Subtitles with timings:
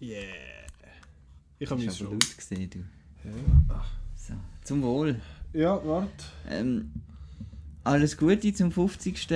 [0.00, 0.18] Yeah.
[1.58, 2.12] Ich habe mich schon.
[2.12, 2.78] laut gesehen, du.
[3.28, 3.84] Ja.
[4.14, 5.20] So, zum Wohl.
[5.52, 6.08] ja, warte.
[6.48, 6.92] Ähm,
[7.82, 9.28] alles Gute zum 50.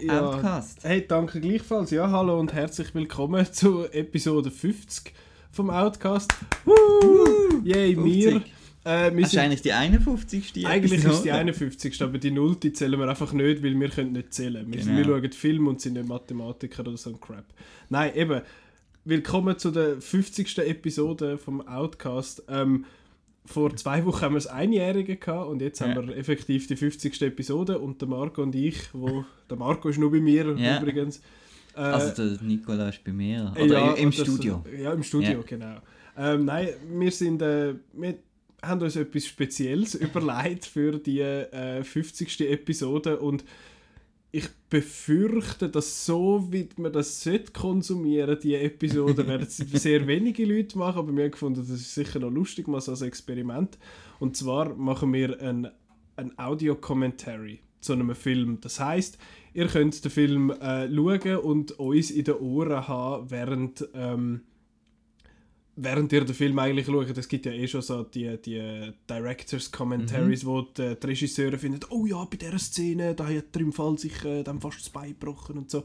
[0.00, 0.20] Ja.
[0.20, 0.84] Outcast.
[0.84, 1.90] Hey, danke gleichfalls.
[1.92, 5.14] Ja, hallo und herzlich willkommen zu Episode 50
[5.50, 6.32] vom Outcast.
[6.66, 7.62] Woo!
[7.64, 8.32] Yay, wir.
[8.32, 8.52] 50.
[8.84, 10.66] Äh, wir eigentlich die 51.
[10.66, 11.34] eigentlich ist es die Episode.
[11.34, 12.02] 51.
[12.02, 12.58] Aber die 0.
[12.74, 14.70] zählen wir einfach nicht, weil wir können nicht zählen.
[14.70, 14.96] Wir, Genau.
[14.96, 17.44] wir schauen Film und sind nicht Mathematiker oder so ein Crap.
[17.88, 18.42] Nein, eben.
[19.04, 20.58] Willkommen zu der 50.
[20.58, 22.44] Episode vom Outcast.
[22.48, 22.84] Ähm,
[23.44, 25.88] vor zwei Wochen haben wir das Einjährige gehabt und jetzt Ja.
[25.88, 27.20] haben wir effektiv die 50.
[27.22, 30.80] Episode und der Marco und ich, wo der Marco ist nur bei mir Ja.
[30.80, 31.18] übrigens.
[31.74, 33.52] Äh, Also der Nikola ist bei mir.
[33.56, 34.64] Oder ja, im das- Studio.
[34.80, 35.78] Ja, im Studio, genau.
[36.16, 38.14] Ähm, nein, wir sind, äh, wir
[38.62, 42.42] haben uns etwas Spezielles überlegt für die äh, 50.
[42.48, 43.42] Episode und
[44.34, 50.46] ich befürchte, dass so wie man das sollte konsumieren, die Episode, werden es sehr wenige
[50.46, 53.78] Leute machen, aber wir haben gefunden, das ist sicher noch lustig, mal so als Experiment.
[54.18, 55.68] Und zwar machen wir ein,
[56.16, 58.58] ein Audio-Commentary zu einem Film.
[58.62, 59.18] Das heißt,
[59.52, 64.40] ihr könnt den Film äh, schauen und uns in den Ohren haben, während, ähm,
[65.76, 67.16] während ihr den Film eigentlich schaut.
[67.16, 71.80] Es gibt ja eh schon so die, die Directors Commentaries, wo die, die Regisseure finden,
[71.90, 74.90] oh ja, bei dieser Szene, da hat er im Fall sich äh, dann fast das
[74.90, 75.82] Bein gebrochen und so.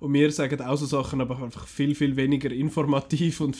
[0.00, 3.56] Und wir sagen auch so Sachen, aber einfach viel, viel weniger informativ und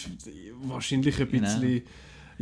[0.65, 1.93] wahrscheinlich ein Genau.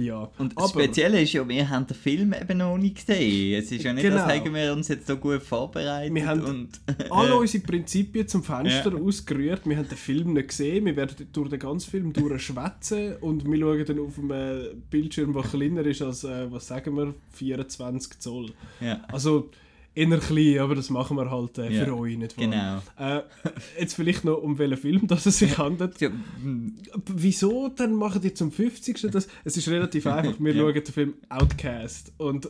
[0.00, 0.30] Ja.
[0.38, 3.58] Und aber, das Spezielle ist ja, wir haben den Film eben noch nicht gesehen.
[3.62, 4.22] Es ist ja nicht, Genau.
[4.22, 6.14] als hätten wir uns jetzt so gut vorbereitet.
[6.14, 6.68] Wir haben und,
[7.10, 8.98] alle unsere Prinzipien zum Fenster Ja.
[8.98, 9.62] ausgerührt.
[9.66, 10.84] Wir haben den Film nicht gesehen.
[10.86, 15.42] Wir werden durch den ganzen Film durchschwätzen und wir schauen dann auf einem Bildschirm, der
[15.42, 18.52] kleiner ist als, äh, was sagen wir, 24 Zoll.
[18.80, 19.50] ja, Also
[19.94, 22.82] eher klein, aber das machen wir halt äh, Ja, für euch, nicht wahr?
[22.96, 23.16] genau.
[23.18, 23.22] Äh,
[23.80, 26.00] jetzt vielleicht noch, um welchen Film das es sich handelt.
[26.00, 26.74] Ja, mm,
[27.06, 29.00] Wieso dann machen die zum 50.
[29.12, 29.28] das?
[29.44, 30.34] Es ist relativ einfach.
[30.38, 30.62] Wir Ja.
[30.62, 32.12] schauen den Film Outcast.
[32.18, 32.48] Und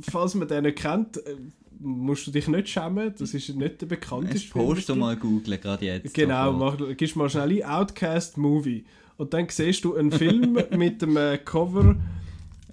[0.00, 1.36] falls man den nicht kennt, äh,
[1.78, 3.12] musst du dich nicht schämen.
[3.18, 4.98] Das ist nicht der bekannteste Film.
[4.98, 6.14] mal googeln, gerade jetzt.
[6.14, 8.84] Genau, mach, gibst mal schnell ein Outcast Movie.
[9.18, 11.96] Und dann siehst du einen Film mit dem äh, Cover,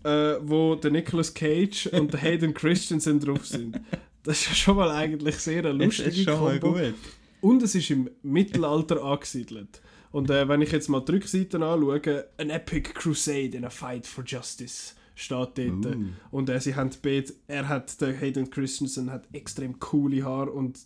[0.03, 3.79] äh, wo der Nicolas Cage und der Hayden Christensen drauf sind.
[4.23, 6.93] Das ist ja schon mal eigentlich sehr eine Das lustige ist schon mal gut.
[7.41, 9.81] Und es ist im Mittelalter angesiedelt.
[10.11, 14.07] Und äh, wenn ich jetzt mal die Rückseite anschaue, an Epic Crusade in a Fight
[14.07, 15.85] for Justice steht dort.
[15.85, 16.05] Uh.
[16.31, 20.79] Und äh, sie haben bet, er hat, der Hayden Christensen hat extrem coole Haare und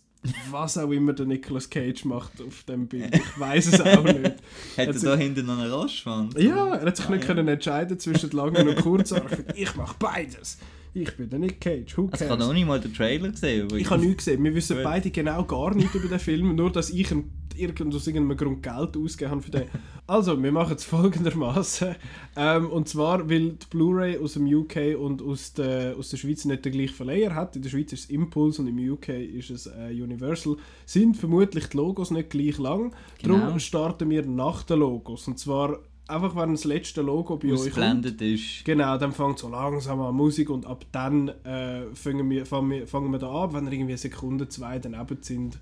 [0.50, 3.14] was auch immer der Nicolas Cage macht auf dem Bild.
[3.14, 4.16] Ich weiß es auch nicht.
[4.24, 4.34] Hat
[4.76, 6.34] er Hat da hinten noch einen Rostschwanz?
[6.38, 7.26] Ja, er hat sich Ah, nicht ja.
[7.26, 9.20] können entscheiden zwischen langen und kurzen.
[9.54, 10.58] Ich mache beides.
[11.02, 11.96] Ich bin der Nick Cage.
[11.96, 13.68] Who Also ich habe noch nicht mal den Trailer gesehen.
[13.76, 14.42] Ich habe nichts gesehen.
[14.42, 17.10] Wir wissen beide genau gar nichts über den Film, nur dass ich
[17.56, 19.64] irgend, aus irgendeinem Grund Geld ausgegeben habe für den.
[20.06, 21.94] Also, wir machen es folgendermaßen.
[22.36, 26.44] Ähm, und zwar, weil die Blu-ray aus dem UK und aus der, aus der Schweiz
[26.44, 27.56] nicht den gleichen Verleiher hat.
[27.56, 30.56] In der Schweiz ist es Impulse und im UK ist es äh, Universal.
[30.86, 32.94] Sind vermutlich die Logos nicht gleich lang.
[33.20, 33.38] Genau.
[33.38, 35.28] Darum starten wir nach den Logos.
[35.28, 38.22] Und zwar einfach, wenn das letzte Logo bei euch kommt.
[38.22, 38.64] Ist.
[38.64, 42.86] Genau, dann fängt so langsam an Musik und ab dann äh, fangen, wir, fangen, wir,
[42.86, 45.58] fangen wir da an, wenn irgendwie eine Sekunde, zwei daneben sind.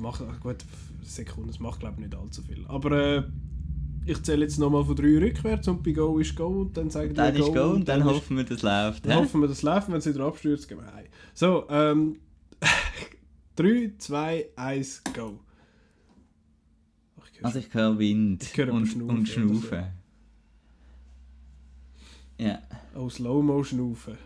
[0.00, 0.56] Macht, ach gut,
[1.04, 2.64] Sekunden, das macht glaube ich nicht allzu viel.
[2.68, 3.22] Aber äh,
[4.06, 7.14] ich zähle jetzt nochmal von drei rückwärts und bei Go ist Go und dann sagen
[7.14, 9.06] Dann wir ist Go und dann ist- hoffen wir, das läuft.
[9.06, 11.06] dann hoffen wir, das läuft, wenn es wieder abstürzt, gehen wir heim.
[11.34, 12.16] So, ähm,
[13.56, 15.38] 3, 2, 1, Go.
[17.44, 19.28] Also ich höre Wind Ich höre und, Schnaufen und.
[19.28, 19.84] Schnaufen.
[22.38, 22.58] Ja.
[22.94, 24.18] Oh, Slow-Mo schnaufen.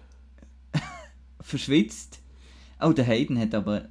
[1.41, 2.21] Verschwitzt.
[2.81, 3.89] Oh, der Hayden hat aber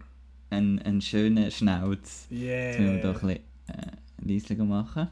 [0.49, 2.27] einen, einen schönen Schnauz.
[2.29, 3.91] Jetzt müssen wir da ein Yeah.
[4.17, 5.07] bisschen äh, machen.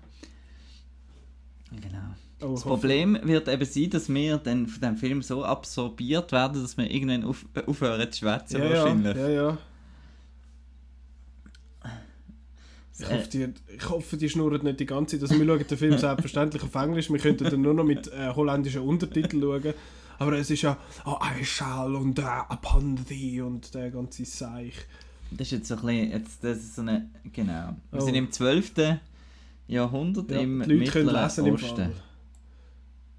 [1.71, 2.15] Genau.
[2.41, 6.61] Oh, Das Problem wird eben sein, dass wir dann von dem Film so absorbiert werden,
[6.61, 9.15] dass wir irgendwann auf, aufhören zu schwätzen ja, ja, wahrscheinlich.
[9.15, 9.57] ja, ja.
[12.99, 15.23] Ich hoffe, die, ich hoffe, die schnurren nicht die ganze Zeit.
[15.29, 17.09] Also wir schauen den Film selbstverständlich auf Englisch.
[17.11, 19.73] Wir könnten dann nur noch mit äh, holländischen Untertiteln schauen.
[20.19, 24.75] Aber es ist ja oh, I shall und äh, upon thee und der ganze Seich.
[25.31, 27.75] Das ist jetzt so ein bisschen, jetzt, das ist so eine, genau.
[27.91, 28.05] Wir Oh.
[28.05, 28.73] sind im 12.
[29.67, 31.75] Jahrhundert Ja, im die Leute können Mittleren lesen im Osten.
[31.75, 31.93] Fall.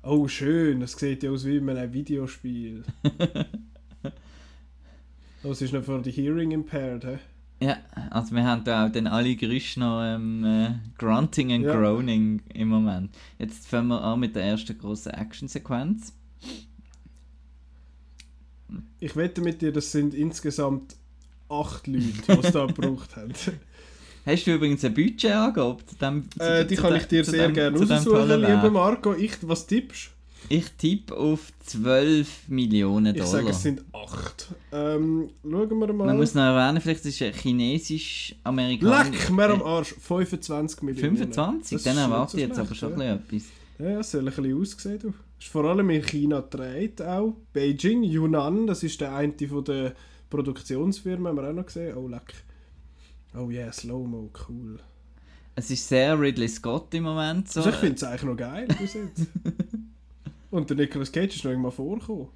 [0.05, 0.81] Oh, schön.
[0.81, 2.85] Das sieht ja aus wie in einem Videospiel.
[5.43, 7.19] oh, es ist noch für die Hearing Impaired, hä?
[7.65, 7.79] Ja,
[8.11, 11.75] also wir haben da auch dann alle Geräusche noch ähm, äh, Grunting and Ja.
[11.75, 13.11] Groaning im Moment.
[13.39, 16.13] Jetzt fangen wir an mit der ersten großen Actionsequenz.
[19.01, 20.97] Ich wette mit dir, das sind insgesamt
[21.49, 23.33] acht Leute, die es da gebraucht haben.
[24.27, 25.79] Hast du übrigens ein Budget angegeben?
[25.87, 28.71] zu dem- zu- Äh, die zu kann ich dir sehr dem- gerne raussuchen, tollen lieber?
[28.71, 29.15] Marco.
[29.15, 30.11] Ich, was tippst
[30.49, 33.33] Ich tippe auf 12 Millionen Ich Dollar.
[33.33, 34.49] sage, es sind 8.
[34.73, 36.07] Ähm, schauen wir mal.
[36.07, 39.21] Man muss noch erwähnen, vielleicht ist es chinesisch-amerikanisch.
[39.21, 39.95] Leck mir am Arsch.
[39.99, 41.17] 25 Millionen.
[41.17, 41.77] 25?
[41.77, 43.15] Das Dann erwarte ich jetzt aber schon ja.
[43.15, 43.45] etwas.
[43.79, 44.99] Ja, es soll ein bisschen aussehen.
[45.01, 45.15] Du.
[45.39, 47.35] Ist vor allem in China gedreht auch.
[47.53, 49.95] Beijing, Yunnan, das ist der eine von der
[50.31, 51.97] Produktionsfirmen, haben wir auch noch gesehen.
[51.97, 52.35] Oh, leck.
[53.37, 54.79] Oh yeah, Slow-Mo, cool.
[55.57, 57.51] Es ist sehr Ridley Scott im Moment.
[57.51, 57.61] So.
[57.61, 59.27] Also ich finde es eigentlich noch geil bis jetzt.
[60.55, 62.29] Und der Nicolas Cage ist noch irgendwann vorgekommen.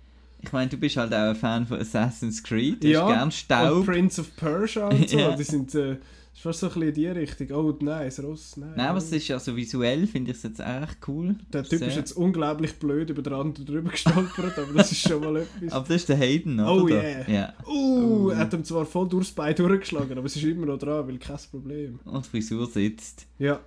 [0.43, 2.83] Ich meine, du bist halt auch ein Fan von Assassin's Creed.
[2.83, 3.87] Du Ja, hast gern Und Staub.
[3.87, 5.37] Prince of Persia und so, Ja.
[5.37, 7.51] die sind äh, ist fast so ein bisschen in die Richtung.
[7.57, 8.73] Oh nein, das Ross, nein.
[8.77, 11.37] Nein, aber es ist ja so visuell, finde ich es jetzt echt cool.
[11.53, 11.89] Der Typ Sehr.
[11.89, 15.73] ist jetzt unglaublich blöd über den anderen drüber gestolpert, aber das ist schon mal etwas.
[15.73, 16.83] Aber das ist der Hayden, oder?
[16.85, 17.29] Oh yeah.
[17.31, 17.53] Ja.
[17.67, 18.31] Uh, Oh.
[18.31, 21.19] er hat ihm zwar voll durchs Bein durchgeschlagen, aber es ist immer noch dran, weil
[21.19, 21.99] kein Problem.
[22.05, 23.27] Und die Frisur sitzt.
[23.39, 23.61] Ja,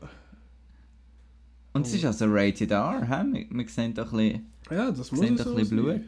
[1.73, 1.95] Und es Oh.
[1.97, 3.23] ist also Rated R, hä?
[3.31, 5.85] Wir, wir sehen doch ein bisschen, ja das muss sehen so doch ein bisschen sein.
[5.99, 6.05] Blut.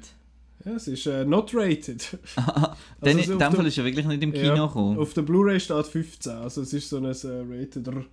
[0.65, 2.17] Ja, es ist äh, not rated.
[2.35, 4.97] Dann, Also in dem der- Fall ist er wirklich nicht im Kino Ja, gekommen.
[4.97, 8.05] Auf der Blu-ray steht 15, also es ist so ein äh, rated R.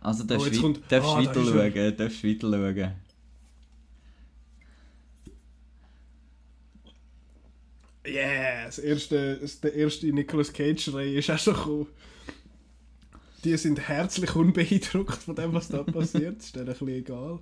[0.00, 1.72] Also darfst Oh, du kommt- darfst Ah, da weiter er.
[1.72, 2.92] schauen, darfst weiter schauen.
[8.06, 11.86] Yeah, das erste, das, der erste Nicolas Cage-Reihe ist auch schon gekommen.
[13.44, 16.38] Die sind herzlich unbeeindruckt von dem, was da passiert.
[16.42, 17.38] Ist denen ein bisschen egal.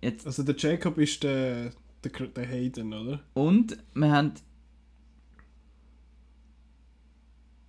[0.00, 1.72] Jetzt, Also der Jacob ist der,
[2.04, 3.20] der, der Hayden, oder?
[3.34, 4.34] und wir haben...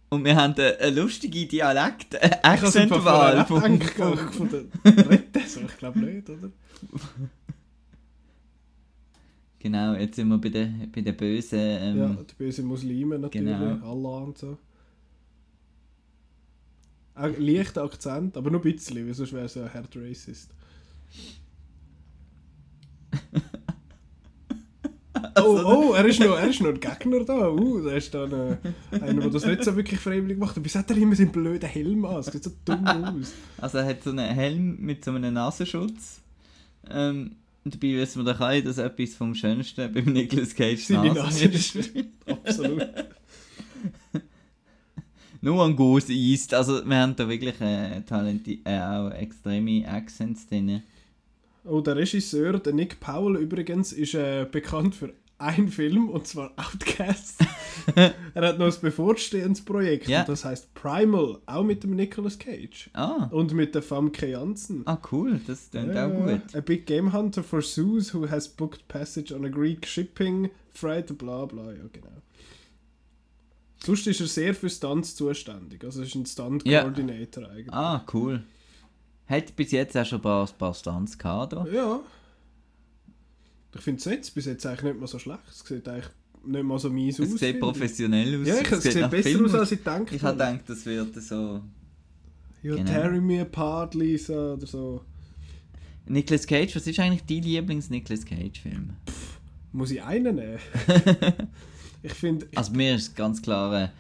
[0.10, 4.50] Und wir haben eine, eine lustige Dialekt, äh, Ich hab's einfach Accentwahl vom, gedacht, vom,
[4.50, 4.50] von
[4.86, 6.50] der Rette, so, ich glaube nicht, oder?
[9.60, 11.60] Genau, jetzt sind wir bei den, bei den bösen...
[11.60, 13.86] Ähm, ja, die bösen Muslime natürlich, genau.
[13.86, 14.58] Allah und so.
[17.38, 20.52] Leichter Akzent, aber nur ein bisschen, weil sonst wäre es ja hart racist.
[25.40, 27.50] Oh, oh, er ist noch, er ist noch ein Gegner da.
[27.50, 28.58] Uh, da ist dann äh,
[28.92, 30.58] einer, der das nicht so wirklich freiwillig macht.
[30.62, 32.16] Wieso hat er immer seinen blöden Helm an?
[32.16, 33.34] Das sieht so dumm aus.
[33.58, 36.22] Also er hat so einen Helm mit so einem Nasenschutz.
[36.90, 41.14] Ähm, und dabei wissen wir doch alle, dass etwas vom Schönsten beim Nicolas Cage Seine
[41.14, 41.78] Nase ist
[42.26, 42.88] absolut.
[45.48, 46.54] Nur ein Goose East.
[46.54, 50.84] Also wir haben da wirklich äh, Talenti äh, auch extreme Accents drin.
[51.64, 56.52] Oh, der Regisseur, der Nick Powell übrigens, ist äh, bekannt für einen Film, und zwar
[56.58, 57.46] Outcast.
[57.96, 60.22] er hat noch ein bevorstehendes Projekt, Ja.
[60.22, 62.90] und das heißt Primal, auch mit dem Nicolas Cage.
[62.94, 64.82] Ah, Und mit der Famke Janssen.
[64.86, 66.42] ah cool, das klingt auch gut.
[66.56, 71.18] A big game hunter for zoos who has booked passage on a Greek shipping freight,
[71.18, 72.08] bla bla, ja genau.
[73.84, 76.28] Sonst ist er sehr für Stunts zuständig, also er ist ein Ja.
[76.28, 77.74] Stunt-Coordinator eigentlich.
[77.74, 78.44] Ah, cool.
[79.28, 81.54] Hat bis jetzt auch schon ein paar, ein paar Stunts gehabt.
[81.54, 81.66] da.
[81.68, 82.00] Ja.
[83.76, 85.42] Ich finde es jetzt bis jetzt eigentlich nicht mal so schlecht.
[85.50, 86.08] Es sieht eigentlich
[86.46, 87.28] nicht mal so mies aus.
[87.28, 88.48] Es sieht professionell aus.
[88.48, 90.86] Ja, ich, es sieht nach besser Film aus, als ich gedacht Ich habe gedacht, das
[90.86, 91.62] wird so...
[92.64, 92.90] Ja, genau.
[92.90, 95.02] Terry Me Apart, Lisa oder so.
[96.08, 98.92] Nicolas Cage, was ist eigentlich dein Lieblings-Nicolas Cage-Film?
[99.74, 100.58] Muss ich einen nehmen?
[102.04, 102.48] ich finde...
[102.56, 103.92] Also mir ist ganz klar,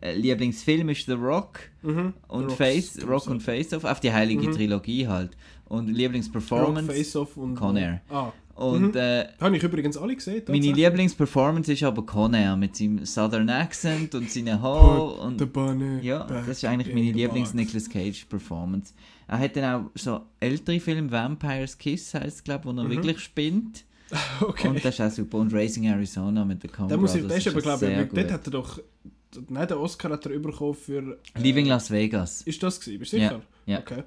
[0.00, 2.12] äh, Lieblingsfilm ist The Rock Mhm.
[2.28, 2.98] und Rock's Face.
[3.06, 4.52] Rock und Face Off, auf die heilige Mhm.
[4.52, 5.36] Trilogie halt.
[5.68, 7.54] Und Rock, Lieblingsperformance Face Off und...
[7.56, 8.00] Con Air.
[8.10, 8.96] Ah, und Mhm.
[8.96, 10.42] äh, habe ich übrigens alle gesehen.
[10.70, 10.72] meine.
[10.72, 16.00] Lieblingsperformance ist aber Con Air mit seinem Southern Accent und seinen Haaren und The Bunny
[16.02, 17.54] ja, das ist eigentlich in meine the Lieblings box.
[17.54, 18.94] Nicolas Cage Performance.
[19.28, 22.90] Er hat dann auch so ältere Filme, Vampire's Kiss heißt glaube wo er Mhm.
[22.90, 23.84] wirklich spinnt.
[24.40, 24.68] Okay.
[24.68, 25.38] Und das ist auch super.
[25.38, 28.32] Und Racing Arizona mit der Coen Da muss ich, das ist aber, glaube ich, dort
[28.32, 28.80] hat er doch...
[29.48, 31.18] Nein, den Oscar hat er bekommen für...
[31.34, 32.42] äh, Living Las Vegas.
[32.42, 32.98] Ist das gewesen?
[33.00, 33.42] Bist du sicher?
[33.66, 33.80] Ja.
[33.80, 34.02] Okay.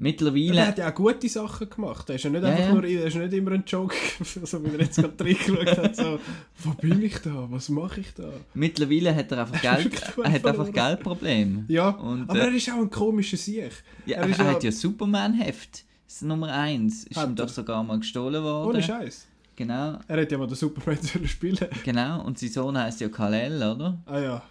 [0.00, 0.60] Mittlerweile...
[0.60, 2.08] Er hat ja auch gute Sachen gemacht.
[2.08, 2.72] Er ist ja nicht Ja, einfach ja.
[2.72, 3.96] nur, er ist nicht immer ein Joke,
[4.44, 6.20] so wie er jetzt gerade reingeschaut hat, so,
[6.58, 8.30] wo bin ich da, was mache ich da?
[8.54, 10.72] Mittlerweile hat er einfach Geld, er hat einfach.
[10.72, 11.64] Geldprobleme.
[11.66, 13.72] Ja, Und, aber äh, er ist auch ein komischer Sieg.
[14.06, 15.84] Ja, er er ja- hat ja Superman-Heft.
[16.08, 17.04] Das ist Nummer 1.
[17.04, 18.70] Ist Hat ihm doch sogar mal gestohlen worden.
[18.70, 19.26] Ohne Scheiß.
[19.56, 22.24] Genau, Er hätte ja mal den Superman sollen spielen genau.
[22.24, 23.98] Und sein Sohn heißt ja Kal-El, oder?
[24.06, 24.42] Ah ja.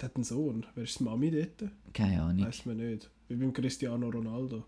[0.00, 0.66] Der hat einen Sohn.
[0.74, 1.70] Wer ist die Mami dort?
[1.94, 2.46] Keine Ahnung.
[2.46, 3.08] Weiß man nicht.
[3.28, 4.64] Wie beim Cristiano Ronaldo.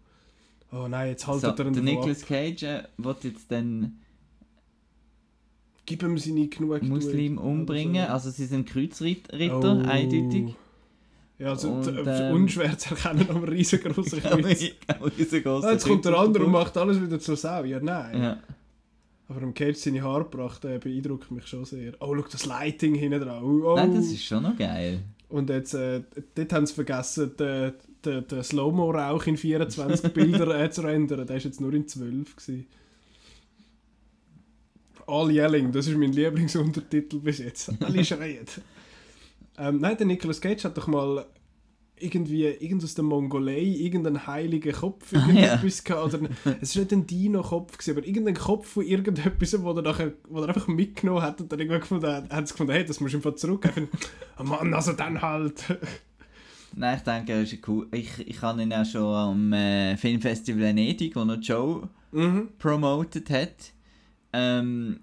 [0.73, 1.83] Oh nein, jetzt haltet So, er ihn der.
[1.83, 3.99] Nicolas Cage äh, wird jetzt dann
[5.87, 8.03] Gib ihm seine genug Muslim umbringen.
[8.05, 9.87] Also- Also sie sind Kreuzritter, Oh.
[9.87, 10.55] eindeutig.
[11.39, 14.73] Ja, also Und, ähm, unschwer zu erkennen, aber riesengroße Kreuz.
[15.65, 17.65] Ah, jetzt kommt der andere und macht alles wieder zur Sau.
[17.65, 18.23] Ja, nein.
[18.23, 18.39] Ja.
[19.29, 21.95] Aber im Cage seine Haare gebracht, der beeindruckt mich schon sehr.
[21.99, 23.43] Oh, schau, das Lighting hinten drauf.
[23.43, 23.75] Oh.
[23.75, 25.01] Nein, das ist schon noch geil.
[25.29, 26.03] Und jetzt, äh,
[26.35, 27.73] dort haben sie vergessen, den,
[28.05, 31.27] den, den Slow-Mo-Rauch in 24 Bilder äh, zu rendern.
[31.27, 32.37] Der war jetzt nur in 12.
[32.37, 32.67] Gewesen.
[35.07, 37.73] All Yelling, das ist mein Lieblingsuntertitel bis jetzt.
[37.83, 38.47] Alle schreien.
[39.59, 41.27] Ähm, nein, der Nicolas Cage hat doch mal
[41.97, 46.15] irgendwie irgend aus der Mongolei irgendeinen heiligen Kopf Ah, irgendetwas gehabt.
[46.15, 46.29] Oder,
[46.61, 50.41] es war nicht ein Dino-Kopf, gewesen, aber irgendein Kopf von irgendetwas, wo er, nachher, wo
[50.41, 53.15] er einfach mitgenommen hat und dann irgendwann gefunden hat, hat sie gefunden, hey, das musst
[53.15, 53.89] du einfach zurückgeben.
[54.39, 55.65] oh Mann, also dann halt.
[56.77, 57.87] Nein, ich denke, er ist cool.
[57.93, 62.49] Ich, ich habe ihn ja schon am äh, Filmfestival Venedig, wo er Joe mhm.
[62.59, 63.73] promoted hat.
[64.33, 64.99] Ähm,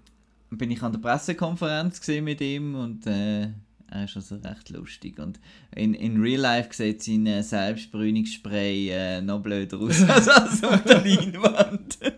[0.50, 3.48] bin ich an der Pressekonferenz gesehen mit ihm und äh,
[3.92, 5.18] er ist also recht lustig.
[5.18, 5.38] Und
[5.74, 11.04] in, in Real Life sieht sein äh, äh, noch blöder aus als, als auf der
[11.04, 11.98] Leinwand.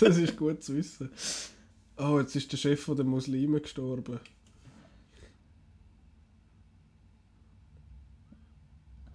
[0.00, 1.10] Das ist gut zu wissen.
[1.96, 4.18] Oh, jetzt ist der Chef der Muslime gestorben.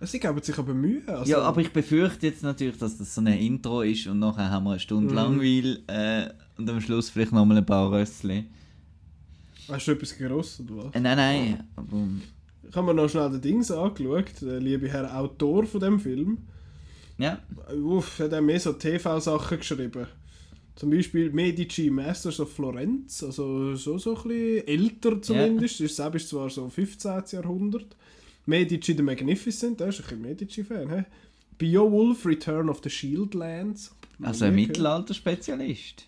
[0.01, 1.01] Sie geben sich aber Mühe.
[1.07, 4.49] Also, ja, aber ich befürchte jetzt natürlich, dass das so ein Intro ist und nachher
[4.51, 5.15] haben wir eine Stunde Mhm.
[5.15, 8.45] Langweil äh, und am Schluss vielleicht nochmal ein paar Rössli.
[9.67, 10.95] Hast du etwas gerost oder was?
[10.95, 11.63] Äh, nein, nein.
[11.75, 12.07] Aber,
[12.69, 16.37] Ich habe mir noch schnell den Dings angeschaut, der liebe Herr Autor von dem Film.
[17.17, 17.39] ja,
[17.83, 20.07] Uff, hat er mehr so TV-Sachen geschrieben.
[20.75, 25.79] Zum Beispiel Medici Masters of Florenz, also so, so ein bisschen älter zumindest.
[25.79, 25.89] Yeah.
[25.89, 27.23] Selbst ist zwar so 15.
[27.31, 27.95] Jahrhundert.
[28.45, 30.89] Medici the Magnificent, der ist ein bisschen Medici-Fan.
[30.93, 31.03] He?
[31.57, 33.95] Beowulf, Return of the Shieldlands.
[34.21, 36.05] also ein Mittelalter-Spezialist.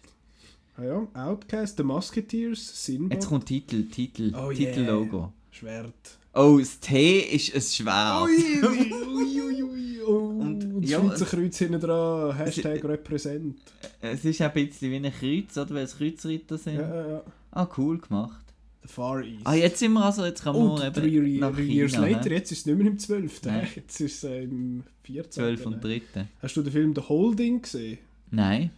[0.77, 3.13] Ah ja, Outcast, The Musketeers, Sinbad.
[3.13, 5.33] Jetzt kommt Titel, Titel, Oh, Titellogo.
[5.51, 6.17] Schwert.
[6.33, 8.23] Oh, das T ist ein Schwert.
[8.23, 10.01] Ui, ui, ui, ui.
[10.05, 13.57] Oh, Und- und das ja, Schweizer es- Kreuz hinten dran, Hashtag Represent.
[14.01, 15.73] Es ist ein bisschen wie ein Kreuz, oder?
[15.75, 16.75] Weil es Kreuzritter sind.
[16.75, 17.23] Ja, ja, ja.
[17.51, 18.45] Ah, cool gemacht.
[18.83, 19.41] The Far East.
[19.45, 22.05] Ah, jetzt sind wir also, jetzt kann man Oh, three eben nach Re- Years China.
[22.07, 23.41] later, jetzt ist es nicht mehr im 12.
[23.45, 23.67] Nein.
[23.75, 25.31] Jetzt ist es äh, im 14.
[25.57, 26.01] 12 und 3.
[26.41, 27.97] Hast du den Film The Holding gesehen?
[28.29, 28.69] Nein.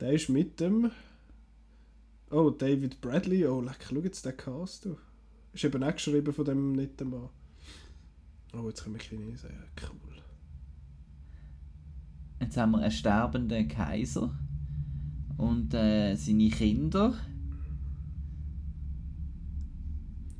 [0.00, 0.90] Der ist mit dem.
[2.34, 3.46] Oh, David Bradley.
[3.46, 4.86] Oh, leck, schau jetzt den Cast.
[4.86, 4.96] Du.
[5.52, 7.28] Ist eben auch geschrieben von dem netten Mann.
[8.52, 9.50] Oh, jetzt können wir Chinesen.
[9.50, 10.16] Ja, cool.
[12.40, 14.36] Jetzt haben wir einen sterbenden Kaiser
[15.36, 17.14] und äh, seine Kinder.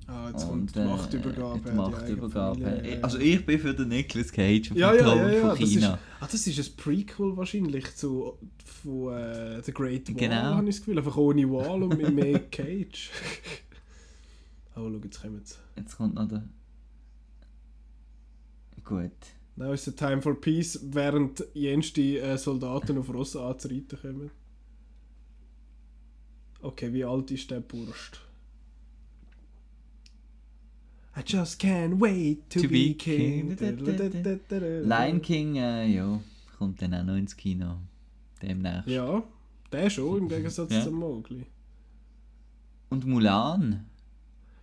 [0.06, 1.70] Ah, jetzt und, kommt die äh, Machtübergabe.
[1.70, 2.60] die Machtübergabe.
[2.60, 5.28] Familie, ja, Also ich bin für den Nicolas Cage auf Ja, dem ja, Thron ja,
[5.32, 5.40] ja.
[5.40, 5.98] von Das ist, China.
[6.20, 10.34] ah, das ist ein Prequel wahrscheinlich zu von, äh, The Great Wall, Genau.
[10.36, 10.98] habe ich das Gefühl.
[10.98, 13.10] Einfach ohne Wall und mit mehr Cage.
[14.76, 15.54] oh, schau, jetzt kommen sie.
[15.76, 16.44] Jetzt kommt noch der...
[18.84, 19.10] Gut.
[19.56, 24.30] Now is the time for peace, während jenste äh, Soldaten auf Ross anzureiten kommen.
[26.60, 28.20] Okay, wie alt ist der Burst?
[31.16, 33.56] I just can't wait to, To be, be king.
[33.56, 34.38] king.
[34.84, 36.20] Lion King, äh, ja,
[36.58, 37.76] kommt dann auch noch ins Kino.
[38.42, 38.88] Demnächst.
[38.88, 39.22] Ja,
[39.70, 40.82] der schon, im Gegensatz Ja.
[40.82, 41.46] zum Mowgli.
[42.90, 43.86] Und Mulan.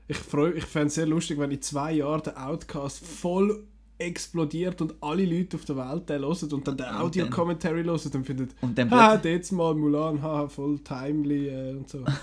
[0.07, 3.63] Ich, freu- ich fände es sehr lustig, wenn in zwei Jahren der Outcast voll
[3.97, 8.25] explodiert und alle Leute auf der Welt den hören und dann den Audio-Commentary hören und
[8.25, 12.03] findet, Und dann haha, plötzlich, jetzt mal Mulan, haha, voll timely äh, und so.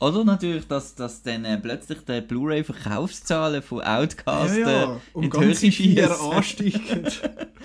[0.00, 5.30] oder natürlich, dass, dass dann äh, plötzlich die Blu-ray-Verkaufszahlen von Outcast ja, ja, um in
[5.30, 7.06] die Höhe ganze vier ansteigen.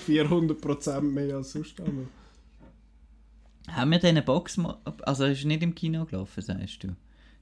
[0.07, 2.07] 400% mehr als sonst einmal.
[3.69, 4.59] Haben wir diesen Box...
[5.03, 6.95] Also ist nicht im Kino gelaufen, sagst du?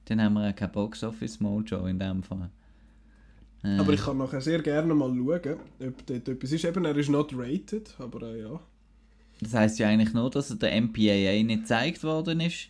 [0.06, 2.50] Dann haben wir kein Box-Office-Mojo in dem Fall.
[3.64, 6.64] Äh, Aber ich kann nachher sehr gerne mal schauen, ob dort etwas ist.
[6.64, 8.60] Eben, er ist not rated, aber äh, ja.
[9.40, 12.68] Das heisst ja eigentlich nur, dass er der MPAA nicht gezeigt worden ist.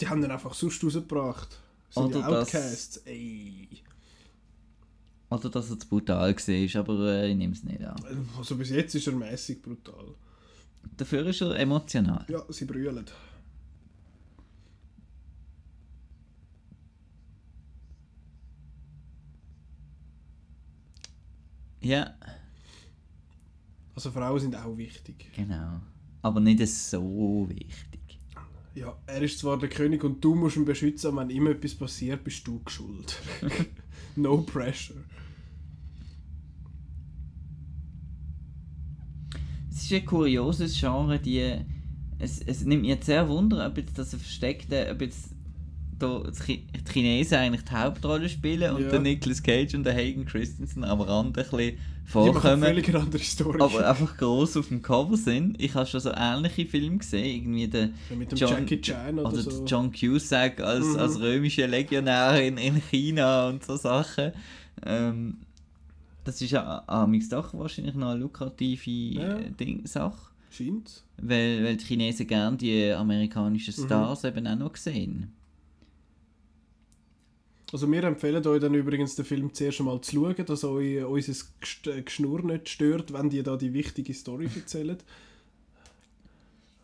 [0.00, 1.58] Die haben ihn einfach sonst rausgebracht.
[1.90, 2.96] Sind Oder die das- Outcasts.
[2.98, 3.68] Ey.
[5.28, 8.26] Oder dass er zu brutal war, aber äh, ich nehme es nicht an.
[8.36, 10.14] Also bis jetzt ist er mäßig brutal.
[10.96, 12.24] Dafür ist er emotional.
[12.28, 13.04] Ja, sie brüllen.
[21.80, 22.14] Ja,
[23.94, 25.30] Also Frauen sind auch wichtig.
[25.34, 25.80] genau.
[26.22, 27.99] Aber nicht so wichtig.
[28.74, 31.74] Ja, er ist zwar der König und du musst ihn beschützen, aber wenn ihm etwas
[31.74, 33.20] passiert, bist du geschuld.
[34.16, 35.02] no pressure.
[39.70, 41.64] Es ist ein kurioses Genre, die.
[42.18, 45.29] Es, es nimmt mich jetzt sehr wunder, ob jetzt das ein versteckte, ob jetzt
[46.00, 48.90] da die Chinesen eigentlich die Hauptrolle spielen und Ja.
[48.90, 52.62] der Nicolas Cage und der Hayden Christensen am Rand ein bisschen vorkommen.
[52.62, 53.60] völlig eine andere Story.
[53.62, 55.60] aber einfach gross auf dem Cover sind.
[55.62, 59.18] Ich habe schon so ähnliche Filme gesehen, irgendwie der Ja, mit dem John- Jackie Chan
[59.18, 59.64] oder oder so.
[59.64, 60.96] John Cusack als, Mhm.
[60.98, 64.32] als römischer Legionär in, in China und so Sachen.
[64.84, 65.38] Ähm,
[66.24, 69.38] das ist ja amix doch wahrscheinlich noch eine lukrative Ja.
[69.38, 71.04] äh, Ding, Sache, Scheint.
[71.20, 73.86] weil, weil die Chinesen gerne die amerikanischen Mhm.
[73.86, 75.32] Stars eben auch noch sehen.
[77.72, 81.44] Also wir empfehlen euch dann übrigens den Film zuerst einmal zu schauen, dass euch unser
[81.86, 84.98] äh, Geschnurr nicht stört, wenn die da die wichtige Story erzählen.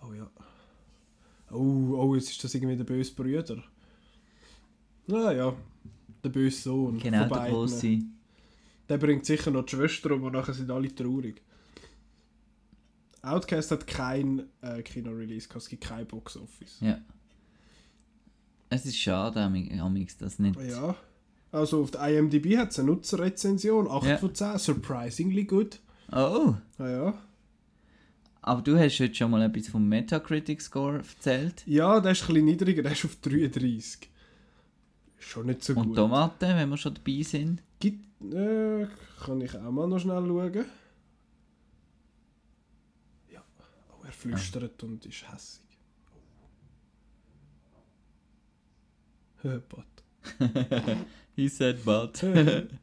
[0.08, 0.30] Oh ja.
[1.50, 3.64] Oh, oh, jetzt ist das irgendwie der böse Brüder.
[5.10, 5.56] Ah ja,
[6.22, 6.98] der böse Sohn.
[6.98, 7.98] Genau, der grosse.
[8.88, 11.42] Der bringt sicher noch die Schwester um und nachher sind alle traurig.
[13.22, 16.78] Outcast hat kein äh, Kino-Release, es gibt kein Box-Office.
[16.80, 17.00] Ja.
[18.68, 20.58] Es ist schade, ami- amix, dass nicht.
[20.60, 20.94] Ja.
[21.52, 24.16] Also auf der IMDb hat es eine Nutzerrezension, 8 Ja.
[24.18, 25.80] von 10, surprisingly good.
[26.12, 27.14] Oh, Ah ja.
[28.42, 31.62] aber du hast heute schon mal etwas vom Metacritic Score erzählt.
[31.66, 34.08] Ja, der ist ein bisschen niedriger, der ist auf 33.
[35.18, 35.96] Ist Schon nicht so Und gut.
[35.96, 37.62] Tomaten, wenn wir schon dabei sind.
[37.80, 38.04] Gibt,
[38.34, 38.86] äh,
[39.24, 40.64] kann ich auch mal noch schnell schauen.
[43.32, 43.42] Ja,
[43.90, 45.62] oh, er flüstert und ist hässig.
[49.46, 49.86] Äh, Bot.
[51.36, 52.20] He said but.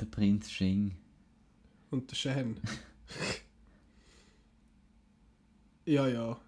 [0.00, 0.96] Der Prinz Shing.
[1.90, 2.56] Und der Shan.
[5.84, 6.40] ja, ja.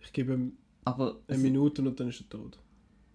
[0.00, 0.52] Ich gebe ihm
[0.84, 2.58] Aber eine Minute und dann ist er tot.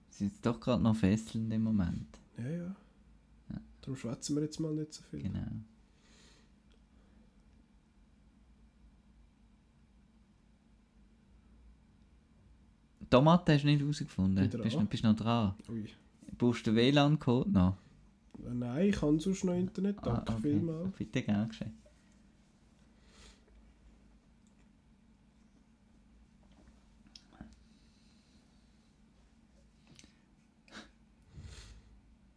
[0.09, 2.07] sind doch gerade noch fesselnd im Moment.
[2.37, 2.75] Ja, ja.
[3.81, 5.21] Darum schwätzen wir jetzt mal nicht so viel.
[5.23, 5.45] Genau.
[13.15, 14.49] Tomaten hast du nicht herausgefunden.
[14.49, 14.61] Bin.
[14.61, 15.55] Bist du bist noch dran?
[15.69, 15.89] Ui.
[16.37, 17.77] Brauchst du WLAN-Code noch?
[18.37, 19.97] Nein, ich kann sonst noch Internet.
[20.01, 20.95] Ah, Danke vielmals.
[20.97, 21.73] Bitte gern geschehen.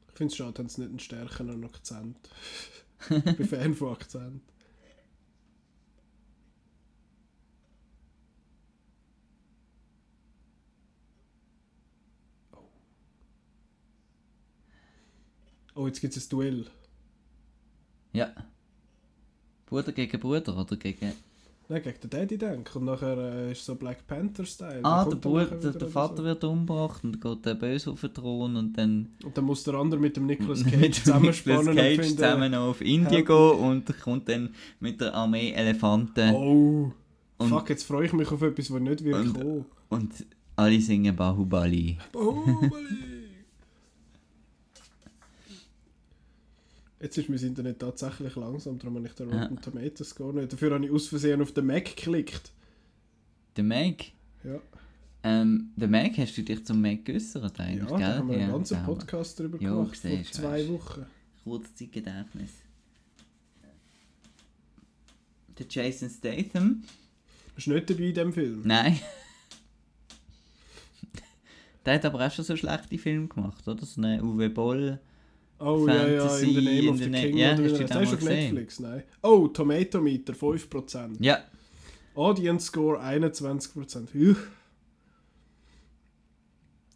[0.09, 2.17] Ich finde es schade, haben sie nicht einen stärkeren Akzent.
[3.09, 4.43] ich bin Fan von Akzent.
[15.79, 16.67] Oh, jetzt gibt es ein Duell.
[18.13, 18.31] Ja.
[19.67, 21.13] Bruder gegen Bruder oder gegen.
[21.69, 22.75] Nein, gegen den Daddy denk.
[22.75, 24.81] Und nachher äh, ist so Black Panther-Style.
[24.83, 26.25] Ah, Der Bruder, der, Vater so.
[26.25, 29.75] wird umgebracht und geht der Böse auf den Thron und dann Und dann muss der
[29.75, 32.19] andere mit dem Nicolas Cage zusammenspannen Nicolas Cage und finden...
[32.19, 36.91] zusammen auf Indien gehen und kommt dann mit der Armee Elefanten Oh,
[37.37, 39.65] Und- fuck, jetzt freue ich mich auf etwas, was nicht wird Und- kommen.
[39.91, 40.13] und
[40.57, 41.99] alle singen Bahubali.
[42.13, 43.18] Bahubali!
[47.01, 49.43] Jetzt ist mein Internet tatsächlich langsam, darum habe ich den Ja.
[49.43, 50.53] Rotten Tomatoes Score nicht.
[50.53, 52.51] Dafür habe ich aus Versehen auf den Mac geklickt.
[53.57, 54.13] Der Meg.
[54.45, 54.61] Ja,
[55.25, 58.07] Ähm, der Meg, hast du dich zum Meg geäußert ja eigentlich, da gell?
[58.07, 58.85] haben wir einen Ja, ganzen.
[58.85, 60.69] Podcast darüber Ja, gemacht, vor zwei weisst.
[60.71, 61.07] Wochen.
[61.45, 62.51] Kurzzeitgedächtnis.
[65.59, 66.85] Der Jason Statham?
[67.55, 68.63] Bist du nicht dabei in diesem Film?
[68.65, 68.99] Nein.
[71.85, 73.85] Der hat aber auch schon so schlechte Filme gemacht, oder?
[73.87, 75.01] So eine Uwe Boll.
[75.61, 77.37] Oh ja, ja, in Fantasy, the Name in of the the King.
[77.37, 78.23] ja, hast du den auf?
[78.23, 79.03] Netflix, nein.
[79.23, 81.17] Oh, Tomatometer, 5%.
[81.19, 81.45] Ja,
[82.15, 84.09] Audience Score 21%.
[84.15, 84.37] Juh.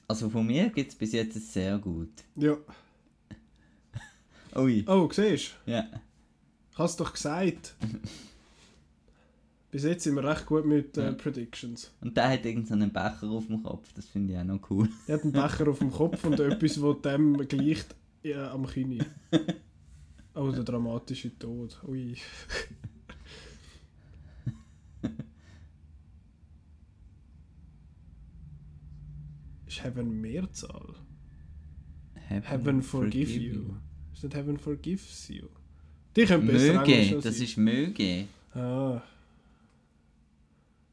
[0.08, 2.10] also von mir gibt es bis jetzt sehr gut.
[2.36, 2.56] Ja.
[4.56, 4.84] Ui.
[4.86, 5.70] Oh, siehst du?
[5.72, 5.86] Ja.
[6.72, 7.74] Ich habe es doch gesagt.
[9.70, 11.12] Bis jetzt sind wir recht gut mit äh, Ja.
[11.12, 11.90] Predictions.
[12.02, 14.86] Und der hat irgendeinen Becher auf dem Kopf, das finde ich auch noch cool.
[15.06, 19.04] Er hat einen Becher auf dem Kopf und etwas, das dem gleicht ja, am Kinn.
[20.34, 21.78] Oh, der dramatische Tod.
[21.86, 22.16] Ui.
[29.66, 30.94] Ist Heaven Mehrzahl?
[32.14, 33.74] Heaven forgive you.
[34.14, 35.48] Ist nicht Heaven forgives you?
[36.16, 37.50] Die können besser Möge, das ich.
[37.50, 38.26] ist möge.
[38.54, 39.02] Ah,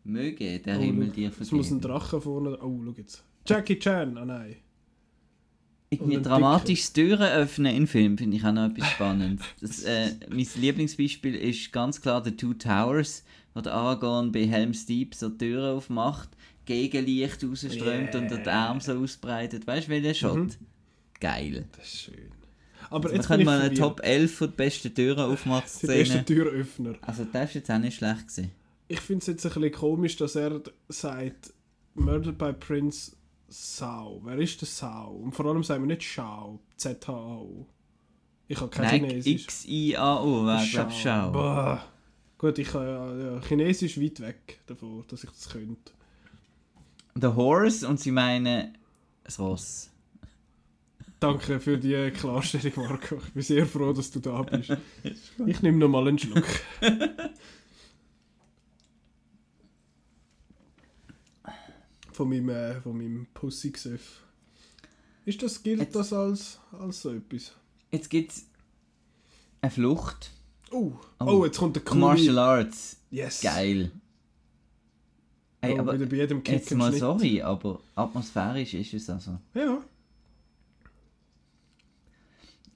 [0.03, 1.99] Möge, der oh, Himmel dir Es muss ein vergeben.
[1.99, 2.57] Drache vorne.
[2.61, 3.23] Oh, schau jetzt.
[3.45, 4.57] Jackie Chan, ah nein.
[5.91, 9.45] Irgendwie dramatisches Türen öffnen in Film finde ich auch noch etwas Spannendes.
[9.59, 13.23] Das, äh, mein Lieblingsbeispiel ist ganz klar The Two Towers,
[13.55, 16.29] wo der Aragorn bei Helm's Deep so Türen aufmacht,
[16.65, 19.65] Gegenlicht rausströmt und den Arm so ausbreitet.
[19.65, 20.37] Weißt du, welcher Shot?
[20.37, 20.49] Mhm.
[21.19, 21.67] Geil.
[21.75, 22.31] Das ist schön.
[22.91, 23.73] Aber Wir jetzt bin können mal eine.
[23.73, 26.25] Top 11 von den besten Türen Die besten aufmachen.
[26.25, 26.93] Türöffner.
[27.01, 28.27] Also, das war jetzt auch nicht schlecht.
[28.27, 28.51] Gewesen.
[28.87, 31.51] ich finde es jetzt ein bisschen komisch, dass er sagt,
[31.95, 33.11] Murder by Prince
[33.49, 34.21] Sao.
[34.23, 35.11] Wer ist der Sao?
[35.11, 37.65] Und vor allem sagen wir nicht Shao, Z-H-A-O.
[38.47, 39.43] Ich habe kein Nein, Chinesisch.
[39.43, 41.79] X-I-A-O, wäre glaube ich Schau.
[42.37, 45.91] Gut, ich habe ja, ja, Chinesisch weit weg davon, dass ich das könnte.
[47.15, 48.77] The Horse und sie meinen
[49.23, 49.89] das Ross.
[51.19, 53.17] Danke für die Klarstellung, Marco.
[53.17, 54.75] Ich bin sehr froh, dass du da bist.
[55.45, 56.45] Ich nehme noch mal einen Schluck.
[62.19, 64.23] von meinem, äh, von meinem Pussy-Gesöff.
[65.23, 67.53] Ist das, gilt Jetzt- das als, als so etwas?
[67.91, 68.45] Jetzt gibt es
[69.61, 70.31] eine Flucht.
[70.69, 71.25] Oh, Oh.
[71.25, 72.37] oh, jetzt kommt der Und Martial.
[72.37, 72.97] Arts.
[73.09, 73.39] Yes.
[73.39, 73.91] Geil.
[75.61, 76.99] Hey, oh, aber bei jedem Kick jetzt mal Schnitt.
[76.99, 79.39] sorry, aber atmosphärisch ist es also.
[79.53, 79.81] Ja,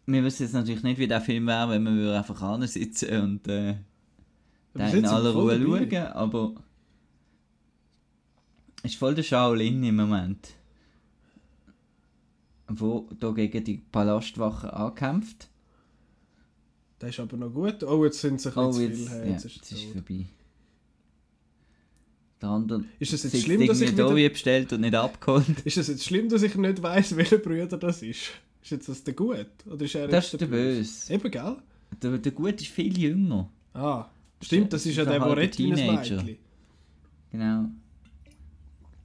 [0.06, 3.76] Wir wissen jetzt natürlich nicht, wie der Film wäre, wenn wir einfach sitzen und äh,
[4.74, 6.54] in aller Ruhe schauen, aber
[8.92, 10.50] ist voll der Shaolin im Moment.
[12.68, 15.50] Wo da gegen die Palastwache ankämpft.
[17.00, 17.84] das ist aber noch gut.
[17.84, 19.10] Oh, jetzt sind sie ein Oh, zu viel.
[19.10, 20.26] Hey, ja, jetzt ist es ist vorbei.
[22.42, 24.16] Der andere Ist es jetzt schlimm, dass ich da wieder...
[24.16, 25.46] wie bestellt und nicht abgeholt.
[25.64, 28.32] Ist es jetzt schlimm, dass ich nicht weiss, welcher Bruder das ist?
[28.62, 29.48] Ist jetzt das der Gut?
[29.66, 31.14] Oder ist er Das ist der Böse.
[31.14, 31.58] Eben, gell?
[32.02, 33.50] Der, der Gute ist viel jünger.
[33.74, 34.08] Ah,
[34.42, 36.16] stimmt, das ist ja Das der, ist der ein redet wie ein Teenager.
[36.24, 36.38] Mädchen.
[37.32, 37.70] Genau.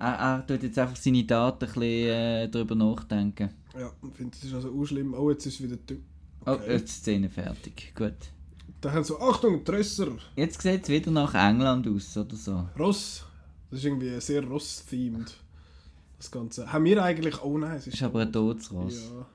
[0.01, 3.51] Er, er tut jetzt einfach seine Daten ein bisschen äh, darüber nachdenken.
[3.79, 5.15] Ja, ich finde, das ist also auch schlimm.
[5.15, 5.77] Oh, jetzt ist wieder...
[5.77, 5.99] dü-
[6.47, 6.73] Oh, Okay.
[6.73, 7.93] jetzt ist die Szene fertig.
[7.97, 8.15] Gut.
[8.81, 12.69] Da haben so, Achtung, Trösser, Jetzt sieht es wieder nach England aus, oder so.
[12.79, 13.25] Ross.
[13.71, 15.35] Das ist irgendwie sehr Ross-themed.
[16.17, 16.73] Das Ganze.
[16.73, 17.43] Haben wir eigentlich...
[17.43, 17.95] Oh nein, es ist...
[17.95, 19.11] Ist aber ein Todesross.
[19.15, 19.27] Ja.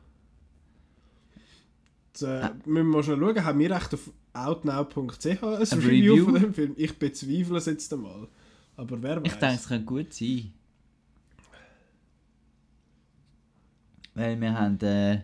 [2.13, 6.13] Jetzt, äh, müssen wir mal schnell schauen, haben wir echt auf outnow.ch ein, Ein Review,
[6.13, 6.26] Review?
[6.26, 6.73] von dem Film?
[6.78, 8.28] Ich bezweifle es jetzt einmal.
[8.75, 9.23] Aber wer weiß.
[9.25, 10.53] Ich denke, es könnte gut sein.
[14.15, 15.21] Weil wir haben äh,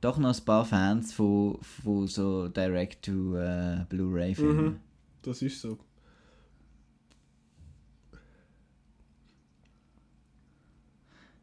[0.00, 4.64] doch noch ein paar Fans von, von so Direct-to-Blu-ray-Filmen.
[4.66, 4.80] Mhm.
[5.22, 5.78] Das ist so.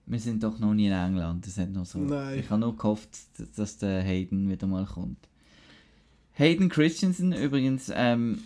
[0.05, 1.45] Wir sind doch noch nie in England.
[1.45, 1.99] Das hat noch so.
[1.99, 2.39] Nein.
[2.39, 5.27] Ich habe nur gehofft, dass- dass der Hayden wieder mal kommt.
[6.33, 8.39] Hayden Christensen übrigens ähm,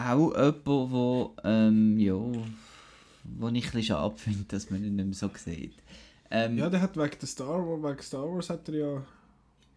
[0.00, 5.04] auch jemand, wo, ähm, ja, wo ich ein bisschen schade finde, dass man ihn nicht
[5.06, 5.74] mehr so sieht.
[6.30, 9.02] Ähm, Ja, der hat wegen, der Star Wars, wegen Star Wars hat er ja,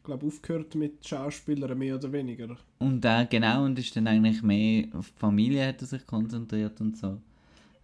[0.04, 2.56] glaube aufgehört mit Schauspielern, mehr oder weniger.
[2.80, 6.80] Und äh, genau, und ist dann eigentlich mehr auf die Familie hat er sich konzentriert
[6.82, 7.20] und so.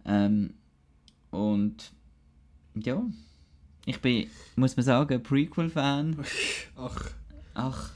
[0.04, 0.54] Ähm,
[1.30, 1.92] und
[2.74, 3.02] ja,
[3.86, 6.16] ich bin, muss man sagen, Prequel-Fan.
[6.76, 7.10] Ach.
[7.54, 7.90] Ach,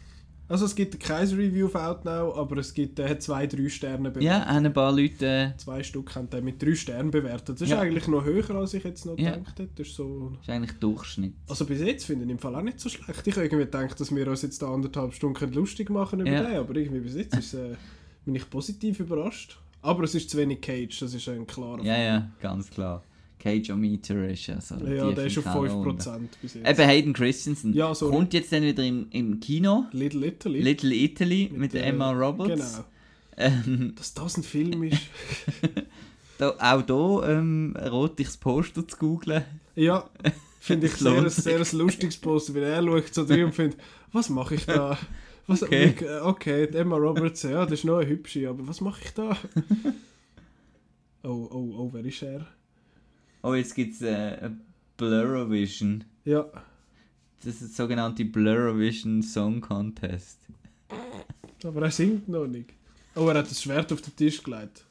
[0.46, 4.22] Also es gibt kein Review auf Outnow, aber es gibt äh, zwei, drei Sterne bewertet.
[4.24, 7.56] ja, haben ein paar Leute, äh, Zwei Stück haben den mit drei Sternen bewertet.
[7.56, 7.80] Das ist Ja.
[7.80, 9.36] eigentlich noch höher, als ich jetzt noch Ja.
[9.36, 9.70] gedacht hätte.
[9.76, 10.32] Das ist so...
[10.42, 11.32] ist eigentlich Durchschnitt.
[11.48, 13.26] Also bis jetzt finde ich im Fall auch nicht so schlecht.
[13.26, 16.42] Ich habe irgendwie gedacht, dass wir uns jetzt da anderthalb Stunden lustig machen über Ja.
[16.42, 17.76] den, aber irgendwie bis jetzt ist, äh,
[18.26, 19.58] bin ich positiv überrascht.
[19.80, 23.02] Aber es ist zu wenig Cage, das ist ein klarer Ja, ja, ganz klar.
[23.38, 26.00] Cage-O-Meter ist also Ja, der ist auf Keller unten.
[26.00, 26.66] 5% bis jetzt.
[26.68, 27.74] Eben Hayden Christensen.
[27.74, 28.12] Ja, sorry.
[28.14, 29.84] Kommt jetzt dann wieder im, im Kino.
[29.92, 30.60] Little Italy.
[30.60, 32.76] Little Italy mit, äh, Emma Roberts.
[32.76, 32.84] Genau.
[33.36, 35.02] Ähm, Dass das ein Film ist.
[36.38, 36.86] da, auch
[37.22, 39.44] hier ähm, rot ich das Poster zu googlen.
[39.74, 40.08] ja,
[40.60, 43.78] finde ich sehr, sehr ein lustiges Poster, weil er schaut so drin und findet,
[44.12, 44.96] was mache ich da?
[45.46, 45.94] Was, Okay.
[45.98, 49.36] wie- Okay, Emma Roberts, ja, das ist noch eine hübsche, aber was mache ich da?
[51.24, 52.46] oh, oh, oh, wer ist er?
[53.46, 54.56] Oh, jetzt gibt es äh, eine
[54.96, 56.02] Blurrovision.
[56.24, 56.46] Ja,
[57.40, 60.38] Das ist der sogenannte Blurrovision Song Contest.
[61.62, 62.72] aber er singt noch nicht.
[63.14, 64.86] Oh, er hat das Schwert auf den Tisch gelegt.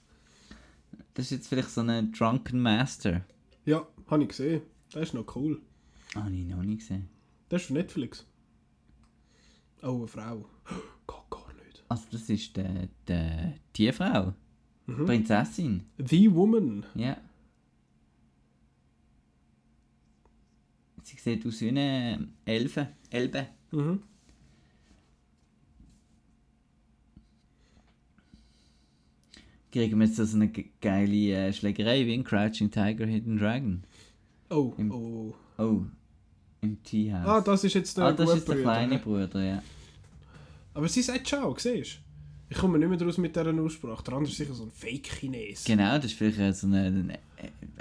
[1.16, 3.22] Das ist jetzt vielleicht so ein Drunken Master.
[3.66, 4.62] Ja, habe ich gesehen.
[4.92, 5.60] Das ist noch cool.
[6.14, 7.10] Habe ich noch nicht gesehen.
[7.50, 8.24] Das ist auf Netflix.
[9.82, 10.46] Oh, eine Frau.
[11.08, 11.84] Geht gar nicht.
[11.90, 14.36] Also das ist der, der, die Frau.
[14.86, 15.06] Mhm.
[15.08, 15.86] Prinzessin.
[15.98, 16.86] The Woman.
[16.94, 17.18] Ja.
[21.04, 22.88] Sie sieht aus wie eine Elfe.
[23.10, 23.48] Elbe.
[23.72, 24.02] Mhm.
[29.72, 33.84] Kriegen wir jetzt so eine ge- geile äh, Schlägerei wie in Crouching Tiger, Hidden Dragon.
[34.50, 35.34] Oh, Im- oh.
[35.58, 35.82] Oh,
[36.62, 37.28] im Teehouse.
[37.28, 39.64] Ah, das ist jetzt der ah, das ist der kleine Bruder, ja.
[40.74, 42.03] Aber sie sagt Ciao, siehst du?
[42.50, 44.04] Ich komme nicht mehr daraus mit dieser Aussprache.
[44.04, 45.64] Der andere ist sicher so ein Fake-Chines.
[45.64, 47.18] Genau, das ist vielleicht so ein,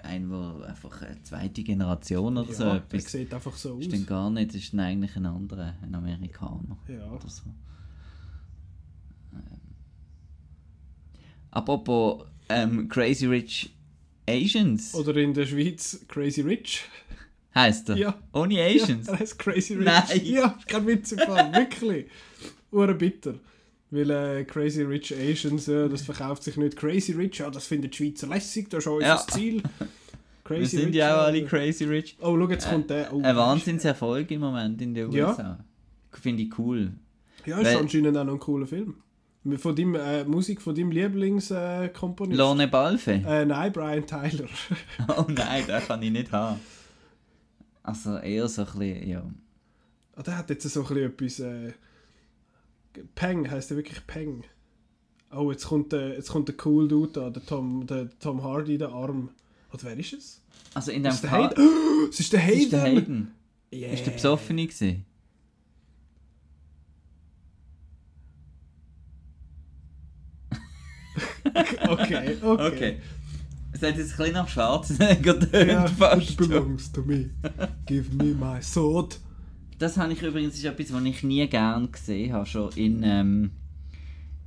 [0.02, 3.12] ein, wo einfach eine zweite Generation oder so ja, der etwas.
[3.12, 3.82] sieht einfach so aus.
[3.82, 7.10] Ist dann gar nicht, ist dann eigentlich ein anderer, ein Amerikaner Ja.
[7.10, 7.42] oder so.
[9.34, 9.42] Ähm.
[11.50, 13.74] Apropos ähm, Crazy Rich
[14.28, 14.94] Asians.
[14.94, 16.84] Oder in der Schweiz Crazy Rich.
[17.54, 17.96] Heißt er?
[17.96, 18.18] Ja.
[18.32, 19.06] Ohne Asians?
[19.06, 19.84] Ja, er heißt Crazy Rich.
[19.84, 20.20] Nein.
[20.24, 21.52] Ja, ist kein Witz im Fall.
[21.52, 22.06] Wirklich.
[22.70, 23.34] Ure bitter.
[23.94, 26.76] Weil äh, Crazy Rich Asians, ja, das verkauft sich nicht.
[26.78, 29.26] Crazy Rich, ja, das findet die Schweizer lässig, das ist auch unser Ja.
[29.30, 29.62] Ziel.
[30.44, 32.16] Wir Crazy sind Rich, ja auch alle äh, Crazy Rich.
[32.20, 33.12] Oh, schau, jetzt kommt der.
[33.12, 35.28] Oh, Ein Wahnsinnserfolg im Moment in den Ja.
[35.30, 35.64] USA.
[36.10, 36.92] Finde ich cool.
[37.46, 38.96] Ja, ist Weil- anscheinend auch noch ein cooler Film.
[39.58, 42.38] Von deinem, äh, Musik von deinem Lieblingskomponist.
[42.38, 42.42] Äh.
[42.42, 43.12] Lorne Balfe.
[43.26, 44.46] äh, nein, Brian Tyler.
[45.08, 46.60] Oh nein, den kann ich nicht haben.
[47.82, 49.22] Also eher so ein bisschen, ja.
[50.16, 51.74] Ah, der hat jetzt so ein bisschen etwas.
[53.14, 54.44] Peng, heisst der wirklich Peng?
[55.34, 58.76] Oh, jetzt kommt der, jetzt kommt der cool Dude da, der Tom, der Tom Hardy,
[58.78, 59.30] der Arm.
[59.72, 60.42] Oder wer ist es?
[60.74, 61.54] Also in dem Ist der Fall.
[61.56, 62.62] Oh, es ist der Hayden!
[62.62, 63.34] ist der Hayden.
[63.72, 63.92] Yeah.
[63.92, 65.06] Ist der Besoffene gewesen?
[71.88, 72.66] Okay, okay.
[72.66, 73.00] Okay.
[73.72, 77.30] Es hat jetzt ein bisschen nach Schwarzenegger getönt, Ja, fast it belongs to me.
[77.86, 79.18] Give me my sword.
[79.82, 82.46] Das habe ich übrigens ist etwas, was ich nie gern gesehen habe.
[82.46, 83.50] Schon in, ähm,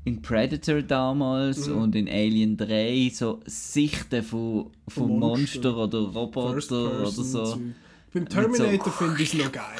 [0.05, 1.77] in Predator damals Mhm.
[1.77, 3.11] und in Alien 3.
[3.13, 5.71] So Sichten von, von Von Monster.
[5.71, 5.77] Monster.
[5.77, 7.59] oder Roboter oder so.
[8.13, 9.77] Beim Terminator so- finde ich es noch geil.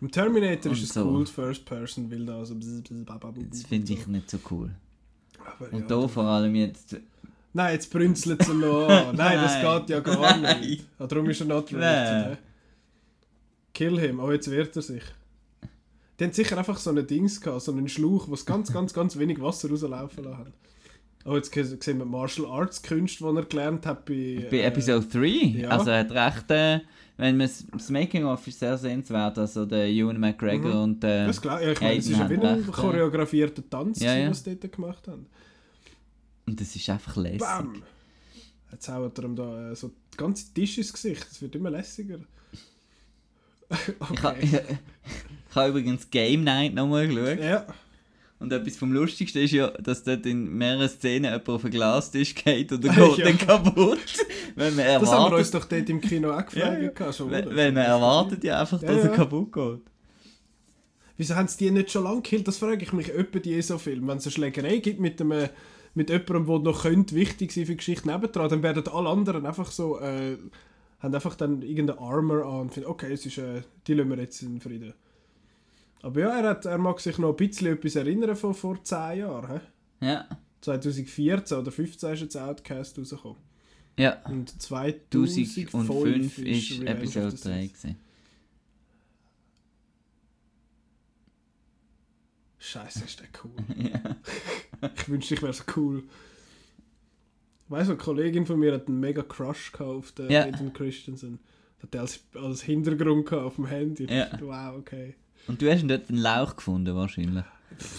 [0.00, 1.04] Im Terminator Und ist es so.
[1.04, 2.54] cool, First Person, weil da so.
[2.54, 4.70] Das finde ich nicht so cool.
[5.58, 6.96] Aber Und ja, da vor allem jetzt.
[7.52, 9.14] Nein, jetzt brünzelt es noch an.
[9.16, 9.78] Nein, das Nein.
[9.80, 10.60] geht ja gar Nein.
[10.60, 10.84] nicht.
[10.98, 12.38] Ah, darum ist er not Nein.
[13.74, 14.20] Kill him.
[14.20, 15.02] Oh, jetzt wehrt er sich.
[16.18, 18.94] Die haben sicher einfach so ein Dings gehabt, so einen Schlauch, wo es ganz, ganz,
[18.94, 20.52] ganz wenig Wasser rauslaufen lassen.
[21.26, 24.46] Oh, jetzt sehen wir Martial Arts Künste, die er gelernt hat bei...
[24.50, 25.26] Bei äh, Episode 3.
[25.26, 25.68] ja.
[25.70, 26.50] Also er hat recht.
[26.50, 26.80] Äh,
[27.16, 29.38] wenn man das Making-of ist sehr sehenswert.
[29.38, 30.82] Also der Ewan McGregor Mhm.
[30.82, 31.26] und der.
[31.26, 34.30] Das klar, ja, ich meine, es ist ja hat wie ein choreografierter Tanz, Ja, ja.
[34.30, 35.26] was sie dort gemacht haben.
[36.46, 37.38] Und das ist einfach lässig.
[37.40, 37.82] Bam!
[38.70, 41.26] Jetzt haut er ihm da äh, so den ganzen Tisch ins Gesicht.
[41.30, 42.18] Das wird immer lässiger.
[43.74, 44.60] Ich habe okay.
[45.50, 47.40] ich ha übrigens Game Night nochmal geschaut.
[47.40, 47.66] Ja,
[48.38, 52.34] Und etwas vom Lustigsten ist ja, dass dort in mehreren Szenen jemand auf einen Glastisch
[52.44, 53.24] geht und Ah, geht ja.
[53.24, 53.98] dann kaputt.
[54.54, 56.82] Wenn man das haben wir uns erwartet, doch dort im Kino auch gefragt.
[56.82, 57.12] Ja, ja.
[57.12, 57.56] schon, wenn, oder?
[57.56, 59.80] wenn man erwartet ja einfach, dass er kaputt geht.
[61.16, 62.48] Wieso haben sie die nicht schon lange gekillt?
[62.48, 64.04] Das frage ich mich öppe die so viel.
[64.06, 65.48] Wenn es eine Schlägerei gibt mit, einem,
[65.94, 69.46] mit jemandem, der noch könnte, wichtig sein für die Geschichte nebendran, dann werden alle anderen
[69.46, 70.36] einfach so, äh,
[71.04, 74.18] haben einfach dann irgendeine Armor an und finden, okay, es ist, äh, die lassen wir
[74.18, 74.94] jetzt in Frieden.
[76.02, 79.18] Aber ja, er, hat, er mag sich noch ein bisschen etwas erinnern von vor 10
[79.18, 79.60] Jahren.
[80.00, 80.06] He?
[80.06, 80.26] Ja.
[80.62, 83.36] 2014 oder 2015 ist jetzt Outcast rausgekommen.
[83.98, 84.22] Ja.
[84.24, 87.72] Und 2005, 2005 ist Episode the 3 Sith.
[87.72, 87.96] gewesen.
[92.58, 93.52] Scheiße, ist der cool.
[94.96, 96.02] Ich wünschte, ich wäre so cool.
[97.68, 100.42] Weißt du, eine Kollegin von mir hat einen mega Crush auf den Ja.
[100.44, 101.38] Hayden Christensen.
[101.82, 104.06] Hat er als, als Hintergrund auf dem Handy.
[104.12, 104.26] Ja.
[104.40, 105.14] Wow, okay.
[105.46, 107.44] Und du hast ihn dort einen Lauch gefunden, wahrscheinlich.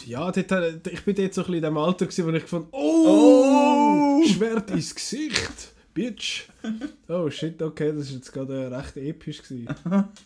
[0.06, 2.68] Ja, dort, ich bin dort so ein bisschen in dem Alter, gewesen, wo ich gefunden
[2.72, 4.24] oh, Oh!
[4.26, 6.44] Schwert ins Gesicht, Bitch.
[7.08, 9.68] Oh shit, okay, das ist jetzt gerade äh, recht episch gewesen.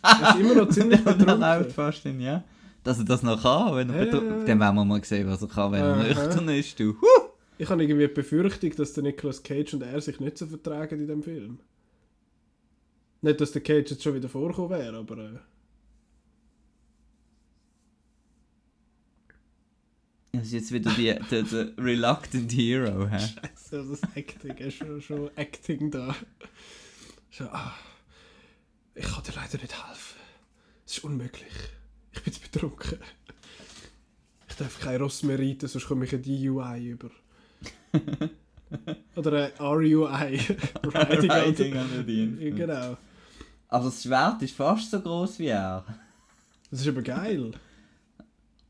[0.02, 1.70] Das ist immer noch ziemlich Der läuft betrunken.
[1.70, 2.42] fast hin, ja.
[2.82, 4.44] Dass er das noch kann, wenn er Ja, betru- ja, ja.
[4.46, 6.94] Dann werden wir mal sehen, was er kann, wenn er nüchtern ist, du.
[7.60, 10.98] Ich habe irgendwie die Befürchtung, dass der Nicolas Cage und er sich nicht so vertragen
[10.98, 11.60] in dem Film.
[13.20, 15.18] Nicht, dass der Cage jetzt schon wieder vorgekommen wäre, aber...
[15.18, 15.38] Äh,
[20.32, 23.16] Das ist jetzt wieder die, der, der Reluctant Hero, hä?
[23.42, 26.16] also das Acting ist schon, schon Acting da.
[27.30, 27.74] So, ah,
[28.94, 30.18] ich kann dir leider nicht helfen.
[30.86, 31.52] Es ist unmöglich.
[32.12, 33.00] Ich bin zu betrunken.
[34.48, 37.10] Ich darf kein Ross mehr reiten, sonst komme ich ein DUI über.
[39.16, 40.38] Oder ein RUI.
[40.84, 42.56] Riding Riding on the Infant.
[42.56, 42.96] Genau.
[43.68, 45.84] Aber das Schwert ist fast so groß wie er.
[46.70, 47.52] Das ist aber geil.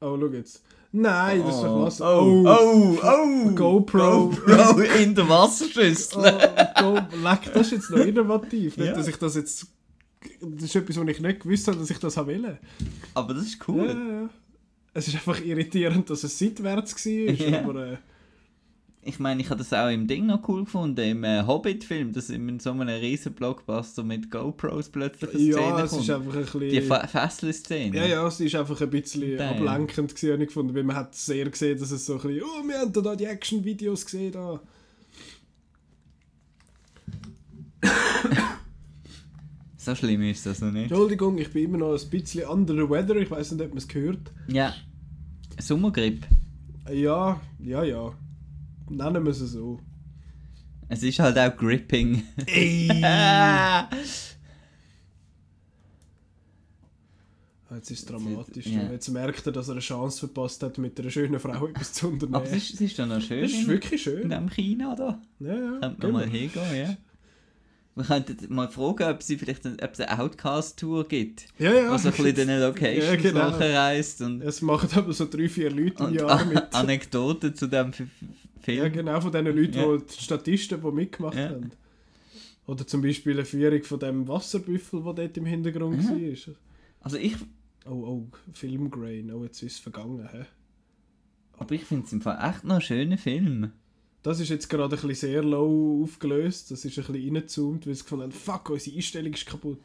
[0.01, 0.63] Oh, schau jetzt.
[0.93, 2.01] Nein, das ist doch was.
[2.01, 3.51] Oh, oh, oh!
[3.55, 4.29] GoPro.
[4.31, 6.21] GoPro in der Wasserschüssel.
[6.83, 8.77] Oh, Go, leck, das ist jetzt noch innovativ.
[8.77, 8.95] Nicht, Ja.
[8.95, 9.67] dass ich das jetzt.
[10.41, 12.59] Das ist etwas, was ich nicht gewusst habe, dass ich das habe wollen.
[13.15, 13.87] Aber das ist Ja, cool.
[13.87, 14.31] ja, ja.
[14.93, 17.13] Es ist einfach irritierend, dass es seitwärts war.
[17.13, 17.61] Ja.
[17.63, 17.97] Aber äh,
[19.03, 22.29] Ich meine, ich habe das auch im Ding noch cool gefunden, im äh, Hobbit-Film, dass
[22.29, 26.03] in so einem riesen Blockbuster mit GoPros plötzlich eine ja, Szene es kommt.
[26.03, 26.69] ist einfach ein bisschen.
[26.69, 27.97] Die Fa- Fesselszene.
[27.97, 29.55] ja, ja, es ist einfach ein bisschen Damn.
[29.67, 32.43] ablenkend gewesen, habe ich gefunden, weil man hat sehr gesehen, dass es so ein bisschen,
[32.43, 34.61] oh, wir haben da die Action-Videos gesehen, da.
[39.79, 40.91] So schlimm ist das noch nicht.
[40.91, 43.79] Entschuldigung, ich bin immer noch ein bisschen under the weather, ich weiß nicht, ob man
[43.79, 44.31] es gehört.
[44.47, 44.75] Ja.
[45.59, 46.27] Sommergrippe.
[46.93, 48.13] Ja, ja, ja.
[48.91, 49.81] Nennen wir es so.
[50.89, 52.23] Es ist halt auch gripping.
[57.73, 58.67] Jetzt ist es dramatisch.
[58.67, 58.91] Ja.
[58.91, 62.09] Jetzt merkt er, dass er eine Chance verpasst hat, mit einer schönen Frau etwas zu
[62.09, 62.35] unternehmen.
[62.35, 63.43] Aber es ist, es ist doch noch schön.
[63.43, 64.29] das ist in- wirklich In schön.
[64.31, 65.23] dem China da.
[65.39, 65.79] Ja, ja.
[65.79, 66.41] Könnte gehen man mal wir.
[66.41, 66.97] hingehen, ja.
[67.95, 71.47] Wir könnten mal fragen, ob sie vielleicht ein, ob es eine Outcast-Tour gibt.
[71.59, 71.91] Ja, ja.
[71.91, 73.51] Was ein bisschen in diesen Locations Ja, genau.
[73.51, 76.75] nachreist und, Es machen aber so drei, vier Leute im Jahr mit.
[76.75, 77.93] Anekdoten zu dem
[78.61, 78.79] Film.
[78.79, 79.97] Ja, genau, von den Leuten, Ja.
[79.97, 81.51] die, die Statisten, die mitgemacht Ja.
[81.51, 81.71] haben.
[82.67, 86.11] Oder zum Beispiel eine Führung von dem Wasserbüffel, der dort im Hintergrund Ja.
[86.11, 86.55] war.
[87.01, 87.37] Also ich,
[87.87, 90.29] Oh, oh, Filmgrain, oh, jetzt ist es vergangen.
[90.31, 90.45] Hä?
[91.59, 93.73] aber ich finde es im Fall echt noch ein schöner Film.
[94.23, 96.71] Das ist jetzt gerade ein bisschen sehr low aufgelöst.
[96.71, 99.79] Das ist ein bisschen reingezoomt, weil sie gefunden haben, fuck, unsere Einstellung ist kaputt.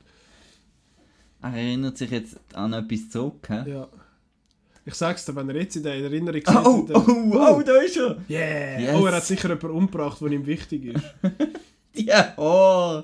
[1.41, 3.47] Er erinnert sich jetzt an etwas zurück.
[3.49, 3.69] hä?
[3.69, 3.87] Ja.
[4.87, 7.61] Ich sag's dir, wenn er jetzt in der Erinnerung Oh, oh, sitzt, dann- oh, oh,
[7.63, 8.17] da ist er!
[8.29, 8.79] Yeah!
[8.79, 8.95] Yes.
[8.95, 11.03] Oh, er hat sicher jemanden umgebracht, der ihm wichtig ist.
[11.97, 13.03] Ja, oh!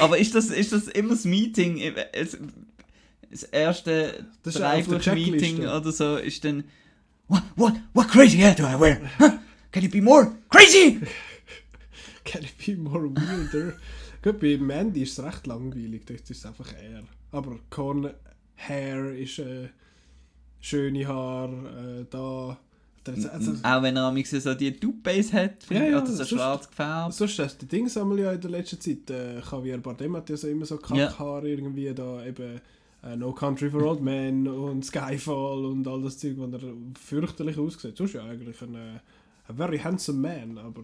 [0.00, 1.78] Aber ist das, ist das immer das Meeting?
[3.30, 6.64] Das erste Dreiviertel-Meeting oder so ist dann
[7.28, 9.00] What, what, what crazy hair do I wear?
[9.18, 9.38] Huh?
[9.70, 11.00] Can it be more crazy?
[12.24, 13.74] Can it be more weirder?
[14.22, 17.02] Gut, bei Mandy ist es recht langweilig, dort ist es einfach er.
[17.30, 18.10] Aber Corn
[18.56, 19.68] Hair ist äh,
[20.60, 22.58] schöne Haar, äh, da.
[23.32, 26.68] Also, Auch wenn er am so die Toupees hat, Ja, ja, oder so sonst- schwarz
[26.68, 27.14] gefärbt.
[27.14, 29.08] sonst hast du die Dinge sammeln ja in der letzten Zeit.
[29.10, 32.60] Äh, Javier Bardem hat ja so immer so Kackhaare irgendwie da eben
[33.02, 36.60] äh, No Country for Old Men und Skyfall und all das Zeug, wo er
[37.02, 37.96] fürchterlich aussieht.
[37.96, 38.98] Sonst ja eigentlich ein, äh,
[39.48, 40.82] a very handsome man, aber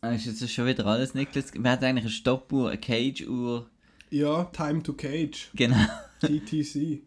[0.00, 1.52] Ah, Ist jetzt schon wieder alles Niklas?
[1.54, 3.66] Wir hatten eigentlich eine Stoppuhr, eine Cage-Uhr.
[4.14, 5.76] Ja, Time to Cage, Genau.
[6.20, 7.02] TTC.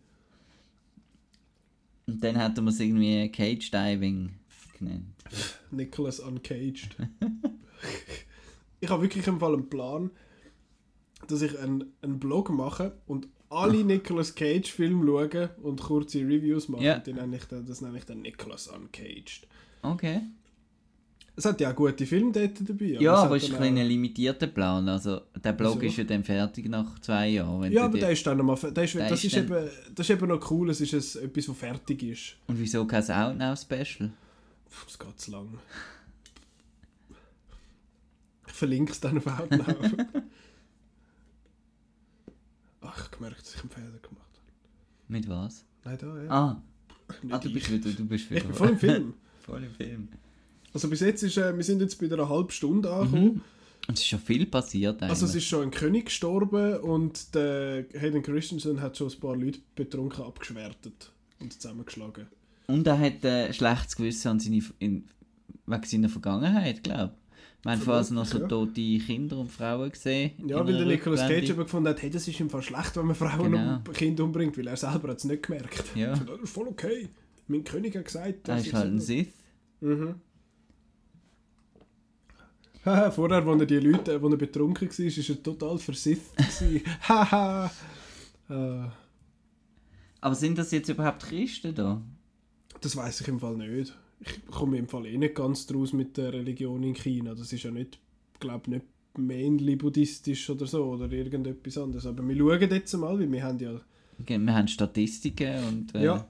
[2.05, 4.33] Und dann hatten wir es irgendwie Cage Diving
[4.77, 5.15] genannt.
[5.71, 6.95] Nicholas Uncaged.
[8.79, 10.11] ich habe wirklich im Fall einen Plan,
[11.27, 16.67] dass ich einen, einen Blog mache und alle Nicolas Cage Filme schaue und kurze Reviews
[16.69, 16.83] mache.
[16.83, 16.99] Ja.
[16.99, 19.47] Die nenne ich dann, das nenne ich dann Nicholas Uncaged.
[19.81, 20.21] Okay.
[21.37, 22.97] Es hat ja auch gute Filme dort dabei.
[22.99, 24.89] Ja, es aber hat ist ein, ein limitierter Plan.
[24.89, 25.85] Also, der Blog Wieso?
[25.85, 27.71] ist ja dann fertig nach zwei Jahren.
[27.71, 28.57] Ja, aber der ist dann nochmal.
[28.71, 31.47] Der ist, das, ist dann- eben, das ist eben noch cool, es ist ein, etwas,
[31.47, 32.37] was fertig ist.
[32.47, 34.11] Und wieso kein Outnow-Special?
[34.85, 35.59] Das geht zu lang.
[38.47, 39.67] Ich verlinke es dann auf Outnow.
[42.81, 44.51] Ach, ich gemerkt, dass ich einen Fehler gemacht habe.
[45.07, 45.65] Mit was?
[45.83, 46.29] Nein, da, ja.
[46.31, 46.63] Ah,
[47.29, 49.13] ah du bist wieder, du bist wieder Ich bin voll im Film.
[49.41, 50.09] voll im Film.
[50.77, 53.23] Also bis jetzt ist, äh, wir sind jetzt bei einer halben Stunde angekommen.
[53.23, 53.41] Mhm.
[53.87, 55.09] Und es ist schon viel passiert eigentlich.
[55.09, 59.35] Also es ist schon ein König gestorben und der Hayden Christensen hat schon ein paar
[59.35, 62.27] Leute betrunken abgeschwertet und zusammengeschlagen.
[62.67, 65.05] Und er hat äh, schlechtes Gewissen an seine, in,
[65.65, 67.65] wegen seiner Vergangenheit, glaube ich.
[67.65, 70.31] Wir haben vorher noch so Vermutlich, tote Kinder und Frauen gesehen.
[70.45, 73.07] Ja, weil der Nicolas Cage eben gefunden hat, hey, das ist im Fall schlecht, wenn
[73.07, 73.73] man Frauen Genau.
[73.77, 75.85] und Kinder umbringt, weil er selber hat es nicht gemerkt.
[75.95, 76.13] Ja.
[76.27, 77.09] Das ist voll okay.
[77.47, 78.99] Mein König hat gesagt, Er das ist halt ein.
[78.99, 79.33] Sith.
[79.81, 80.15] Mhm.
[83.11, 86.31] Vorher, als er die Leute, als er betrunken war, war er total versifft.
[87.07, 87.71] Haha.
[88.49, 88.89] Äh,
[90.21, 92.01] Aber sind das jetzt überhaupt Christen da?
[92.81, 93.93] das weiß ich im Fall nicht.
[94.19, 97.33] Ich komme im Fall eh nicht ganz draus mit der Religion in China.
[97.35, 97.99] Das ist ja nicht,
[98.39, 98.85] glaube nicht
[99.17, 102.05] mainly buddhistisch oder so oder irgendetwas anderes.
[102.05, 103.79] Aber wir schauen jetzt mal, weil wir haben ja,
[104.19, 105.95] Okay, Wir haben Statistiken und...
[105.95, 106.27] Äh, ja,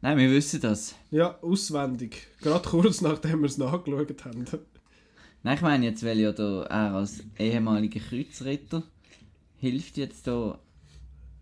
[0.00, 0.94] Nein, wir wissen das.
[1.10, 2.28] ja auswendig.
[2.40, 4.44] Gerade kurz nachdem wir es nachgeschaut haben.
[5.42, 8.82] Nein, ich meine jetzt, weil ja da er als ehemaliger Kreuzritter
[9.58, 10.58] hilft jetzt da...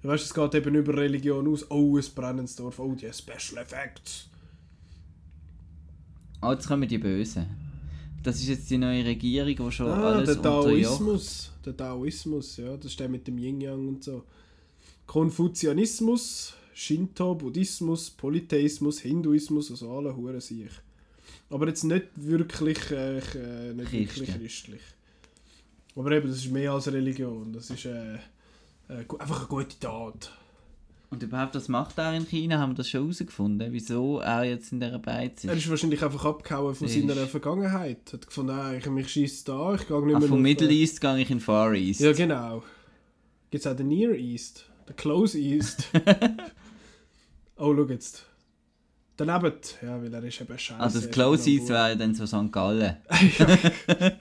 [0.02, 1.70] Du weißt, es geht eben über Religion aus.
[1.70, 2.78] Oh, ein brennendes Dorf.
[2.78, 4.28] Oh, die Special Effects.
[6.40, 7.46] Ah, jetzt kommen die Bösen.
[8.22, 10.68] Das ist jetzt die neue Regierung, die schon Ah, alles der unterjocht.
[10.68, 11.52] Taoismus.
[11.64, 14.24] Der Taoismus, ja, das ist der mit dem Yin-Yang und so.
[15.06, 20.70] Konfuzianismus, Shinto, Buddhismus, Polytheismus, Hinduismus, also alle Huren sich.
[21.50, 24.16] Aber jetzt nicht wirklich, äh, äh, nicht Christen.
[24.20, 24.80] wirklich christlich.
[25.94, 27.52] Aber eben, das ist mehr als Religion.
[27.52, 28.18] Das ist äh, äh,
[29.18, 30.32] einfach eine gute Tat.
[31.09, 32.59] Und überhaupt, was macht er in China?
[32.59, 33.72] Haben wir das schon herausgefunden?
[33.72, 35.61] Wieso er jetzt in dieser Beiz Er ist?
[35.64, 37.32] ist wahrscheinlich einfach abgehauen von seiner ist-
[38.12, 40.74] Hat gefunden, ah, ich mich schießt da, ich gehe nicht Ah, mehr vom Middle äh,
[40.74, 42.01] East gehe ich in Far East.
[42.01, 42.64] Ja, genau.
[43.51, 45.84] Gibt es auch den Near East, den Close East.
[47.57, 48.26] oh, schau jetzt.
[49.16, 49.52] Daneben,
[49.82, 50.78] ja, weil er ist eben scheiße.
[50.80, 51.70] also das ist Close genau East gut.
[51.70, 52.52] wäre dann so St.
[52.52, 52.96] Gallen.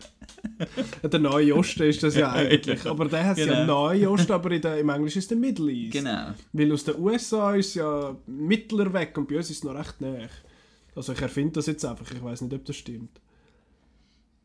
[1.01, 2.85] Ja, der neue Osten ist das ja eigentlich.
[2.85, 3.65] Aber der hat ja Genau.
[3.87, 5.93] neue Osten, aber in der, im Englischen ist der Middle East.
[5.93, 6.29] Genau.
[6.53, 9.75] Weil aus den USA ist es ja mittler weg und bei uns ist es noch
[9.75, 10.15] recht nah.
[10.95, 13.19] Also ich erfinde das jetzt einfach, ich weiß nicht, ob das stimmt.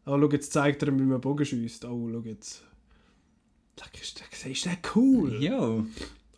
[0.07, 1.85] Oh, schau, jetzt zeigt er wie man Bogen schießt.
[1.85, 2.63] Oh, schau jetzt.
[4.01, 5.41] Ist der, ist der cool?
[5.43, 5.87] Jo.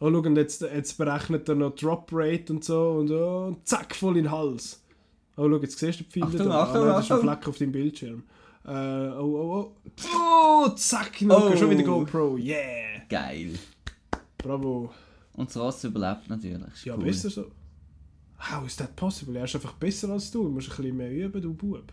[0.04, 3.68] Oh, schau, und jetzt, jetzt berechnet er noch Drop Rate und so und, oh, und
[3.68, 4.82] zack, voll in den Hals.
[5.36, 6.64] Oh, schau, jetzt siehst du die Pfeile da.
[6.64, 7.20] Ah, nein, das ist ein.
[7.20, 8.22] Fleck auf deinem Bildschirm.
[8.64, 10.64] Äh, oh, oh, oh.
[10.66, 11.56] Oh, zack, Nuke, Oh.
[11.56, 12.36] schon wieder GoPro.
[12.36, 13.02] Yeah.
[13.08, 13.50] Geil.
[14.38, 14.92] Bravo.
[15.34, 16.72] Und das Ross überlebt natürlich.
[16.74, 17.04] Ist Ja, cool.
[17.04, 17.44] besser so.
[18.50, 19.36] How is that possible?
[19.36, 20.42] Er ist einfach besser als du.
[20.42, 21.92] Du musst ein bisschen mehr üben, du Bub.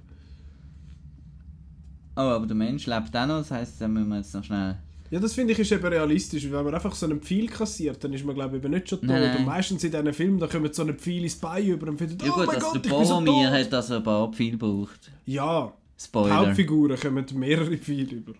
[2.16, 4.78] Oh, aber der Mensch lebt auch noch, das heisst, da müssen wir jetzt noch schnell...
[5.12, 6.44] Ja, das finde ich ist eben realistisch.
[6.52, 9.00] Wenn man einfach so einen Pfeil kassiert, dann ist man glaube ich eben nicht schon
[9.00, 9.10] tot.
[9.10, 9.38] Nein, nein.
[9.38, 12.18] Und meistens in diesen Filmen, da kommen so einen Pfeil ins Bein über und finden,
[12.24, 13.46] Ja oh gut, mein dass Gott, der ich bin so tot.
[13.48, 15.12] hat also ein paar Pfeile gebraucht.
[15.26, 16.36] Ja, Spoiler.
[16.38, 18.34] Hauptfiguren kommen mehrere Pfeile über.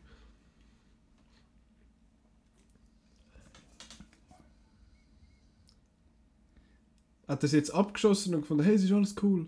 [7.28, 9.46] Hat das jetzt abgeschossen und gefunden, hey, es ist alles cool.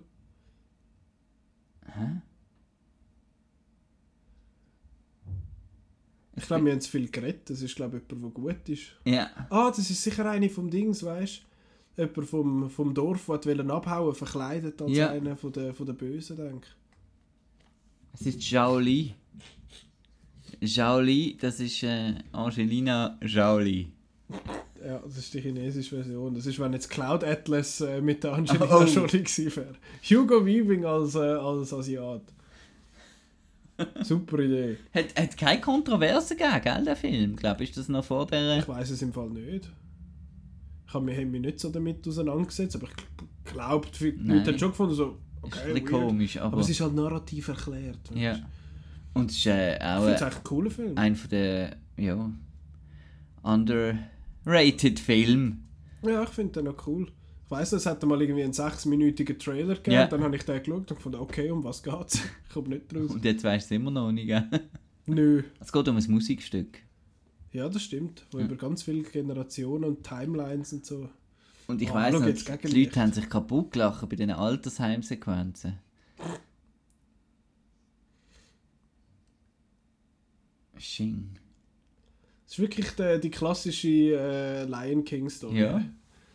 [1.86, 2.22] Hä?
[6.36, 7.50] Ich glaube, wir haben zu viel geredet.
[7.50, 8.84] Das ist, glaube ich, jemand, der gut ist.
[9.06, 9.30] Ja.
[9.50, 11.42] Ah, das ist sicher eine vom Dings, weißt
[11.98, 12.02] du?
[12.04, 15.10] Jemand vom, vom Dorf, der wollte abhauen, verkleidet als Ja.
[15.10, 16.68] einer von der, von der Bösen, denke
[18.14, 19.14] Es ist Zhao Li.
[20.66, 23.88] Zhao Li, das ist äh, Angelina Jolie.
[24.84, 26.34] Ja, das ist die chinesische Version.
[26.34, 28.84] Das ist, wenn jetzt Cloud Atlas äh, mit der Angelina Oh.
[28.86, 29.76] Jolie gewesen wäre.
[30.10, 32.24] Hugo Weaving als, äh, als Asiat.
[34.04, 34.78] Super Idee.
[34.94, 37.32] Hat, hat keine Kontroverse gegeben, gell, der Film?
[37.32, 38.60] Ich glaube, ist das noch vor der...
[38.60, 39.70] Ich weiß es im Fall nicht.
[40.88, 44.38] Ich habe mich, hab mich nicht so damit auseinandergesetzt, aber ich glaube, die Nein.
[44.38, 46.08] Leute haben schon gefunden, so, ist okay, ein bisschen weird.
[46.08, 46.54] komisch, aber...
[46.54, 48.12] aber es ist halt narrativ erklärt.
[48.12, 48.34] weißt ja.
[48.36, 48.42] du.
[49.14, 50.98] Und es ist äh, Ich auch finde es eigentlich ein cooler Film.
[50.98, 52.32] ein von der, ja,
[53.44, 55.64] underrated Film.
[56.04, 57.08] Ja, ich finde den noch cool.
[57.52, 60.08] Ich weiss, es hat mal irgendwie einen sechsminütigen Trailer gegeben, Ja.
[60.08, 62.22] dann habe ich den geschaut und gefunden, okay, um was geht's?
[62.48, 63.12] Ich komme nicht raus.
[63.12, 64.48] Und jetzt weißt du es immer noch nicht, gell?
[65.06, 65.44] Nö.
[65.60, 66.80] Es geht um ein Musikstück.
[67.52, 68.26] Ja, das stimmt.
[68.32, 68.46] Wo Ja.
[68.46, 71.10] über ganz viele Generationen und Timelines und so.
[71.68, 72.84] Und ich Oh, weiss noch, die.
[72.86, 75.78] Leute haben sich kaputt gelacht bei diesen Altersheimsequenzen.
[80.78, 81.32] Shing.
[82.48, 85.60] Es ist wirklich die, die klassische äh, Lion King Story.
[85.60, 85.84] Ja.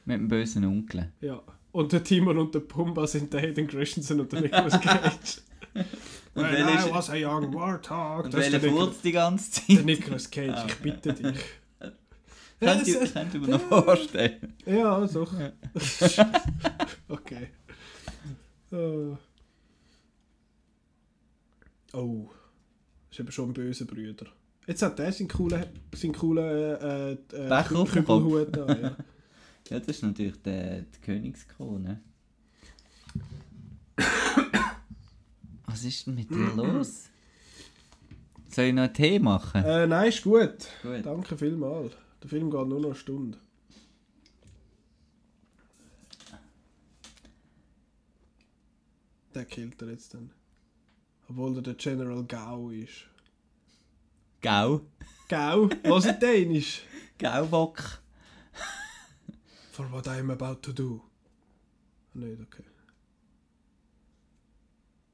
[0.07, 1.13] Mit dem bösen Onkel.
[1.21, 1.43] ja.
[1.73, 5.43] Und der Timon und der Pumba sind der Hayden Christensen und der Nicolas Cage.
[6.35, 8.25] Und When I was a young warthog.
[8.25, 9.85] Und welcher der, furzt die ganze der Zeit?
[9.85, 11.37] Nicolas Cage, Ah, ich bitte dich.
[12.61, 14.55] Könnt ihr, könnt ihr mir noch vorstellen?
[14.65, 15.35] Ja, doch.
[17.09, 17.49] okay.
[18.73, 19.19] Oh.
[21.93, 22.31] oh.
[23.11, 24.27] Ist eben schon ein böser Brüder.
[24.67, 26.45] Jetzt hat der seinen coolen, seinen coolen
[26.81, 28.83] äh, äh, Kübelhut an.
[28.83, 28.97] Ja.
[29.69, 32.01] Ja, das ist natürlich der, die Königskrone.
[35.67, 37.05] Was ist denn mit dir los?
[38.49, 39.64] Soll ich noch einen Tee machen?
[39.64, 40.69] äh, nein, ist gut.
[40.83, 41.05] Gut.
[41.05, 41.93] Danke vielmals.
[42.23, 43.39] Der Film geht nur noch eine Stunde.
[49.35, 50.31] Der killt er jetzt dann.
[51.29, 53.09] Obwohl er der General Gao ist.
[54.41, 54.81] Gau.
[55.29, 55.69] Gao?
[55.83, 56.83] Was ist Dänisch?
[57.19, 58.01] Gaubock.
[59.77, 61.03] For what I am about to do.
[62.14, 62.64] Nicht, okay.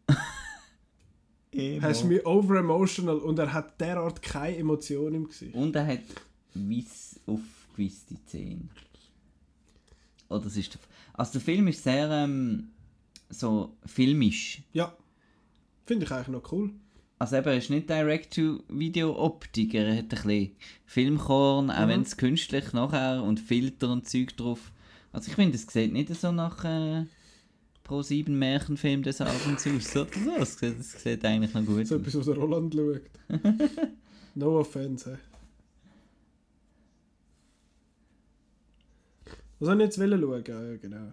[1.50, 5.56] Er ist mir over emotional und er hat derart keine Emotion im Gesicht.
[5.56, 6.04] Und er hat
[6.54, 8.68] weiss aufgewisse Zähne.
[10.28, 10.80] Oder das ist der,
[11.14, 12.68] also der Film ist sehr ähm,
[13.30, 14.62] so filmisch.
[14.72, 14.96] Ja.
[15.86, 16.70] Finde ich eigentlich noch cool.
[17.22, 20.56] Also eben, er ist nicht Direct-to-Video-Optik, er hat ein bisschen
[20.86, 21.88] Filmkorn, auch Mhm.
[21.88, 24.72] wenn es künstlich nachher und Filter und Zeug drauf.
[25.12, 27.04] Also ich finde, es sieht nicht so nach äh,
[27.84, 30.30] Pro 7 Märchenfilm des Abends aus, oder so.
[30.42, 32.00] Es sieht, es sieht eigentlich noch gut So aus.
[32.00, 33.02] etwas, was Roland schaut.
[34.34, 35.18] no offense, hä?
[39.60, 40.44] Was soll ich jetzt schauen?
[40.48, 41.12] Ja, ja, genau.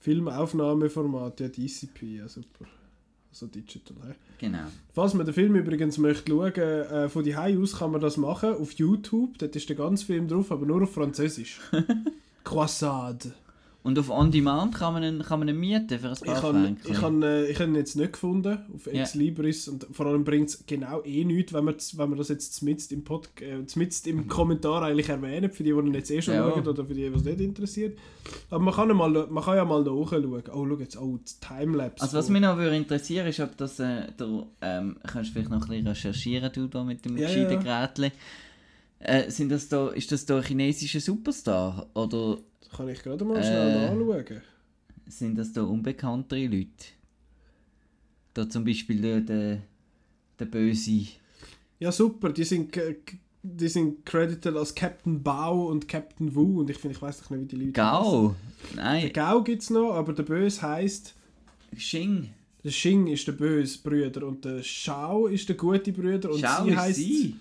[0.00, 2.66] Filmaufnahmeformat, ja, DCP, ja super.
[3.36, 4.14] Also digital, hä?
[4.38, 4.64] Genau.
[4.94, 8.54] Falls man den Film übrigens möchte schauen, äh, von die aus kann man das machen
[8.54, 9.36] auf YouTube.
[9.36, 11.60] Dort ist der ganze Film drauf, aber nur auf Französisch.
[12.44, 13.34] Croissade.
[13.86, 16.42] Und auf On Demand kann man ihn, kann man ihn mieten für ein Ich paar
[16.42, 16.80] habe Franken.
[16.82, 16.88] ich
[17.22, 18.88] äh, ich han ihn jetzt nicht gefunden auf.
[18.88, 22.26] Ex Libris und vor allem bringt es genau eh nichts, wenn wir, wenn wir das
[22.28, 23.58] jetzt zmitzt im, Pod, äh,
[24.10, 26.50] im Kommentar eigentlich erwähnen, für die, die ihn jetzt eh schon Ja.
[26.50, 27.96] schauen oder für die, die es nicht interessiert.
[28.50, 30.42] Aber man kann, ja mal, man kann ja mal nachschauen.
[30.52, 32.02] Oh, schau jetzt, oh, das Timelapse.
[32.02, 35.62] Also was mich noch würde interessieren ist, ob das, äh, du ähm, kannst vielleicht noch
[35.62, 37.86] ein bisschen recherchieren, du da mit dem Ja, gescheiten ja.
[37.92, 38.10] Gerätchen.
[38.98, 42.38] Äh, sind das da, ist das da ein chinesischer Superstar oder
[42.70, 43.86] kann ich gerade mal schnell Äh.
[43.88, 44.42] anschauen.
[45.06, 46.68] sind das da unbekanntere Leute?
[48.34, 49.62] Da zum Beispiel der, der,
[50.38, 51.06] der Böse.
[51.78, 52.74] Ja, super, die sind,
[53.42, 57.30] die sind credited als Captain Bao und Captain Wu und ich finde, ich weiß doch
[57.30, 58.30] nicht, wie die Leute Gao?
[58.30, 58.76] heissen.
[58.76, 61.14] Der Nein, Gao gibt es noch, aber der Böse heisst
[61.74, 62.30] Xing.
[62.64, 66.64] Der Xing ist der böse Brüder und der Shao ist der gute Brüder und Schau
[66.64, 67.36] sie heißt sie.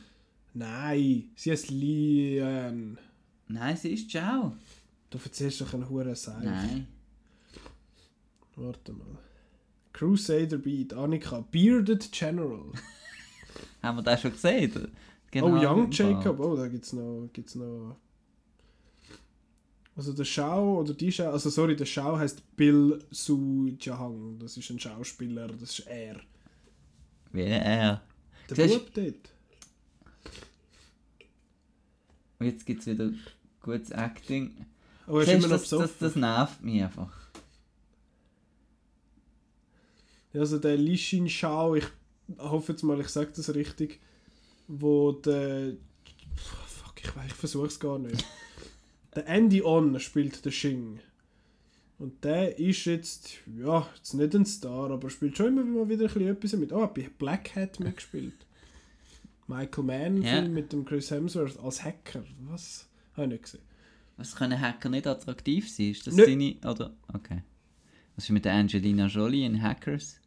[0.54, 2.98] Nein, sie heißt Lian.
[3.48, 4.54] Nein, sie ist Ciao.
[5.10, 6.44] Du erzählst doch einen Huren Seil.
[6.44, 6.88] Nein.
[8.56, 9.18] Warte mal.
[9.94, 12.72] Crusader Beat, Annika, Bearded General.
[13.82, 14.92] Haben wir das schon gesehen?
[15.32, 17.96] Genau, oh, Young Jacob, oh, da gibt's noch, gibt's noch.
[19.96, 24.38] Also der Shao oder die Shao, also sorry, der Shao heißt Bill Su Jahang.
[24.40, 26.20] Das ist ein Schauspieler, das ist er.
[27.32, 28.02] Wie er.
[28.50, 29.30] Der Siehst- Bub dort.
[32.40, 33.12] Und jetzt gibt es wieder
[33.62, 34.66] gutes Acting.
[35.08, 37.12] Er ist immer noch das, das, das nervt mich einfach.
[40.34, 41.86] Also der Li Xin Shao, ich
[42.38, 44.02] hoffe jetzt mal, ich sage das richtig,
[44.68, 45.74] wo der...
[46.36, 48.26] Fuck, ich weiß, ich versuche es gar nicht.
[49.16, 51.00] der Andy On spielt den Xing.
[51.98, 56.06] Und der ist jetzt, ja, jetzt nicht ein Star, aber spielt schon immer mal wieder
[56.06, 56.74] ein bisschen etwas mit.
[56.74, 58.46] Oh, bei Black Hat mitgespielt.
[59.48, 60.24] Michael Mann.
[60.24, 62.24] Film mit dem Chris Hemsworth als Hacker.
[62.50, 62.88] Was?
[63.14, 63.75] Habe ich nicht gesehen.
[64.18, 65.92] Was können Hacker nicht attraktiv sein?
[65.92, 66.26] Ist das Nö.
[66.26, 66.56] deine.
[66.66, 66.96] Oder?
[67.14, 67.44] Okay.
[68.16, 70.20] Was ist mit der Angelina Jolie in Hackers?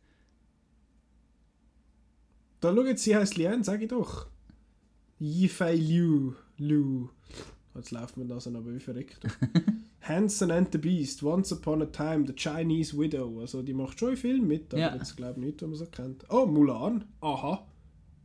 [2.61, 4.27] Da schau jetzt, sie heißt Lian, sag ich doch.
[5.21, 6.33] Yifei Liu.
[6.59, 7.09] Liu.
[7.75, 9.21] Jetzt läuft mir das aber wie verrückt.
[10.01, 13.41] Hanson and the Beast, Once Upon a Time, The Chinese Widow.
[13.41, 14.95] Also die macht schon viel mit, aber Ja.
[14.97, 16.25] jetzt glaube ich nicht, was man so kennt.
[16.31, 17.05] Oh, Mulan.
[17.21, 17.67] Aha.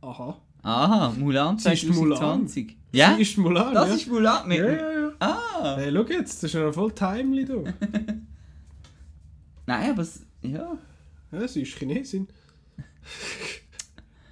[0.00, 0.40] Aha.
[0.64, 2.48] Aha, Mulan Sie ist Mulan.
[2.48, 2.76] 2020.
[2.92, 3.14] Ja?
[3.16, 3.94] Sie ist Mulan, das ja.
[3.96, 4.58] ist Mulan mit.
[4.58, 5.12] ja, ja, ja.
[5.20, 5.76] Ah!
[5.76, 7.64] Hey, schau jetzt, das ist ja voll timely, du.
[9.66, 10.78] Nein, aber es, ja.
[11.32, 12.28] ja, sie ist Chinesin.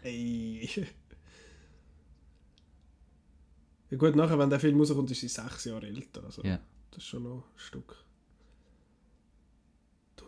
[0.02, 0.68] Ey.
[3.90, 6.24] Ja gut, nachher, wenn der Film rauskommt, ist sie sechs Jahre älter.
[6.24, 6.42] Also.
[6.42, 6.58] Ja.
[6.90, 7.94] Das ist schon noch ein Stück.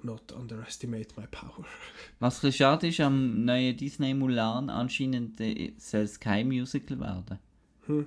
[0.04, 1.64] Not underestimate my power.
[2.20, 7.38] Was ein schade ist, am neuen Disney Mulan anscheinend äh, soll es kein Musical werden.
[7.86, 8.06] Hm.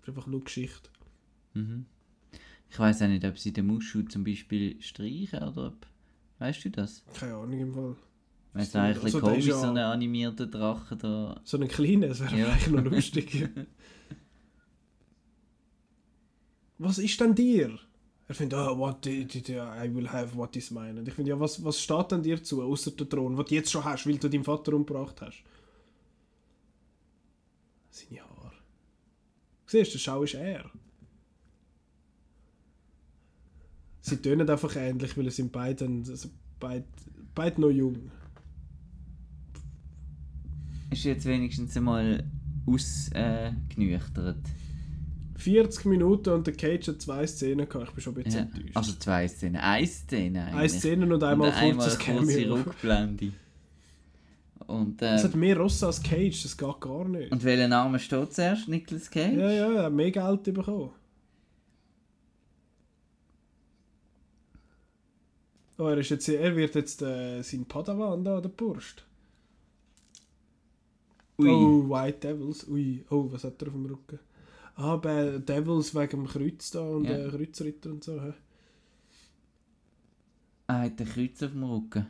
[0.00, 0.88] Das ist einfach nur Geschichte.
[1.54, 1.86] Mhm.
[2.70, 5.86] Ich weiß auch nicht, ob sie den Mushu zum Beispiel streichen oder ob.
[6.38, 7.02] Weißt du das?
[7.18, 7.96] Keine Ahnung im Fall.
[8.52, 8.84] Weil es Stimmt.
[8.84, 11.40] eigentlich Also, also, komisch ist so ja- einen animierten Drachen da.
[11.42, 12.46] So einen kleinen, das wäre Ja.
[12.52, 13.48] eigentlich noch lustig.
[16.78, 17.78] was ist denn dir?
[18.28, 21.00] Er findet, oh, what I will have what is mine.
[21.00, 23.54] Und ich finde, ja, was, was steht denn dir zu, außer der Thron, den du
[23.54, 25.42] jetzt schon hast, weil du deinen Vater umgebracht hast?
[27.90, 28.52] Seine Haare.
[29.64, 30.70] Siehst du, der Schau ist er.
[34.02, 36.28] Sie tönen einfach ähnlich, weil sind beide, also
[36.60, 36.84] beide,
[37.34, 38.10] beide noch jung.
[40.90, 42.30] Ist jetzt wenigstens einmal
[42.66, 44.38] ausgenüchtert.
[45.38, 47.88] 40 Minuten und der Cage hat zwei Szenen gehabt.
[47.88, 48.56] Ich bin schon ein bisschen Ja.
[48.56, 48.76] enttäuscht.
[48.76, 49.56] Also zwei Szenen.
[49.56, 50.58] Eine Szene eigentlich.
[50.58, 52.54] Eine Szene und einmal und einmal kurzes eine kurze Cameo.
[52.56, 53.32] Rückblende.
[54.66, 57.32] Und, Es hat äh, mehr Rosse als Cage, das geht gar nicht.
[57.32, 58.68] und welcher Name steht zuerst?
[58.68, 59.32] Nicolas Cage?
[59.38, 60.90] ja, ja, er hat mehr Geld bekommen.
[65.78, 69.04] Oh, er, ist jetzt, er wird jetzt äh, sein Padawan da an der Brust.
[71.38, 71.48] Ui.
[71.48, 72.66] Oh, White Devils.
[72.68, 74.18] Ui, oh, was hat er auf dem Rücken?
[74.80, 77.16] Ah, bei Devils wegen dem Kreuz da und Ja.
[77.18, 78.20] äh, Kreuzritter und so.
[78.22, 78.32] hä?
[80.68, 82.06] Er hat ein Kreuz auf dem Rücken.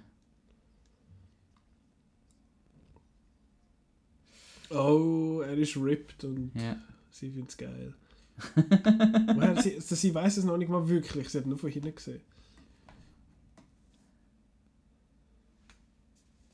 [4.70, 6.76] Oh, er ist ripped und Ja.
[7.10, 7.94] sie findet es geil.
[9.34, 11.94] Woher, sie, also, sie weiß es noch nicht mal wirklich, sie hat nur von hinten
[11.94, 12.20] gesehen.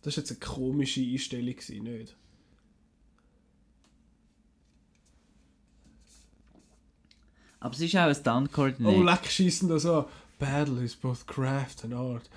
[0.03, 1.47] Das war jetzt eine komische Einstellung,
[1.83, 2.17] nicht?
[7.65, 10.07] Aber es ist auch ein stunt Oh, leck schießen da so.
[10.39, 12.29] Battle is both craft and art.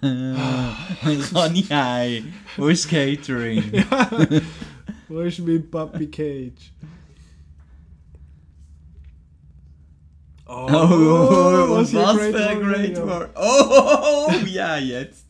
[1.58, 2.32] Ich heim.
[2.56, 3.64] Wo ist Catering?
[5.08, 6.70] Wo ist mein Papi Cage?
[10.46, 13.04] Oh, Oh, was was, für ein Great.
[13.04, 13.28] War.
[13.34, 15.26] Oh, ja, jetzt.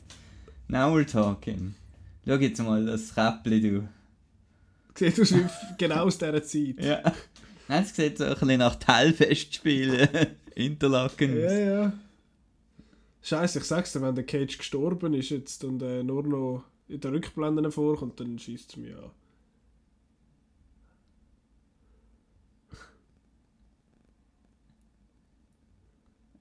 [0.69, 1.75] Now we're talking.
[2.27, 3.89] Schau jetzt mal das Käppli, du.
[4.95, 5.47] Sieht aus wie
[5.79, 6.75] genau aus dieser Zeit.
[6.79, 7.01] Ja.
[7.69, 10.09] Nein, es sieht so ein bisschen nach Teilfestspielen.
[10.55, 11.93] Interlaken Ja, ja.
[13.23, 17.01] Scheiße, ich sag's dir, wenn der Cage gestorben ist jetzt und äh, nur noch in
[17.01, 19.11] den Rückblenden vorkommt, dann schießt es mich an.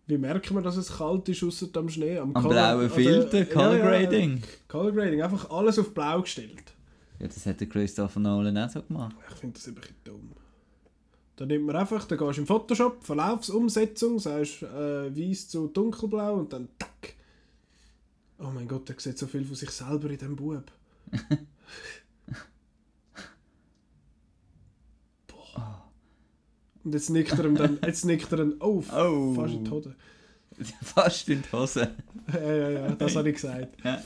[0.08, 2.20] Wie merkt man, dass es kalt ist, außer am Schnee?
[2.20, 4.44] Am Color- blauen Filter, der- Color ja, ja, Grading.
[4.68, 6.74] Color Grading, einfach alles auf blau gestellt.
[7.20, 9.16] Ja, das hat der Christopher Nolan auch so gemacht.
[9.32, 10.32] Ich finde das ein bisschen dumm.
[11.38, 16.36] Dann nimmt man einfach, dann gehst du im Photoshop, Verlaufsumsetzung, sagst äh, weiß zu dunkelblau
[16.36, 17.16] und dann tack.
[18.40, 20.72] Oh mein Gott, der sieht so viel von sich selber in diesem Bub.
[25.28, 25.84] Boah.
[26.84, 29.34] Und jetzt nickt er ihm dann, jetzt nickt er dann, oh, Oh.
[29.34, 29.96] fast in die Hose.
[30.82, 31.96] Fast in die Hose.
[32.34, 33.76] ja, ja, ja, das habe ich gesagt.
[33.84, 34.02] Ja.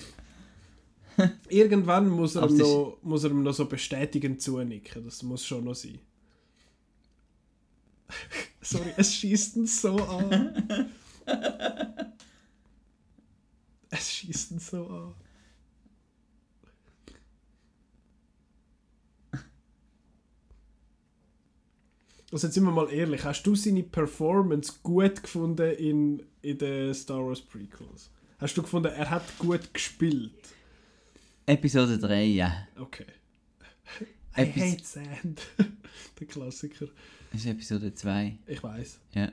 [1.50, 5.04] Irgendwann muss er, ihm noch, muss er ihm noch so bestätigend zunicken.
[5.06, 6.00] Das muss schon noch sein.
[8.62, 10.92] Sorry, es schießt ihn so an.
[13.90, 15.16] es schießt ihn so an.
[22.32, 26.94] Also jetzt sind wir mal ehrlich, hast du seine Performance gut gefunden in, in den
[26.94, 28.12] Star Wars Prequels?
[28.38, 30.32] Hast du gefunden, er hat gut gespielt?
[31.48, 32.68] Episode 3, ja.
[32.80, 33.08] Okay.
[34.40, 35.42] I hate sand.
[36.20, 36.88] Der Klassiker.
[37.32, 38.38] Das ist Episode 2.
[38.48, 39.00] Ich weiß.
[39.14, 39.32] Ja.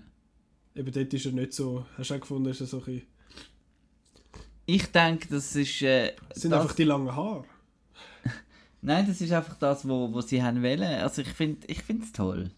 [0.75, 1.87] Eben dort ist er nicht so.
[1.97, 3.07] Hast du auch gefunden, ist er so ein bisschen.
[4.67, 5.83] Ich denke, das ist.
[5.83, 7.45] Äh, Es sind das, einfach die langen Haare.
[8.83, 10.83] Nein, das ist einfach das, wo, wo sie haben wollen.
[10.83, 12.51] Also ich finde ich es toll.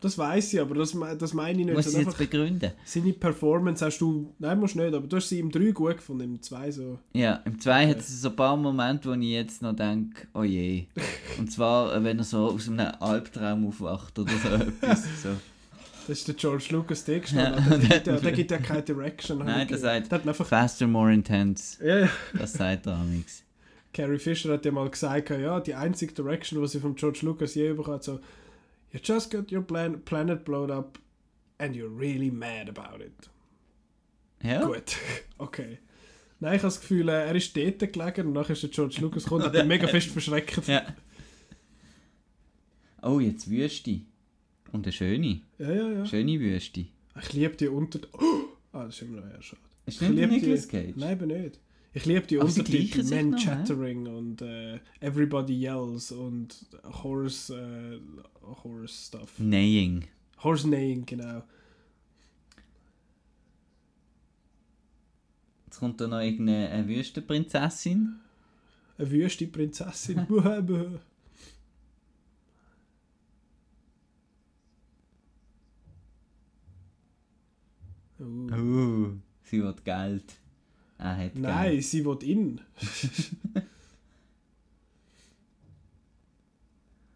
[0.00, 1.74] Das weiß ich, aber das, das meine ich nicht.
[1.74, 2.70] Muss ich jetzt begründen?
[2.84, 4.32] seine Performance hast du.
[4.38, 6.98] Nein, musst du nicht, aber du hast sie im 3 gut gefunden, im 2 so.
[7.14, 10.42] Ja, im 2 hat es so ein paar Momente, wo ich jetzt noch denke, oh
[10.42, 10.84] je.
[11.38, 15.02] Und zwar, äh, wenn er so aus einem Albtraum aufwacht oder so etwas.
[15.22, 15.30] So.
[16.08, 19.38] Das ist der George Lucas der Ja, der, gibt ja, der gibt ja keine Direction.
[19.38, 20.46] Nein, der sagt- Der einfach.
[20.46, 21.84] Faster, more intense.
[21.84, 22.08] Ja, ja.
[22.38, 23.42] Das sagt er amix.
[23.92, 27.54] Carrie Fisher hat ja mal gesagt, ja, die einzige Direction, die sie von George Lucas
[27.54, 28.20] je bekommen hat, so,
[28.96, 30.98] you just got your plan planet blown up
[31.58, 33.28] and you're really mad about it.
[34.42, 34.64] Ja?
[34.64, 34.96] Gut,
[35.38, 35.78] okay.
[36.40, 38.98] Nein, ich habe das Gefühl, äh, er ist dort gelegen und nachher ist der George
[39.00, 40.66] Lucas gekommen und hat ihn mega fest verschreckt.
[40.66, 40.94] ja.
[43.02, 44.00] Oh, jetzt Wüste.
[44.72, 45.42] Und eine schöne.
[45.58, 45.88] ja, ja.
[45.92, 46.06] ja.
[46.06, 46.86] Schöne Wüste.
[47.20, 48.00] Ich liebe die Unter...
[48.12, 48.22] Oh!
[48.72, 49.62] Ah, das ist immer noch eher schade.
[49.86, 50.30] Ist Ich nicht.
[50.30, 50.96] Nicolas Cage?
[50.96, 51.58] Nein, eben nicht.
[51.96, 53.38] Ich liebe die Untertitel, sich Men noch?
[53.38, 57.98] Chattering und äh, Everybody Yells und Horse, äh,
[58.44, 59.38] Horse Stuff.
[59.38, 60.04] Neighing.
[60.44, 61.42] Horse Neighing, genau.
[65.64, 68.16] Jetzt kommt da noch irgendeine eine Wüstenprinzessin.
[68.98, 70.26] Eine wüste Prinzessin.
[70.26, 70.98] Buh, buh.
[78.18, 78.54] Uh.
[78.54, 79.12] Uh,
[79.44, 80.45] sie will Geld.
[80.98, 81.84] Er hat Nein, Geld.
[81.84, 82.60] sie will in.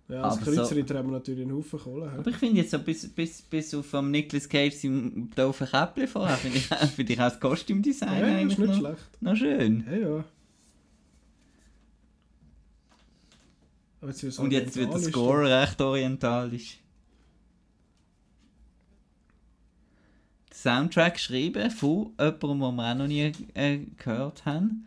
[0.09, 2.11] ja, als Aber so- Kreuzritter haben wir natürlich einen Haufen Kohle.
[2.11, 6.09] Aber ich finde jetzt so bis, bis, bis auf am Nicolas Cage sein doofen Käppchen
[6.09, 9.23] vorher, finde ich, find ich auch das Kostümdesign Ja, ist eigentlich nicht noch, schlecht.
[9.23, 9.85] noch schön.
[9.89, 10.25] Ja, ja.
[14.03, 15.01] Jetzt Und jetzt wird der.
[15.01, 16.79] Score recht orientalisch.
[20.63, 24.87] Soundtrack geschrieben von jemandem, den wir auch noch nie äh, gehört haben.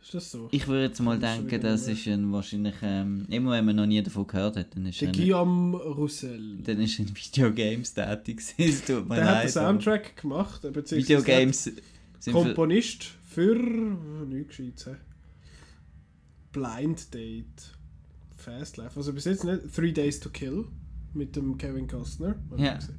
[0.00, 0.48] Ist das so?
[0.52, 3.86] Ich würde jetzt mal Das denken, das ist ein, wahrscheinlich, ähm, immer wenn man noch
[3.86, 6.58] nie davon gehört hat, dann ist Der er, Guillaume Roussel.
[6.62, 8.54] dann ist er in Videogames tätig gewesen.
[8.58, 9.56] Es tut mir Der hat den leid.
[9.56, 10.64] aber Soundtrack gemacht.
[10.64, 11.72] äh, beziehungsweise Videogames
[12.20, 13.54] für, Komponist für.
[14.28, 14.94] Nicht gescheit, hä?
[16.52, 17.74] Blind Date.
[18.36, 18.96] Fast Life.
[18.96, 19.74] Also bis jetzt nicht.
[19.74, 20.64] Three Days to Kill.
[21.12, 22.36] Mit dem Kevin Costner.
[22.56, 22.74] Ja.
[22.76, 22.98] gesehen.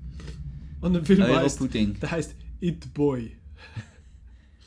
[0.82, 1.60] Und der Film heißt.
[2.02, 3.36] Der heißt It Boy.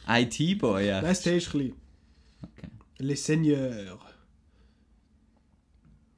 [0.08, 1.00] IT-Boy, ja.
[1.02, 1.72] Nein, der ist klein.
[2.42, 2.68] Okay.
[2.98, 3.98] Les Seigneurs.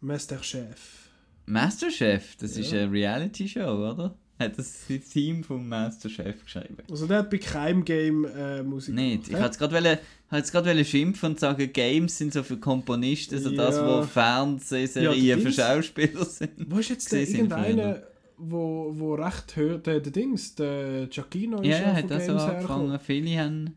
[0.01, 1.09] Masterchef.
[1.47, 2.63] Masterchef, das Ja.
[2.63, 3.61] ist eine Reality-Show,
[3.93, 4.17] oder?
[4.39, 6.79] Hat das das Team vom Masterchef geschrieben?
[6.91, 9.29] Also der hat bei keinem Game äh, Musik Nicht.
[9.29, 9.71] Ich gemacht, hä?
[9.73, 10.01] wollte
[10.33, 13.87] jetzt gerade schimpfen und sagen, Games sind so für Komponisten, so das, Ja.
[13.87, 15.53] wo Ja, Fernsehserien der für.
[15.53, 16.51] Schauspieler sind.
[16.69, 18.03] Wo ist jetzt der irgendeiner,
[18.37, 22.33] wo, wo recht hört, der, der Dings, der Giacchino ist Ja, ja, hat auch so
[22.33, 22.99] angefangen.
[23.01, 23.77] Viele haben.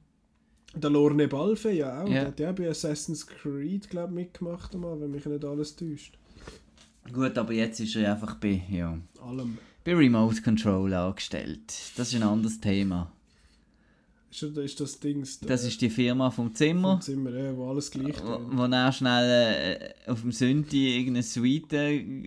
[0.75, 2.13] Der Lorne Balfe ja auch, Ja.
[2.13, 6.17] der hat ja bei Assassin's Creed, glaube mitgemacht einmal, wenn mich nicht alles täuscht.
[7.11, 9.57] Gut, aber jetzt ist er einfach bei ja, Allem.
[9.83, 11.73] bei Remote Control angestellt.
[11.95, 13.11] Das ist ein anderes Thema.
[14.29, 16.93] Ist, das- ist das Ding Das ist die Firma vom Zimmer.
[16.93, 18.57] vom Zimmer, ja, wo alles gleich wo, ist.
[18.57, 21.73] wo schnell äh, auf dem Sündi irgendeine Suite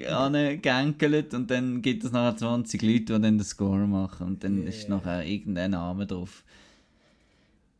[0.08, 4.66] angänkelt und dann gibt es nachher 20 Leute, die dann den Score machen und dann
[4.66, 4.96] ist Yeah.
[4.96, 6.42] nachher irgendein Name drauf.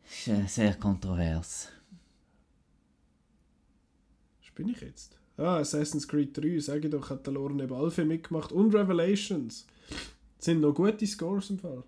[0.04, 1.68] Ist äh, sehr kontrovers.
[4.42, 5.16] Was bin ich jetzt?
[5.38, 8.52] Ah, Assassin's Creed 3, sage ich doch, hat der Lorne Balfe mitgemacht.
[8.52, 9.66] Und Revelations.
[10.36, 11.82] Das sind noch gute Scores im Fall.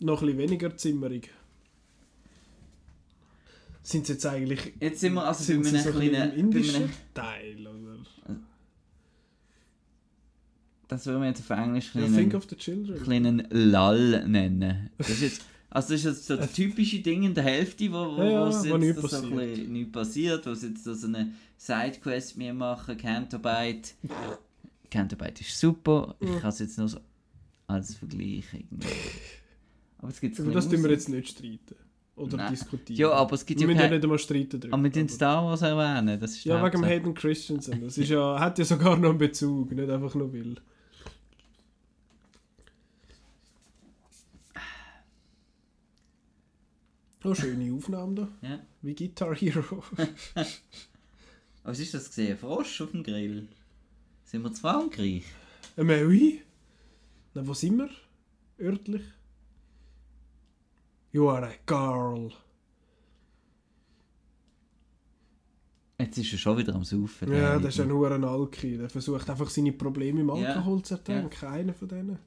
[0.00, 1.30] Noch ein bisschen weniger zimmerig.
[3.82, 4.74] Sind sie jetzt eigentlich...
[4.80, 7.98] Jetzt sind wir also sind bei einem so kleinen, im indischen einem, Teil, oder?
[10.88, 13.02] das würden wir jetzt auf Englisch Ja, einen Think of the Children.
[13.02, 14.90] kleinen Lull nennen.
[14.98, 18.16] Das ist jetzt, also das ist jetzt so das typische Ding in der Hälfte, wo,
[18.16, 18.40] wo, Ja, ja,
[18.70, 19.36] wo jetzt nichts so ein passiert.
[19.54, 23.90] bisschen nichts passiert, wo sie jetzt so eine Sidequest mir machen, Cantobite.
[24.90, 26.38] Cantobite ist super, ich Ja.
[26.40, 27.00] kann es jetzt nur so
[27.66, 28.88] als Vergleich irgendwie.
[30.06, 31.74] Aber es gibt Aber das tun wir jetzt nicht streiten.
[32.14, 32.52] Oder Nein.
[32.52, 32.96] diskutieren.
[32.96, 34.74] Ja, aber es gibt wir ja müssen ja nicht einmal streiten drüber.
[34.74, 36.84] Aber wir den Star Wars erwähnen, das ist Ja, wegen dem.
[36.84, 37.80] Hayden Christensen.
[37.80, 40.54] Das ist ja, hat ja sogar noch einen Bezug, nicht einfach nur will.
[47.24, 48.48] Oh, schöne Aufnahme da.
[48.48, 48.60] Ja.
[48.82, 49.82] Wie Guitar Hero.
[51.64, 52.38] Was ist das gesehen?
[52.38, 53.48] Frosch auf dem Grill?
[54.24, 55.24] Sind wir zu Frankreich?
[55.76, 56.42] Ein oui.
[57.34, 57.90] Na, wo sind wir?
[58.60, 59.02] Örtlich?
[61.16, 62.30] You are a girl.
[65.98, 67.32] Jetzt ist er schon wieder am Saufen.
[67.32, 68.76] Ja, das ist ein Huren Alki.
[68.76, 70.52] Der versucht einfach seine Probleme im Ja.
[70.52, 71.30] Alkohol zu ertränken.
[71.30, 72.18] Keiner von denen.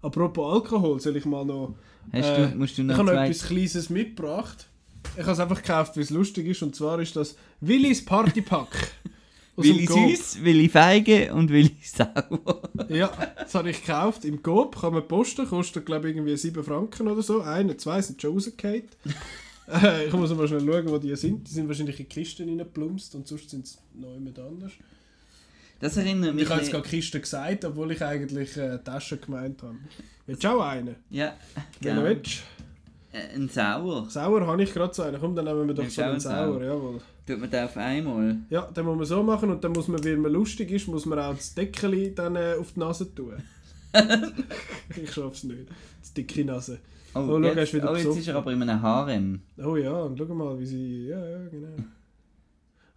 [0.00, 1.74] Apropos Alkohol, soll ich mal noch...
[2.12, 4.68] Hast Äh, du, musst du Ich noch habe noch etwas Kleines mitgebracht.
[5.16, 6.62] Ich habe es einfach gekauft, weil es lustig ist.
[6.62, 8.92] Und zwar ist das Willis Partypack.
[9.56, 9.86] Willi.
[9.86, 12.62] Süß, Willi Feige und Willi Sauer.
[12.88, 14.80] Ja, das habe ich gekauft im Coop.
[14.80, 15.46] Kann man posten.
[15.48, 17.40] Kostet, glaube ich, irgendwie 7 Franken oder so.
[17.40, 18.84] Einer, zwei sind schon rausgefallen.
[19.72, 21.48] äh, ich muss mal schnell schauen, wo die sind.
[21.48, 24.72] Die sind wahrscheinlich in Kisten reingeplumpst und sonst sind sie noch jemand anders.
[25.80, 26.50] Das erinnert Ich mich...
[26.50, 29.76] habe jetzt gerade Kisten gesagt, obwohl ich eigentlich äh, Taschen gemeint habe.
[30.26, 30.96] Willst du auch einen?
[31.10, 31.34] Ja,
[31.80, 32.02] Wenn genau.
[32.02, 32.42] du willst.
[33.12, 34.08] Äh, Ein Sauer.
[34.08, 35.20] Sauer habe ich gerade so einen.
[35.20, 36.62] Komm, dann nehmen wir doch so einen einen Sauer.
[36.62, 37.00] Jawohl.
[37.26, 38.36] Tut man den auf einmal?
[38.50, 41.06] Ja, dann muss man so machen und dann muss man, weil man lustig ist, muss
[41.06, 43.34] man auch das Deckeli dann äh, auf die Nase tun.
[44.96, 45.68] ich schaff's nicht.
[46.00, 46.78] Das dicke Nase.
[47.14, 49.40] Oh, Oh, schau, jetzt, oh jetzt ist er aber in einem Harem.
[49.56, 51.06] Oh ja, und schau mal, wie sie.
[51.06, 51.76] Ja, ja, genau.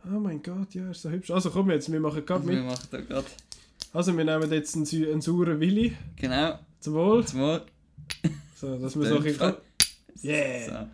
[0.06, 1.30] Oh mein Gott, ja, ist so hübsch.
[1.32, 2.66] Also komm jetzt, wir machen gerade Wir mit.
[2.66, 3.28] machen da gerade...
[3.94, 5.96] Also wir nehmen jetzt einen, einen sauren Willi.
[6.16, 7.26] Genau, Zum Wohl.
[7.26, 7.62] zum Wohl.
[8.56, 9.54] So, dass wir so ein bisschen...
[10.24, 10.66] Yeah!
[10.66, 10.88] So.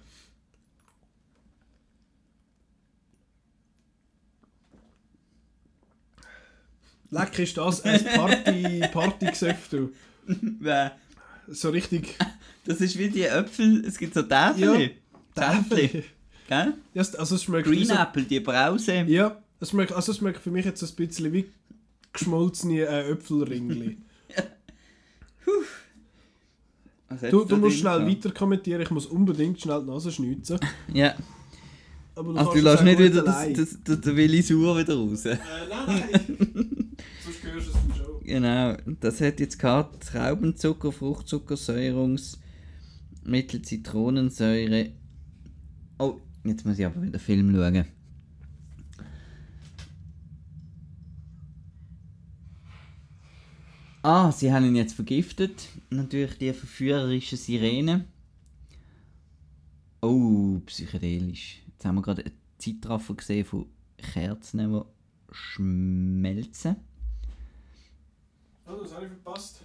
[7.13, 9.91] Leck ist das ein Party, Partygesöff, du.
[10.59, 10.95] Wer?
[11.47, 12.15] So richtig...
[12.65, 14.95] Das ist wie die Äpfel, es gibt so Täfeli.
[15.35, 16.03] Täfeli.
[16.47, 16.73] Gell?
[16.93, 19.03] Ja, also es schmeckt Green so, Apple, die Brause.
[19.07, 21.45] Ja, es schmeckt, also es schmeckt für mich jetzt ein bisschen wie
[22.13, 23.97] geschmolzene äh, Äpfelringli.
[27.29, 30.59] Du, du musst schnell weiter kommentieren, ich muss unbedingt schnell die Nase schnitzen.
[30.91, 31.13] Ja,
[32.15, 35.23] Aber also du lässt nicht wieder das, das, das, den Willi Sauer wieder raus.
[35.25, 35.37] Äh,
[35.69, 36.77] nein!
[38.23, 41.57] Genau, das hat jetzt gehabt Traubenzucker, Fruchtzucker,
[43.61, 44.91] Zitronensäure.
[45.99, 47.85] Oh, jetzt muss ich aber wieder Film schauen.
[54.03, 55.69] Ah, sie haben ihn jetzt vergiftet.
[55.89, 58.05] Natürlich die verführerische Sirene.
[60.01, 61.61] Oh, psychedelisch.
[61.67, 63.65] Jetzt haben wir gerade einen Zeitraffer gesehen von
[63.97, 64.81] Kerzen, die
[65.31, 66.77] schmelzen.
[68.67, 69.61] Oh, das habe ich verpasst.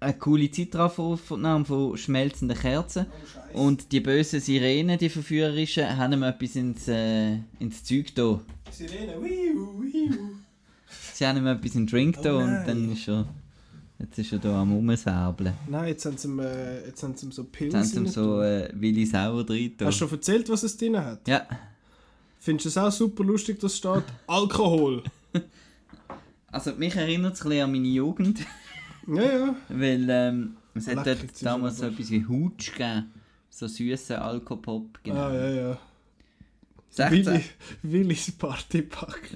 [0.00, 3.06] eine coole Zeitrafferaufnahme von schmelzenden Kerzen.
[3.54, 3.62] Oh.
[3.64, 8.40] Und die bösen Sirenen, die verführerischen, haben ihm etwas ins, äh, ins Zeug da.
[8.70, 10.14] Sirene, wiu, wiu.
[11.12, 12.66] Sie haben ihm etwas in den Drink Oh da und nein.
[12.66, 13.26] dann ist er.
[14.00, 15.54] Jetzt ist er da am Rumsäbeln.
[15.68, 18.10] Nein, jetzt haben sie ihm, äh, jetzt haben sie ihm so Pilze Jetzt haben sie
[18.10, 19.72] ihm so äh, Willi Sauer drin.
[19.80, 21.26] Hast du schon erzählt, was es drin hat?
[21.28, 21.46] Ja,
[22.40, 25.02] Findest du es auch super lustig, dass steht Alkohol?
[26.54, 28.40] also mich erinnert es ein bisschen an meine Jugend,
[29.08, 29.56] ja, ja.
[29.68, 33.10] weil ähm, es hat dort damals so etwas wie Hutsch gegeben.
[33.50, 35.28] So süßen Alkopop, genau.
[35.28, 35.78] Ah, ja, ja.
[36.90, 37.44] 16, Willi,
[37.82, 39.30] Willis Partypack.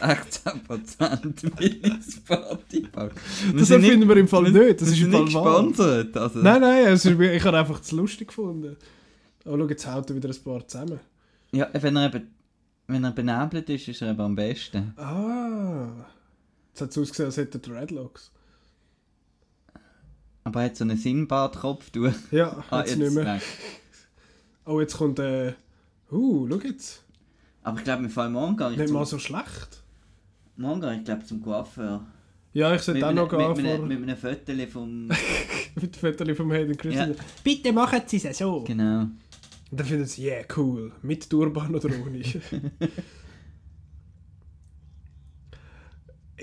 [0.00, 3.12] 16% Willis Partypack.
[3.56, 4.80] Das sind nicht- finden wir im Fall nicht.
[4.80, 5.62] Das ist im nicht Fall wahr.
[5.62, 6.16] gesponsert.
[6.16, 6.38] Also.
[6.40, 8.76] Nein, nein, ist, ich habe einfach zu lustig gefunden.
[9.44, 11.00] Oh, schau, jetzt haut er wieder ein paar zusammen.
[11.52, 12.28] Ja, wenn er eben
[12.88, 14.92] wenn er benebelt ist, ist er eben am besten.
[14.96, 15.88] Ah.
[16.72, 18.30] Jetzt hat es ausgesehen, als hätte er Dreadlocks.
[20.44, 22.10] Aber er hat so einen Sinnbadkopf, du.
[22.30, 23.24] Ja, Ah, jetzt, nicht mehr.
[23.36, 23.42] weg.
[24.64, 25.52] Oh, jetzt kommt äh,
[26.10, 27.04] Uh, schau jetzt.
[27.62, 29.82] Aber ich glaube, wir fallen morgen gar nicht Nicht mal so schlecht.
[30.56, 32.04] Morgen gar ich glaube zum Coiffeur.
[32.52, 35.06] Ja, ich sollte auch noch einem- gehen mit, einem- mit einem Foto vom...
[35.06, 37.14] mit dem Foto vom Hayden Christensen.
[37.16, 37.24] Ja.
[37.42, 38.62] Bitte machen Sie es so.
[38.64, 39.00] genau.
[39.70, 40.92] Und dann finden sie, yeah, cool.
[41.00, 42.20] Mit Turban oder ohne.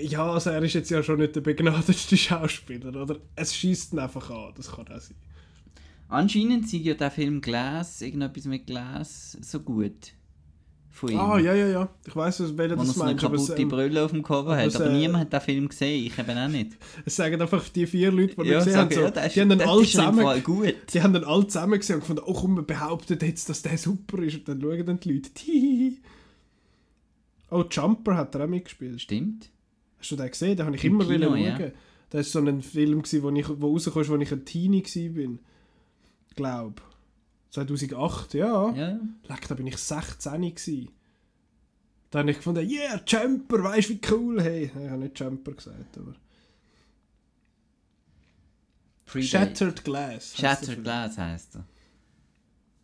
[0.02, 3.16] ja, also er ist jetzt ja schon nicht der begnadetste Schauspieler, oder?
[3.36, 5.16] Es schießt ihn einfach an, das kann auch sein.
[6.08, 10.12] Anscheinend sind ja der Film Glas, irgendetwas mit Glas, so gut.
[10.90, 11.20] Von ihm.
[11.20, 11.88] Ah, ja, ja, ja.
[12.04, 14.56] Ich weiss, welcher Wo er das so eine kaputte ähm, Brille auf dem Cover aber
[14.56, 14.74] hat.
[14.74, 16.76] Aber äh, niemand hat den Film gesehen, ich eben auch nicht.
[17.04, 19.40] es sagen einfach die vier Leute, die Ja, gesehen haben, ich, so, ja, ist, die
[19.40, 20.42] haben alle im zusammen...
[20.42, 20.74] Gut.
[20.92, 23.78] Die haben dann alle zusammen gesehen und gefunden, oh komm, man behauptet jetzt, dass der
[23.78, 24.38] super ist.
[24.38, 25.98] Und dann schauen dann die Leute, Tihihi.
[27.52, 29.00] Oh, Jumper hat er auch mitgespielt.
[29.00, 29.50] Stimmt.
[30.00, 30.56] Hast du den gesehen?
[30.56, 31.56] Den habe ich Im immer Kino, wollen ja.
[31.56, 31.72] schauen.
[32.10, 35.38] Das war so ein Film, gewesen, wo, ich, wo rauskam, als ich ein Teenie war.
[36.34, 36.82] Glaub.
[37.50, 38.70] 2008, ja.
[38.74, 39.00] Ja.
[39.28, 40.88] Leck, da bin ich 16 gewesen.
[42.10, 44.64] Da habe ich gefunden, yeah, Jumper, weißt du, wie cool, hey.
[44.64, 46.14] Ich habe nicht Jumper gesagt, aber...
[49.06, 49.26] Predate.
[49.28, 50.36] Shattered Glass.
[50.36, 50.82] Shattered.
[50.84, 51.64] Glass heisst er.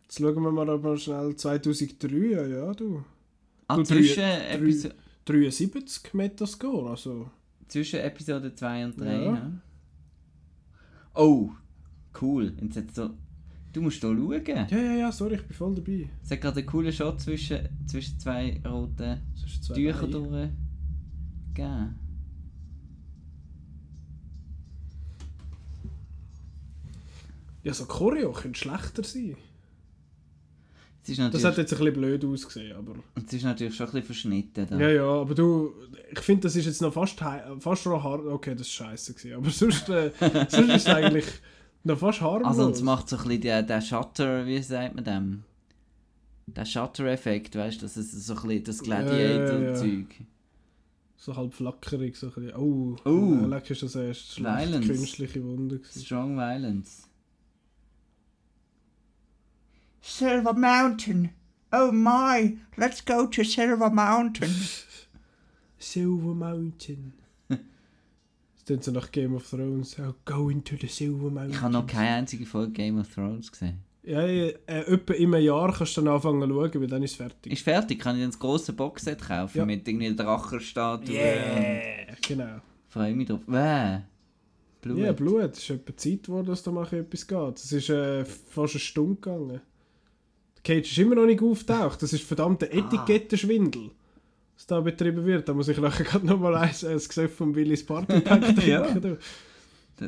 [0.03, 3.05] Jetzt schauen wir mal aber schnell 2003, ja, ja, du.
[3.69, 4.91] Ah, Du, zwischen, drei- Episo
[5.27, 7.31] 73 Metascore, also...
[7.68, 9.05] zwischen Episode 2 und 3.
[9.07, 9.35] Ja.
[9.35, 9.53] Ja.
[11.14, 11.51] Oh,
[12.20, 12.55] cool.
[12.61, 13.11] Jetzt so...
[13.72, 14.45] Du musst hier schauen.
[14.47, 16.09] Ja, ja, ja, sorry, ich bin voll dabei.
[16.22, 20.11] Es hat gerade einen coolen Shot zwischen, zwischen zwei roten Das ist zwei Tücher Beine.
[21.55, 21.95] durchgegeben.
[27.64, 29.37] Ja, so Choreo könnte schlechter sein.
[31.07, 32.95] Das hat jetzt ein bisschen blöd ausgesehen, aber...
[33.15, 34.67] es ist natürlich schon ein bisschen verschnitten.
[34.69, 34.79] Da.
[34.79, 35.73] Ja, ja, aber du...
[36.11, 37.19] Ich finde, das ist jetzt noch fast,
[37.61, 38.25] fast schon hart...
[38.27, 40.11] Okay, das war scheiße gewesen, aber sonst, äh,
[40.49, 41.27] sonst ist es eigentlich
[41.85, 42.49] noch fast harmlos.
[42.49, 45.43] Also und es macht so ein bisschen den, den Shutter, wie sagt man dem?
[46.47, 49.47] Der Shutter-Effekt, weißt du, das ist so ein bisschen das Ja, ja, ja.
[49.47, 50.07] Gladiator-Zeug.
[51.19, 52.57] So halb flackerig, so ein bisschen...
[52.57, 53.47] Oh, Oh.
[53.47, 54.87] leck, ist das erst schlecht Violence.
[54.87, 56.05] künstliche Wunde gewesen.
[56.05, 57.09] Strong Violence.
[60.09, 61.31] Silver Mountain.
[61.73, 64.51] Oh my, let's go to Silver Mountain.
[65.79, 67.13] Silver Mountain.
[68.65, 69.97] Klingt so nach Game of Thrones.
[70.01, 71.51] Oh, go into the Silver Mountain.
[71.51, 73.81] Ich habe noch keine einzige Folge Game of Thrones gesehen.
[74.03, 77.03] Ja, ja, äh, etwa in einem Jahr kannst du dann anfangen zu schauen, weil dann
[77.03, 77.53] ist es fertig.
[77.53, 79.65] Ist fertig, kann ich dann das grosse Boxset kaufen Ja.
[79.65, 81.15] mit irgendwie Drachenstatue.
[81.15, 82.15] Yeah!
[82.27, 82.61] Genau.
[82.89, 83.41] Freue mich drauf.
[83.47, 84.03] Wäh.
[84.81, 84.99] Blut.
[84.99, 85.53] Ja, Blut.
[85.53, 87.57] Es ist etwa Zeit, wo das da mal etwas geht.
[87.59, 89.61] Es ist äh, fast eine Stunde gegangen.
[90.67, 92.03] Cage ist immer noch nicht auftaucht.
[92.03, 92.67] Das ist verdammt Ah.
[92.67, 93.91] Etikettenschwindel,
[94.57, 95.49] was da betrieben wird.
[95.49, 98.69] Da muss ich nachher gerade nochmal äh, das Gesöff von Willis Partypack trinken.
[98.69, 98.85] Ja.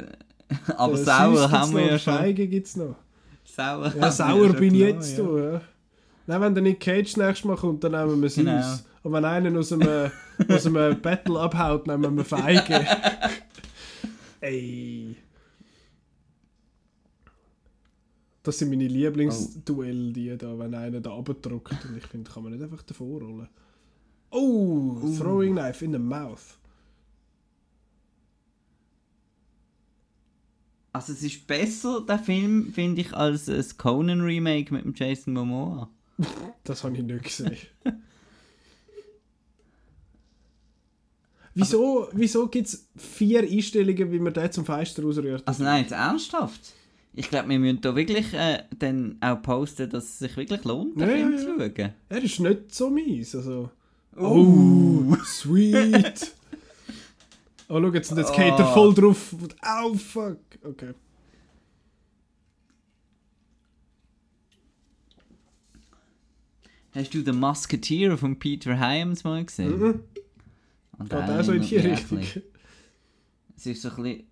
[0.77, 2.15] Aber sauer haben gibt's wir noch, ja schon.
[2.15, 2.97] Feige gibt es noch.
[3.45, 5.25] Sauer Ja, sauer bin ich jetzt, ja.
[5.25, 5.39] du.
[5.39, 5.61] Ja.
[6.27, 8.45] Nein, wenn der Nick Cage nächstes Mal kommt, dann nehmen wir süß.
[8.45, 8.63] Genau.
[9.03, 10.11] Und wenn einer aus einem,
[10.49, 12.85] aus einem Battle abhaut, nehmen wir Feige.
[14.41, 15.17] Ey.
[18.49, 21.85] Das sind meine Lieblingsduelle, die da, wenn einer da abdruckt.
[21.85, 23.47] Und ich finde, kann man nicht einfach davor rollen.
[24.31, 26.57] Oh, Throwing Knife in the Mouth.
[30.95, 35.91] Also es ist besser, der Film, finde ich, als das Conan-Remake mit dem Jason Momoa.
[36.65, 37.55] Das habe ich nicht gesehen.
[41.55, 45.47] wieso wieso gibt es vier Einstellungen, wie man den zum Fenster ausrührt?
[45.47, 46.79] Also nein, jetzt ernsthaft?
[47.19, 50.95] Ich glaube, wir müssen da wirklich äh, dann auch posten, dass es sich wirklich lohnt,
[50.95, 51.93] den Ja, Film ja, zu schauen.
[52.11, 53.35] Er ist nicht so mies.
[53.35, 53.71] Also.
[54.17, 54.21] Uh.
[55.11, 56.33] Oh, sweet.
[57.69, 58.73] oh, schau, jetzt, jetzt geht er Oh.
[58.73, 59.35] voll drauf.
[59.63, 60.39] Au, fuck.
[60.63, 60.95] Okay.
[66.95, 69.77] Hast du den Musketeer von Peter Hyams mal gesehen?
[69.77, 70.01] Mhm.
[70.99, 72.19] Und Geht auch so in die Richtung.
[73.57, 74.27] Es ist so ein bisschen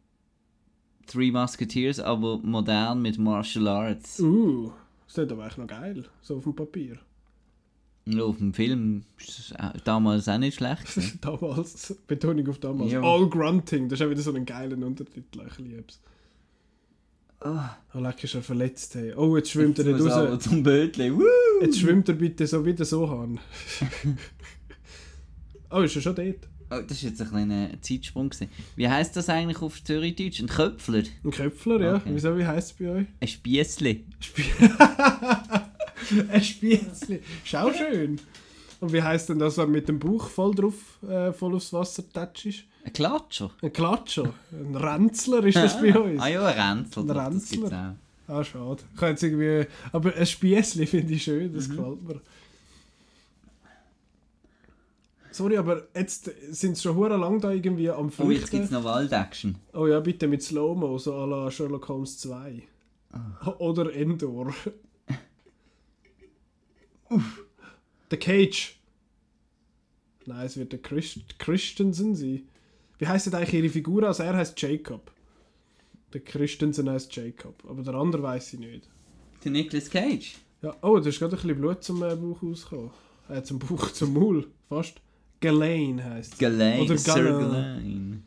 [1.06, 4.20] Three Musketeers, aber modern mit Martial Arts.
[4.20, 4.72] Uh,
[5.06, 6.04] das ist aber eigentlich noch geil.
[6.22, 6.98] So auf dem Papier.
[8.06, 10.86] Und auf dem Film ist es auch- damals auch nicht schlecht.
[10.86, 11.18] gewesen.
[11.22, 11.96] damals.
[12.06, 12.92] Betonung auf damals.
[12.92, 13.00] Ja.
[13.02, 13.88] All Grunting.
[13.88, 15.42] Das ist auch wieder so ein geiler Untertitel.
[15.48, 16.00] Ich liebe es.
[17.44, 18.94] Oh, leck, ist er verletzt.
[18.94, 19.12] Hey.
[19.14, 20.42] Oh, jetzt schwimmt jetzt er nicht raus.
[20.42, 21.12] zum Bötli.
[21.60, 23.38] Jetzt schwimmt er bitte so wieder so an.
[25.70, 26.48] oh, ist er schon dort?
[26.70, 28.28] Oh, das war jetzt ein kleiner Zeitsprung.
[28.30, 28.50] Gewesen.
[28.74, 30.40] Wie heisst das eigentlich auf Zürichdeutsch?
[30.40, 31.02] Ein Köpfler?
[31.24, 31.94] Ein Köpfler, ja.
[31.96, 32.10] Okay.
[32.12, 33.06] Wieso, wie heisst es bei euch?
[33.20, 34.04] Ein Spiessli?
[36.30, 37.20] Ein Spießli.
[37.44, 38.20] Schau schön.
[38.80, 40.74] Und wie heisst denn das, wenn mit dem Bauch voll drauf,
[41.08, 42.64] äh, voll aufs Wasser tätsch ist?
[42.84, 43.50] Ein Klatscher.
[43.62, 44.32] Ein Klatscher.
[44.52, 46.20] Ein Ränzler ist das bei uns.
[46.20, 47.02] Ah ja, ein Ränzler.
[47.02, 47.56] Ein das Ränzler.
[47.58, 48.32] gibt's auch.
[48.34, 48.82] Ah, schade.
[48.94, 49.66] Ich irgendwie...
[49.92, 51.54] Aber ein Spiessli finde ich schön, Mhm.
[51.56, 52.20] das gefällt mir.
[55.36, 58.50] Sorry, aber jetzt sind sie schon hure lang da irgendwie am Oh, jetzt Flüchten.
[58.50, 59.56] gibt es noch Wald-Action.
[59.74, 62.62] Oh ja, bitte mit Slow-Mo, so à la Sherlock Holmes 2.
[63.12, 63.50] Ah.
[63.58, 64.54] Oder Endor.
[68.10, 68.78] Der Cage.
[70.24, 72.48] Nein, es wird der Christ Christensen sein.
[72.98, 74.02] Wie heisst denn eigentlich ihre Figur?
[74.04, 75.12] Also er heißt Jacob.
[76.12, 77.62] Der Christensen heißt Jacob.
[77.68, 78.88] Aber der andere weiß ich nicht.
[79.44, 80.36] Der Nicolas Cage.
[80.62, 82.90] Ja, oh, da ist gerade ein bisschen Blut zum äh, Bauch rausgekommen.
[83.28, 84.46] Äh, zum Bauch, zum Maul.
[84.68, 85.00] Fast.
[85.50, 86.38] Heisst es.
[86.38, 86.82] Ghislaine.
[86.82, 88.20] Oder Sir.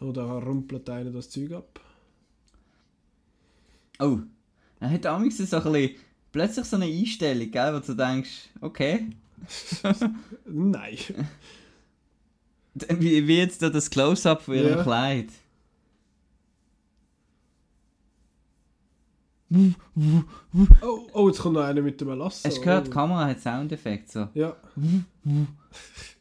[0.00, 1.80] Oh, da rumpelt einer das Zeug ab.
[3.98, 4.18] Oh,
[4.80, 5.96] er hat amigs so ein bisschen...
[6.32, 9.10] Plötzlich so eine Einstellung, gell, wo du denkst, okay.
[10.46, 10.96] Nein.
[12.74, 14.82] Wie, wie jetzt da das Close-Up von ihrem Ja.
[14.82, 15.28] Kleid.
[20.80, 22.48] Oh, oh, jetzt kommt noch einer mit dem Lasso.
[22.48, 22.90] Hast du gehört, die.
[22.90, 24.10] Kamera hat Soundeffekte.
[24.10, 24.28] So.
[24.32, 24.56] Ja.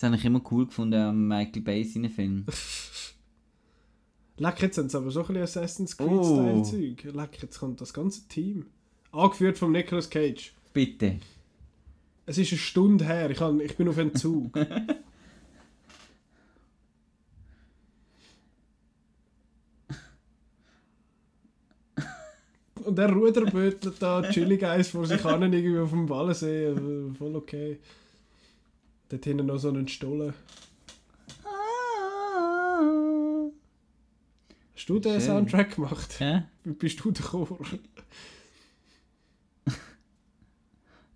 [0.00, 2.46] Das habe ich immer cool gefunden am Michael Bay seinen Film.
[4.38, 6.06] Leck, jetzt sind sie aber so ein bisschen Assassin's Oh.
[6.06, 7.12] Creed-Style-Zeug.
[7.14, 8.64] Leck, jetzt kommt das ganze Team.
[9.12, 10.54] Angeführt von Nicolas Cage.
[10.72, 11.16] Bitte.
[12.24, 14.56] Es ist eine Stunde her, ich, kann, ich bin auf Entzug.
[22.84, 26.68] Und der Ruderbötelt da chillig eins vor sich an, irgendwie auf dem Wallensee.
[26.68, 27.78] äh, Voll okay.
[29.10, 30.32] Dort hinten noch so einen Stollen.
[34.74, 35.20] Hast du den Schön.
[35.20, 36.16] Soundtrack gemacht?
[36.20, 36.44] Ja?
[36.64, 37.58] Bist du der Chor?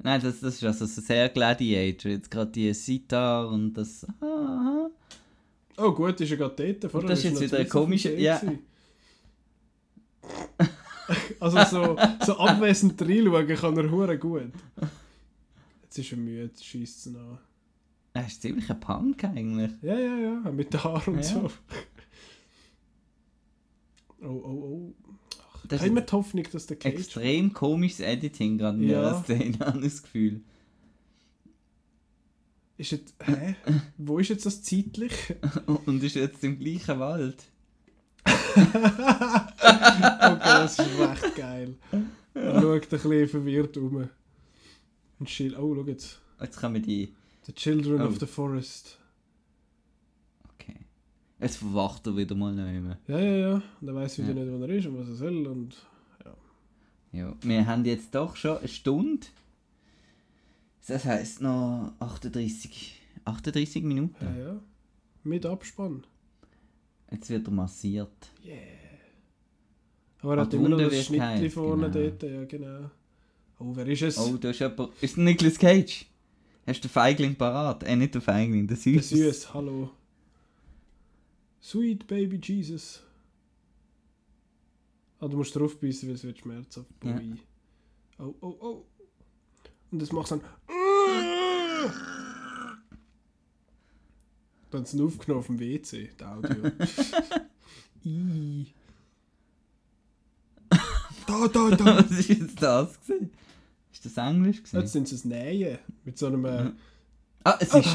[0.02, 2.10] Nein, das, das ist also so sehr Gladiator.
[2.10, 4.06] Jetzt gerade die Sitar und das.
[4.20, 4.88] Ah,
[5.76, 6.90] Oh gut, ist er gerade dort.
[6.92, 8.40] Vorher das ist jetzt wieder ein komischer- ja.
[11.38, 14.52] Also so, so abwesend reinschauen kann er hure gut.
[15.82, 17.38] Jetzt ist er müde, schießt es an.
[18.14, 19.72] Er ist ziemlich ein Punk eigentlich.
[19.82, 21.28] Ja, ja, ja, mit den Haaren und Ja.
[21.30, 21.50] so.
[24.22, 24.94] Oh, oh, oh.
[25.68, 26.94] Das Haben wir ist die Hoffnung, dass der Cage...
[26.94, 29.02] extrem komisches Editing gerade in Ja.
[29.02, 30.40] der Szene, habe ich das Gefühl.
[32.78, 33.14] Ist jetzt...
[33.22, 33.54] Hä?
[33.98, 35.12] Wo ist jetzt das zeitlich?
[35.66, 37.44] Und ist jetzt im gleichen Wald.
[38.24, 38.64] Okay,
[40.42, 41.74] das ist echt geil.
[42.32, 44.08] Er schaut ein bisschen verwirrt um.
[45.18, 45.54] Und chill...
[45.56, 46.18] Oh, schau jetzt.
[46.40, 47.14] Jetzt kommen die.
[47.46, 48.06] The Children Oh.
[48.06, 48.98] of the Forest.
[50.54, 50.76] Okay.
[51.40, 52.94] Jetzt verwacht er wieder mal neu.
[53.06, 53.62] Ja, ja, ja.
[53.80, 54.44] Und er weiß wieder Ja.
[54.44, 55.46] nicht, wo er ist und was er soll.
[55.46, 55.76] Und
[57.12, 59.26] Ja, wir haben jetzt doch schon eine Stunde.
[60.86, 64.16] Das heisst noch 38, 38 Minuten.
[64.24, 64.60] ja, ja.
[65.22, 66.04] Mit Abspann.
[67.10, 68.32] Jetzt wird er massiert.
[70.20, 72.08] Aber er hat immer noch das Schnittli vorne genau.
[72.10, 72.22] dort.
[72.24, 72.90] Ja, genau.
[73.60, 74.18] Oh, wer ist es?
[74.18, 74.90] Oh, da ist jemand.
[75.00, 76.06] Ist Nicolas Cage?
[76.66, 77.82] Hast du den Feigling parat?
[77.84, 79.08] Äh, nicht der Feigling, der Der Süß.
[79.10, 79.90] Süß, hallo.
[81.62, 83.02] Sweet Baby Jesus.
[85.20, 86.88] Ah, du musst drauf beißen, weil es wird schmerzhaft.
[87.02, 87.20] Ja.
[88.18, 88.84] Oh, oh, oh.
[89.90, 90.40] Und das macht dann.
[94.70, 96.70] Dann sind aufgenommen auf dem WC, das Audio.
[98.04, 98.66] I.
[101.26, 102.04] Da, da, da.
[102.04, 103.00] Was ist jetzt das?
[103.00, 103.30] Gewesen?
[103.94, 104.56] Ist das Englisch?
[104.58, 104.88] Jetzt Gewesen?
[104.88, 105.78] sind sie es Nähen.
[106.04, 106.44] Mit so einem.
[106.44, 106.70] Äh,
[107.46, 107.88] Ah, es ist.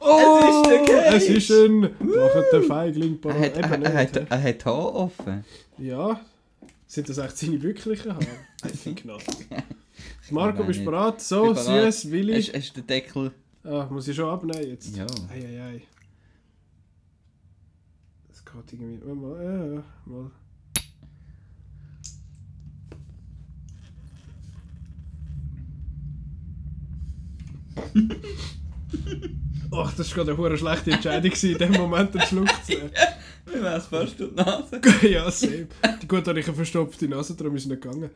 [0.00, 1.14] oh, Es ist der Cage.
[1.16, 1.80] Es ist ein.
[1.80, 5.44] Macht der Feigling Er hat, er, er, hat, er hat Haar offen.
[5.78, 6.20] Ja.
[6.86, 8.26] Sind das echt seine wirklichen Haare?
[8.64, 9.22] I think not.
[10.30, 11.20] Marco, weiß bist du bereit?
[11.20, 12.40] So, Bin süß, Willi.
[12.42, 13.32] Hast, hast du den Deckel?
[13.64, 14.96] Ah, muss ich schon abnehmen jetzt?
[14.96, 15.06] Ja.
[15.30, 15.82] Eieiei.
[18.28, 19.14] Das geht irgendwie.
[19.14, 20.30] Mal, ja, mal.
[29.74, 32.90] Ach, das war gerade eine schlechte Entscheidung, in dem Moment einen Schluck zu nehmen.
[33.46, 34.80] Mir wär's fast durch die Nase.
[35.08, 35.68] ja, same.
[36.02, 38.10] Die gut habe ich eine verstopfte Nase, darum ist es nicht gegangen.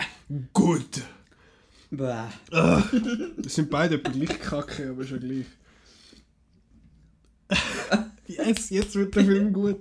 [0.53, 1.03] Gut.
[1.91, 2.25] Bäh.
[2.51, 5.47] Das sind beide gleich kacke, aber schon gleich.
[8.27, 9.81] yes, jetzt wird der Film gut.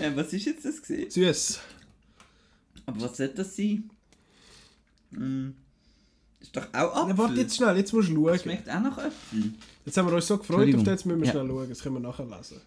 [0.00, 0.82] Ja, was ist jetzt das?
[1.12, 1.60] Süß.
[2.86, 3.90] Aber was soll das sein?
[5.12, 5.54] Hm.
[6.44, 7.08] Ist doch auch Apfel.
[7.08, 8.26] Ja, warte jetzt schnell, jetzt musst du schauen.
[8.26, 9.54] Das schmeckt auch nach Äpfel.
[9.86, 11.32] Jetzt haben wir uns so gefreut auf das, jetzt müssen wir Ja.
[11.32, 12.60] schnell schauen, das können wir nachher lesen.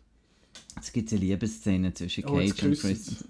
[0.76, 3.24] Jetzt gibt es eine Liebesszene zwischen Oh, Cage und Chris.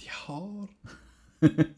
[0.00, 0.68] Die Haare.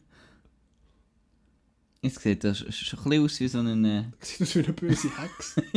[2.02, 3.84] Jetzt sieht das schon ein bisschen aus wie so ein...
[3.84, 5.56] Äh, Sieht aus wie eine böse Hex.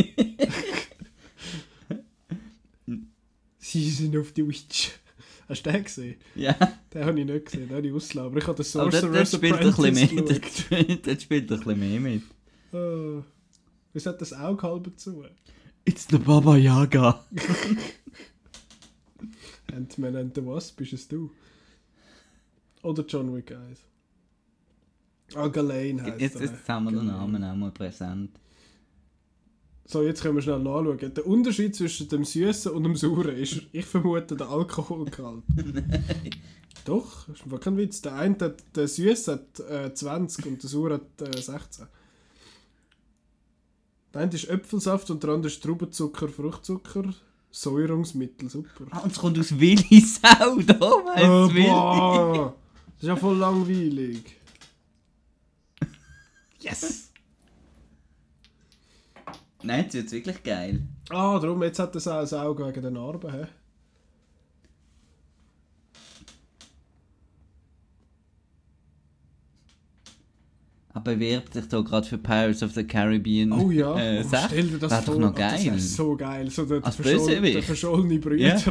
[3.60, 4.91] Sie sind auf die Witch.
[5.48, 6.16] Hast du den gesehen?
[6.36, 6.54] ja,
[6.93, 8.28] Den habe ich nicht gesehen, den habe ich ausgelassen.
[8.32, 10.08] Aber ich habe den aber dort, Sorcerer's dort spielt ein bisschen mehr.
[11.06, 12.24] Dort, spielt ein bisschen mehr mit.
[12.74, 13.24] Oh.
[13.93, 15.24] Wieso hat das Auge halb zu?
[15.86, 17.24] It's the Baba Yaga.
[19.74, 21.32] Ant-Man and the Wasp, bist es du?
[22.84, 23.80] Oder John Wick 1?
[25.36, 27.08] Ah, Ghislaine heisst Jetzt, jetzt haben wir den.
[27.08, 28.32] Namen auch mal präsent.
[29.90, 31.14] So, jetzt können wir schnell nachschauen.
[31.14, 35.44] Der Unterschied zwischen dem Süßen und dem Sauren ist, ich vermute, der Alkoholgehalt.
[36.86, 38.02] Doch, ist war kein Witz.
[38.02, 41.88] Der eine, hat, der Süße hat äh, 20 und der Sauer hat äh, 16.
[44.14, 47.14] Der eine ist Äpfelsaft und der andere ist Traubenzucker, Fruchtzucker,
[47.50, 48.86] Säurungsmittel, super.
[48.92, 51.68] Ah, und es kommt aus Willi Sau, da weiss Oh, Willi.
[51.68, 52.56] boah,
[52.96, 54.36] das ist ja voll langweilig.
[56.60, 57.07] Yes!
[59.64, 60.82] Nein, jetzt wird's wirklich geil.
[61.10, 63.32] Ah, darum, jetzt hat er ein Auge wegen der Narben.
[63.32, 63.45] He?
[70.93, 73.51] Er bewirbt sich da gerade für Pirates of the Caribbean.
[73.51, 75.14] Oh ja, Äh, oh, stell dir das Wär vor.
[75.16, 75.72] doch noch Ah, Das geil.
[75.74, 76.49] wär so geil.
[76.49, 78.58] So der, der, verscholl, der verschollene Brüder.
[78.58, 78.62] Ja.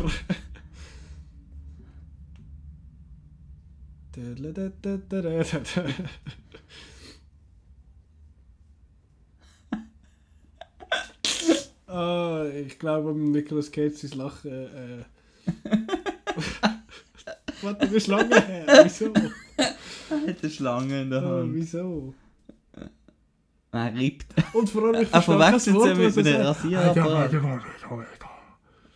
[11.96, 14.50] Ah, ich glaube, Nicolas Cage sein Lachen.
[14.50, 15.04] Äh,
[17.62, 18.66] Warte, wie ist lange her?
[18.84, 19.12] Wieso?
[19.56, 21.54] Er hat eine Schlange in der Ah, Hand.
[21.54, 22.14] wieso?
[23.72, 24.26] Er rippt.
[24.52, 26.46] Und vor allem, ich Er verstehe Wort, sie mit was er einem.
[26.46, 27.32] Rasierapparat.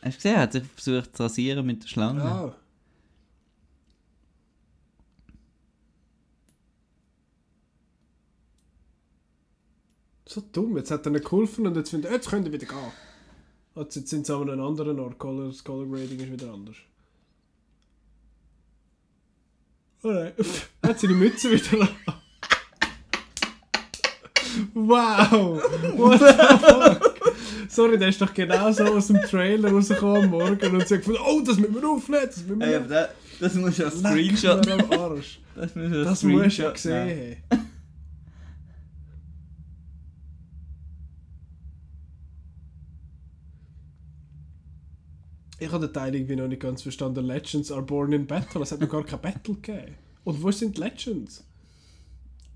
[0.02, 0.34] Hast du gesehen?
[0.34, 2.22] Er hat sich versucht zu rasieren mit der Schlange.
[2.22, 2.54] Ah.
[10.32, 12.64] So dumm, jetzt hat er nicht geholfen und jetzt findet er, jetzt könnt ihr wieder
[12.64, 12.78] gehen.
[13.74, 16.76] Jetzt jetzt sind sie an einem anderen Ort, Color, das Color Grading ist wieder anders.
[20.04, 20.32] Nein,
[20.82, 21.88] er hat seine Mütze wieder.
[24.72, 25.64] Wow!
[25.96, 26.26] What the
[26.64, 27.20] fuck?
[27.68, 31.00] Sorry, der ist doch genau so aus dem Trailer rausgekommen am Morgen und sie hat
[31.00, 33.10] gefunden, oh, das müssen wir aufnehmen, das müssen wir Hey, aber das,
[33.40, 34.64] das muss ja ein Leck Screenshot.
[35.56, 37.36] Das muss ja ein Das musst du ja gesehen
[45.60, 47.26] Ich habe den Teil irgendwie noch nicht ganz verstanden.
[47.26, 48.62] Legends are born in battle.
[48.62, 49.94] Es hat noch gar kein Battle gegeben.
[50.24, 51.46] Und wo sind Legends?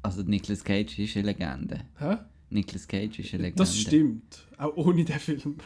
[0.02, 1.84] Also Nicolas Cage ist eine Legende.
[1.98, 2.16] Hä?
[2.48, 3.62] Nicolas Cage ist eine Legende.
[3.62, 4.46] Das stimmt.
[4.56, 5.56] Auch ohne den Film.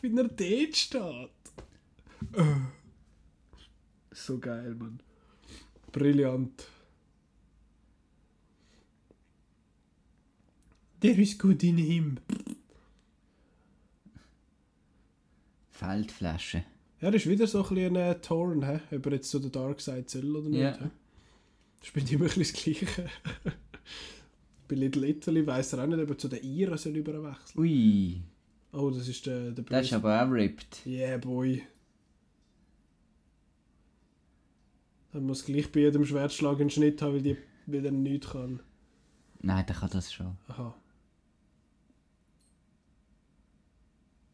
[0.00, 1.30] Wie er dort steht.
[4.12, 5.00] So geil, Mann.
[5.90, 6.68] Brillant.
[11.00, 12.18] There is good in him.
[15.76, 16.64] Feldflasche.
[17.00, 18.80] Ja, das ist wieder so ein bisschen ein Torn, hä?
[18.96, 20.60] ob er jetzt zu der Dark Side soll oder nicht.
[20.60, 20.72] Ja.
[21.80, 22.86] Das spielt immer ein bisschen das Gleiche.
[24.68, 28.22] Bei Little Italy weiss er auch nicht, ob er zu den Iren soll überwechseln Ui,
[28.72, 30.84] Oh, das ist der, der das ist aber auch ripped.
[30.84, 31.62] Yeah, boy.
[35.12, 38.60] Dann muss gleich bei jedem Schwertschlag einen Schnitt haben, weil, die, weil er nichts kann.
[39.40, 40.36] Nein, der kann das schon.
[40.48, 40.74] Aha.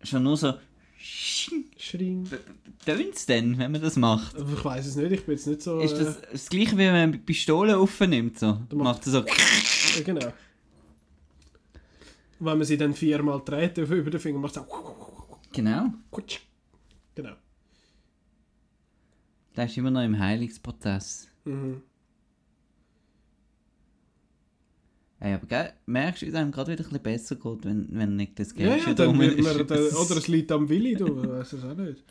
[0.03, 0.55] Schon nur so.
[1.03, 2.29] Schring.
[2.85, 4.37] Tönt's denn, wenn man das macht?
[4.37, 5.81] Ich weiß es nicht, ich bin jetzt nicht so...
[5.81, 8.39] Ist das das gleiche, wie wenn man Pistole aufnimmt?
[8.39, 8.61] So?
[8.69, 9.25] Du Macht er so.
[9.25, 9.33] Äh,
[9.97, 10.27] ja, genau.
[10.27, 15.39] Und wenn man sie dann viermal dreht über den Finger, macht es auch...
[15.53, 15.93] Genau.
[16.11, 16.41] Kutsch.
[17.15, 17.35] Genau.
[19.57, 21.29] Der ist immer noch im Heilungsprozess.
[21.45, 21.83] Mhm.
[25.25, 27.87] Hey, aber gell, merkst du, wie es einem gerade wieder ein bisschen besser geht, wenn,
[27.93, 29.57] wenn Nicolas Cage Ja, ja, da dann wird ist.
[29.57, 32.03] man, der, oder es liegt am Willi, du weißt es auch nicht.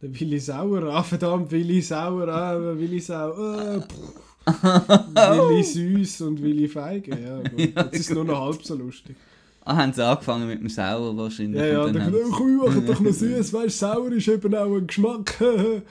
[0.00, 4.54] Der Willi Sauer, ah verdammt, Willi Sauer, ah, Willi Sauer, äh, pff.
[5.16, 7.58] Willi Süß und Willi Feige, ja gut.
[7.58, 9.16] Jetzt ist es nur noch halb so lustig.
[9.64, 11.60] Ah, haben sie angefangen mit dem Sauer wahrscheinlich.
[11.60, 14.12] Ja, ja, dann dann kommt, haben oh, komm, mach doch noch süß, weißt du, sauer
[14.12, 15.42] ist eben auch ein Geschmack.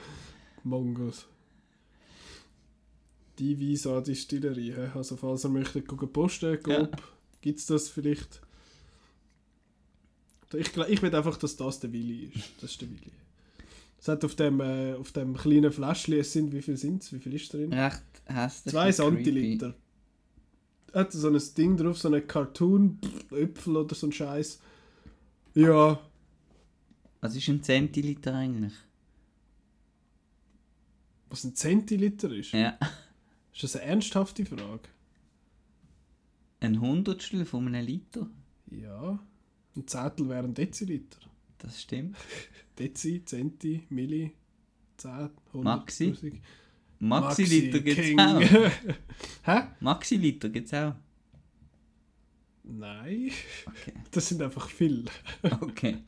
[0.64, 1.26] Mongos.
[3.42, 4.90] Die Visa Distillerie, hä?
[4.94, 6.78] also falls ihr möchtet gucken, posten, Ja.
[6.84, 7.02] Gob,
[7.40, 8.40] gibt's das vielleicht?
[10.52, 12.50] Ich, ich will einfach, dass das der Willi ist.
[12.60, 13.10] Das ist der Willi.
[13.98, 17.12] Es hat auf dem, äh, auf dem kleinen Fläschchen, es sind, wie viel sind es?
[17.12, 17.72] Wie viel ist drin?
[17.72, 18.72] recht hässlich.
[18.74, 18.92] Zwei.
[18.92, 19.74] Centiliter.
[20.94, 22.98] Hat so ein Ding drauf, so ein Cartoon,
[23.32, 24.60] Äpfel oder so ein Scheiß.
[25.54, 25.98] Ja,
[27.20, 28.74] Was ist ein Zentiliter eigentlich?
[31.28, 32.52] was ein Zentiliter ist.
[32.52, 32.78] Ja.
[33.52, 34.88] Ist das eine ernsthafte Frage?
[36.60, 38.28] Ein Hundertstel von einem Liter?
[38.70, 39.18] Ja.
[39.76, 41.18] Ein Zettel wäre ein Deziliter.
[41.58, 42.16] Das stimmt.
[42.78, 44.32] Dezi, Centi, Milli,
[44.96, 46.06] 10, 100, Maxi?
[46.08, 46.40] 1000.
[46.98, 48.20] Maxiliter gibt es King.
[48.20, 48.40] auch.
[49.44, 49.62] Hä?
[49.80, 50.94] Maxiliter gibt es auch.
[52.62, 53.32] Nein.
[53.66, 53.92] Okay.
[54.12, 55.04] Das sind einfach viele.
[55.60, 55.98] okay.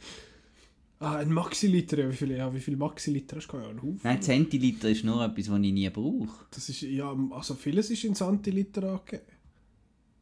[1.04, 3.56] Ah, ein Maxiliter, ja, wie viele, ja, wie viele Maxiliter hast du?
[3.58, 4.00] Ja, einen Haufen.
[4.02, 6.46] Nein, Zentiliter ist nur etwas, was ich nie brauche.
[6.50, 9.22] Das ist, ja, also vieles ist in Santiliter angegeben.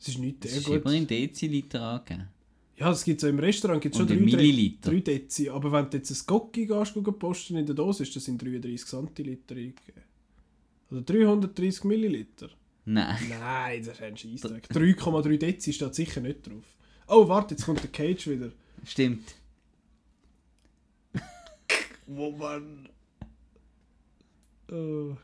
[0.01, 0.83] Es ist nicht Das sehr ist gut.
[0.85, 2.29] immer in Deziliter angegeben.
[2.77, 4.91] Ja, das gibt es im Restaurant, gibt schon Und in drei, drei, Milliliter.
[4.91, 5.49] drei Dezi.
[5.51, 8.85] Aber wenn du jetzt ein Gocki gehst, posten in der Dose, ist das in 33
[8.85, 10.03] Santiliter eingegeben.
[10.91, 12.49] Oder 330 Milliliter.
[12.87, 13.17] Nein.
[13.29, 14.67] Nein, das ist ein Scheissdreck.
[14.73, 16.65] 3,3 Dezi steht sicher nicht drauf.
[17.07, 18.51] Oh, warte, jetzt kommt der Cage wieder.
[18.85, 19.37] Stimmt.
[22.07, 22.89] Wo man...
[24.71, 25.17] Oh.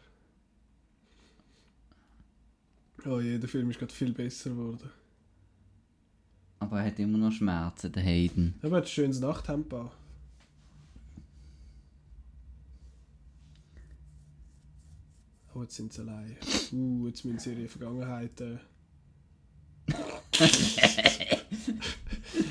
[3.07, 4.91] oh je, der Film ist gerade viel besser geworden.
[6.59, 8.59] Aber er hat immer noch Schmerzen, der Hayden.
[8.63, 9.91] Aber er hat ein schönes Nachthemd an.
[15.55, 16.37] Oh, jetzt sind sie allein.
[16.73, 18.43] Uh, jetzt müssen sie ihre Vergangenheit...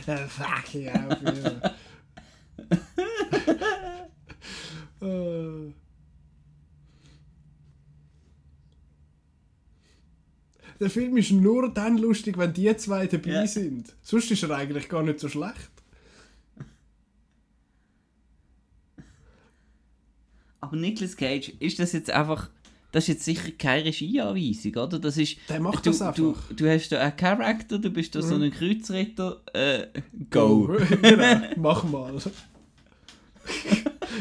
[0.08, 1.76] Äh, fuck you auf, ja.
[5.02, 5.74] Äh.
[10.80, 13.48] Der Film ist nur dann lustig, wenn die zwei dabei Ja.
[13.48, 13.96] sind.
[14.02, 15.72] Sonst ist er eigentlich gar nicht so schlecht.
[20.60, 22.50] Aber Nicolas Cage, ist das jetzt einfach.
[22.92, 24.98] Das ist jetzt sicher keine Regieanweisung, oder?
[25.00, 25.38] Das ist.
[25.50, 26.16] Der macht du, das einfach.
[26.16, 28.44] Du, du hast da einen Charakter, du bist da so Mhm.
[28.44, 29.42] ein Kreuzritter.
[29.54, 29.88] Äh,
[30.30, 30.68] go!
[31.02, 32.14] genau, mach mal.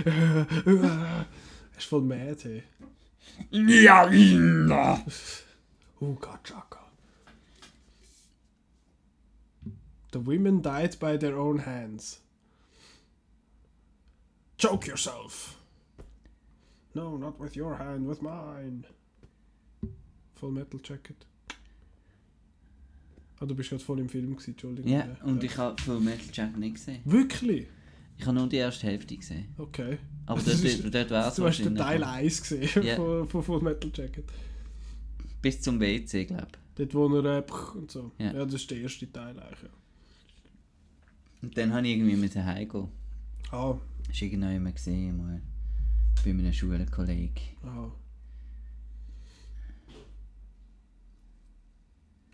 [0.04, 0.46] Er
[1.78, 2.62] ist voll mad, hey.
[3.50, 4.10] Ja,
[6.00, 6.06] ja.
[6.06, 6.80] Oh Gott, Chaka.
[10.12, 12.20] The women died by their own hands.
[14.58, 15.58] Choke yourself.
[16.94, 18.84] No, not with your hand, with mine.
[20.36, 21.26] Full Metal Jacket.
[23.38, 24.90] Ah, du bist gerade voll im Film gewesen, Entschuldigung.
[24.90, 27.02] Ja, und ich habe Full Metal Jacket nicht gesehen.
[27.04, 27.66] Wirklich?
[28.16, 29.54] Ich habe nur die erste Hälfte gesehen.
[29.58, 29.98] Okay.
[30.24, 32.96] Aber Das dort, ist- dort, wäre es Du hast den Teil 1 gesehen Ja.
[32.96, 34.24] von, von Full Metal Jacket.
[35.42, 36.58] Bis zum WC, glaube ich.
[36.76, 37.44] Dort, wo er äh,
[37.76, 38.12] und so.
[38.18, 38.32] Ja.
[38.32, 38.44] Ja.
[38.44, 39.62] das ist der erste Teil eigentlich.
[39.62, 39.68] Ja.
[41.42, 42.88] Und dann habe ich irgendwie mit heimgehen.
[43.50, 45.40] Ah, Hast du irgendwann mal gesehen, mal
[46.24, 47.34] bei einem Schulkollegen.
[47.62, 47.92] aha.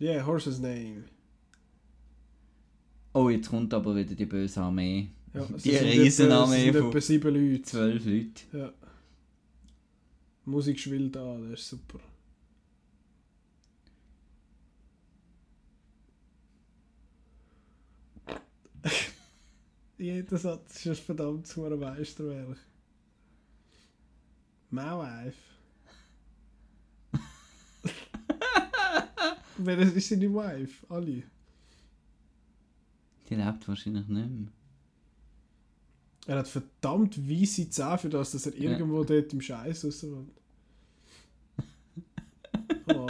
[0.00, 1.04] Yeah, horse's name.
[3.14, 5.10] Oh, jetzt kommt aber wieder die böse Armee.
[5.34, 7.62] Ja, Die Riesenarmee es sind von- etwa sieben Leute.
[7.62, 8.42] Zwölf Leute.
[8.52, 8.72] Ja.
[10.44, 12.00] Musik schwillt an, das ist super.
[19.98, 22.58] Jeder Satz ist ein verdammtes hoher Meisterwerk.
[24.70, 25.36] My wife.
[29.58, 30.86] Wer ist seine Wife?
[30.88, 31.22] Alle.
[33.28, 34.48] Die lebt wahrscheinlich nicht mehr.
[36.26, 38.70] Er hat verdammt weisse Zähne für das, dass er Ja.
[38.72, 40.32] irgendwo dort im Scheiß rauskommt.
[42.88, 43.06] Oh.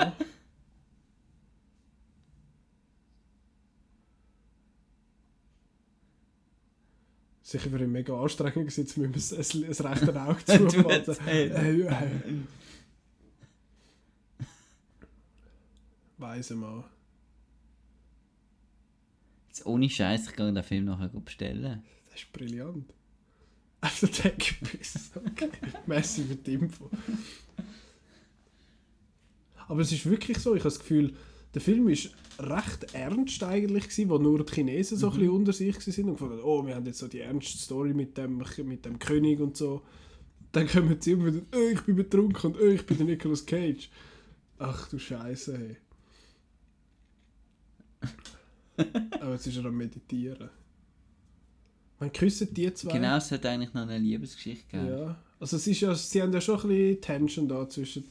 [7.52, 11.16] Sicher für ihn mega anstrengend gewesen, jetzt müssen wir das, das rechte Auge zufassen.
[11.26, 11.48] hey.
[11.48, 12.36] Äh, äh.
[16.16, 16.84] Weise mal.
[19.48, 21.82] Jetzt ohne Scheiß, ich kann den Film nachher bestellen.
[22.06, 22.86] Das ist brillant.
[23.82, 25.10] After take a piss.
[25.14, 25.50] Okay.
[25.84, 26.88] Messi mit Info.
[29.68, 31.14] Aber es ist wirklich so, ich habe das Gefühl,
[31.52, 35.52] der Film ist recht ernst eigentlich gewesen, wo nur die Chinesen so ein bisschen unter
[35.52, 38.84] sich sind und gefunden, oh, wir haben jetzt so die ernste Story mit dem, mit
[38.84, 39.82] dem König und so.
[40.52, 43.46] Dann kommen sie immer wieder, oh, ich bin betrunken und oh, ich bin der Nicolas
[43.46, 43.90] Cage.
[44.58, 45.76] Ach du Scheiße, hey.
[49.20, 50.50] Aber jetzt ist er am Meditieren.
[51.98, 52.92] Man küssen die zwei.
[52.92, 54.98] Genau, es hat eigentlich noch eine Liebesgeschichte gegeben.
[54.98, 58.04] Ja, also es ist ja, sie haben ja schon ein bisschen Tension da zwischen...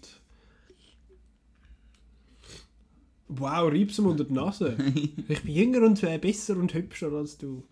[3.34, 4.76] Wow, reib's ihm unter die Nase.
[5.28, 7.64] ich bin jünger und äh, besser und hübscher als du.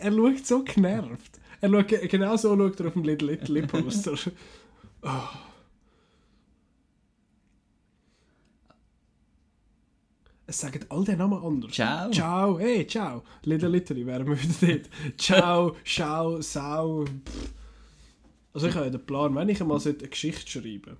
[0.00, 1.40] Er schaut so genervt.
[1.60, 4.14] Er schaut, ge- genau so schaut er auf dem Little Italy Poster.
[5.02, 5.28] oh.
[10.46, 11.72] Es sagen all die Namen anders.
[11.72, 12.10] Ciao.
[12.10, 13.22] Ciao, hey, ciao.
[13.44, 14.90] Little Italy wären wir wieder dort.
[15.18, 17.04] Ciao, schau, sau.
[17.04, 17.54] pff.
[18.54, 20.96] Also ich habe ja den Plan, wenn ich einmal eine Geschichte schreiben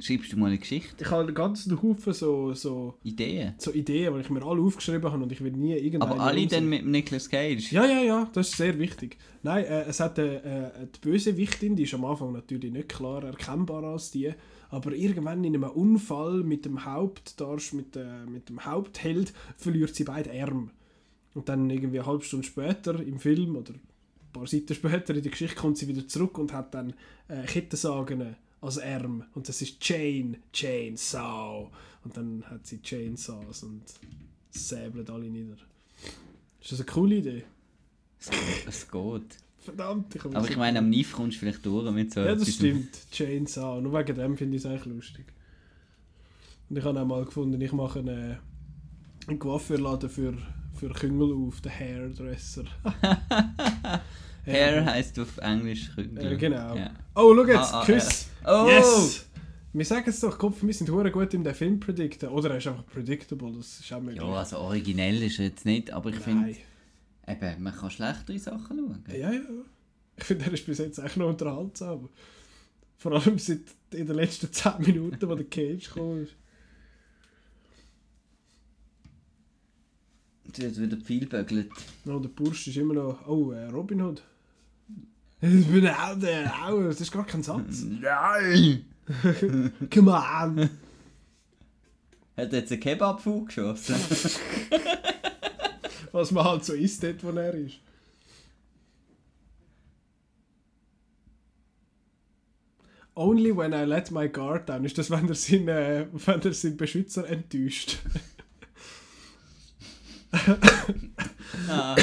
[0.00, 1.04] Schreibst du mal eine Geschichte?
[1.04, 3.54] Ich habe einen ganzen Haufen so, so, Ideen?
[3.58, 6.46] so Ideen, die ich mir alle aufgeschrieben habe und ich will nie irgendeine Aber alle
[6.48, 7.70] dann mit Nicolas Cage?
[7.70, 9.16] Ja, ja, ja, das ist sehr wichtig.
[9.44, 13.22] Nein, äh, es hat eine, äh, die Bösewichtin, die ist am Anfang natürlich nicht klar
[13.22, 14.32] erkennbar als die,
[14.70, 20.04] aber irgendwann in einem Unfall mit dem Hauptdarst, mit, äh, mit dem Hauptheld verliert sie
[20.04, 20.70] beide Arme.
[21.34, 23.74] Und dann irgendwie eine halbe Stunde später im Film oder
[24.34, 26.92] paar Seiten später in der Geschichte kommt sie wieder zurück und hat dann
[27.28, 29.24] äh, Kettensagen als Arm.
[29.34, 31.70] Und das ist Chain, Chainsaw.
[32.04, 33.82] Und dann hat sie Chainsaws und
[34.50, 35.56] säbelt alle nieder.
[36.60, 37.44] Ist das eine coole Idee?
[38.66, 39.38] Es geht.
[39.58, 42.34] Verdammt, ich habe Aber ich meine, am Knife kommst du vielleicht durch mit so Ja,
[42.34, 42.90] das stimmt.
[43.10, 43.80] Chainsaw.
[43.80, 45.24] Nur wegen dem finde ich es eigentlich lustig.
[46.68, 48.38] Und ich habe auch mal gefunden, ich mache einen,
[49.26, 50.34] einen Coiffeurladen für,
[50.88, 52.64] für Küngel auf, den Hairdresser.
[54.44, 54.84] Hair Ja.
[54.84, 56.32] heisst auf Englisch Küngel.
[56.32, 56.76] Äh, genau.
[56.76, 56.90] Ja.
[57.14, 58.28] Oh, schau jetzt, Ah, ah, Küss!
[58.44, 58.66] Oh!
[58.68, 59.26] Yes!
[59.72, 62.28] Wir sagen es doch, Kopf, wir sind hure gut in den Film predikten.
[62.28, 64.22] Oder er ist einfach predictable, das ist auch möglich.
[64.22, 66.54] Ja, also originell ist er jetzt nicht, aber ich finde,
[67.26, 69.04] eben, man kann schlechtere Sachen schauen.
[69.08, 69.40] Ja, ja.
[70.16, 72.08] Ich finde, er ist bis jetzt eigentlich noch unterhaltsam.
[72.98, 76.36] Vor allem seit in den letzten 10 Minuten, wo der Cage gekommen ist.
[80.58, 81.70] Es wird wieder viel bögelt.
[82.04, 83.26] No, der Bursch ist immer noch.
[83.26, 84.22] Oh, äh, Robin Hood.
[85.40, 86.52] Ich bin auch der.
[86.64, 87.82] Auch, das ist gar kein Satz.
[88.00, 88.84] Nein!
[89.92, 90.70] Come on!
[92.36, 93.94] Hat er jetzt einen Kebab geschossen?
[96.12, 97.80] Was man halt so isst, dort, wo er ist.
[103.16, 104.84] Only when I let my guard down.
[104.84, 107.98] Ist das, wenn er seinen, äh, wenn er seinen Beschützer enttäuscht?
[111.68, 111.96] Ah.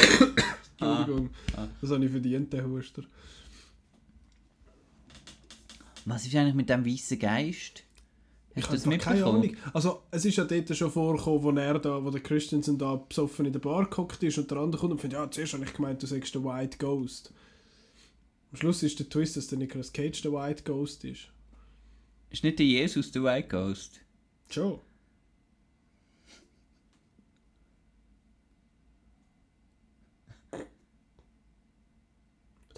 [0.79, 1.29] Entschuldigung.
[1.55, 1.67] Ah.
[1.79, 3.03] Das habe ich verdient, der Huster.
[6.05, 7.83] Was ist eigentlich mit dem weißen Geist?
[8.53, 9.25] Ich Hast du habe das keine?
[9.25, 9.55] Ahnung.
[9.73, 13.45] Also, es ist ja dort schon vorgekommen, wo er da, wo der Christensen da besoffen
[13.45, 15.73] in der Bar gehockt ist und der andere kommt und findet, ja, zuerst habe ich
[15.73, 17.31] gemeint, du sagst der White Ghost.
[18.51, 21.29] Am Schluss ist der Twist, dass der Nicolas Cage der White Ghost ist.
[22.29, 24.01] Ist nicht der Jesus der White Ghost?
[24.49, 24.79] Schon.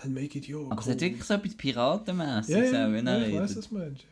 [0.04, 3.14] Dann make it your Aber es hat wirklich so etwas Piratenmäßiges, Ja, ja, wenn ja
[3.14, 3.58] er ich weiß, redet.
[3.58, 4.06] was du meinst.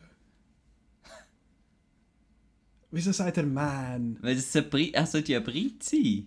[2.90, 4.18] Wieso sagt er Man?
[4.22, 6.26] Weil das so Brit, er sollte ja Brit sein.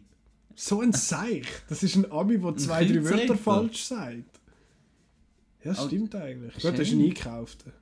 [0.56, 1.48] So ein Seich.
[1.68, 4.40] Das ist ein Ami, der zwei, drei Wörter falsch sagt.
[5.64, 6.54] Ja, das Oh, stimmt eigentlich.
[6.54, 7.74] Gut, das ist ein Eingekaufter.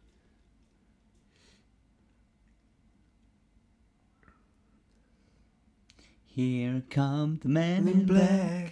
[6.36, 8.72] Here come the man in black.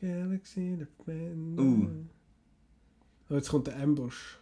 [0.00, 1.62] Galaxy Defender.
[1.62, 1.88] Uh.
[3.28, 4.36] Oh, jetzt kommt der Ambush.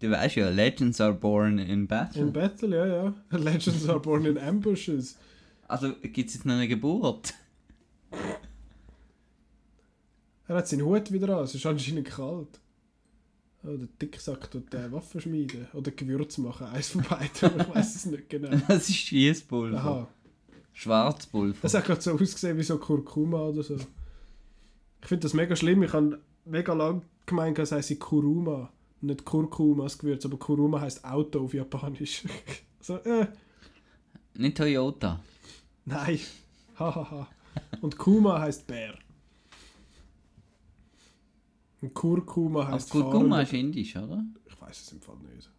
[0.00, 2.22] Du weißt ja, Legends are born in battle.
[2.22, 3.14] In Battle, ja, ja.
[3.36, 5.16] Legends are born in ambushes.
[5.66, 7.34] Also gibt es jetzt noch eine Geburt?
[10.46, 12.60] Er hat seinen Hut wieder an, es ist anscheinend kalt.
[13.64, 15.66] Oh, der Dicksack tut äh, Waffen schmieden.
[15.74, 18.56] Oder Gewürz machen, eins von beiden, ich weiß es nicht genau.
[18.68, 19.78] Das ist Schießpulver.
[19.78, 20.08] Aha.
[20.78, 21.58] Schwarzpulver.
[21.62, 23.74] Das hat gerade so ausgesehen wie so Kurkuma oder so.
[23.74, 25.82] Ich finde das mega schlimm.
[25.82, 28.72] Ich habe mega lang gemeint, es heisst Kuruma.
[29.00, 32.22] Nicht Kurkuma als Gewürz, aber Kuruma heißt Auto auf Japanisch.
[32.80, 33.26] so, äh,
[34.34, 35.20] Nicht Toyota.
[35.84, 36.20] nein.
[36.78, 37.26] Hahaha.
[37.80, 38.94] Und Kuma heißt Bär.
[41.80, 44.24] Und Kurkuma Aber heißt Kurkuma fahrender- ist indisch, oder?
[44.46, 45.50] Ich weiß es im Fall nicht.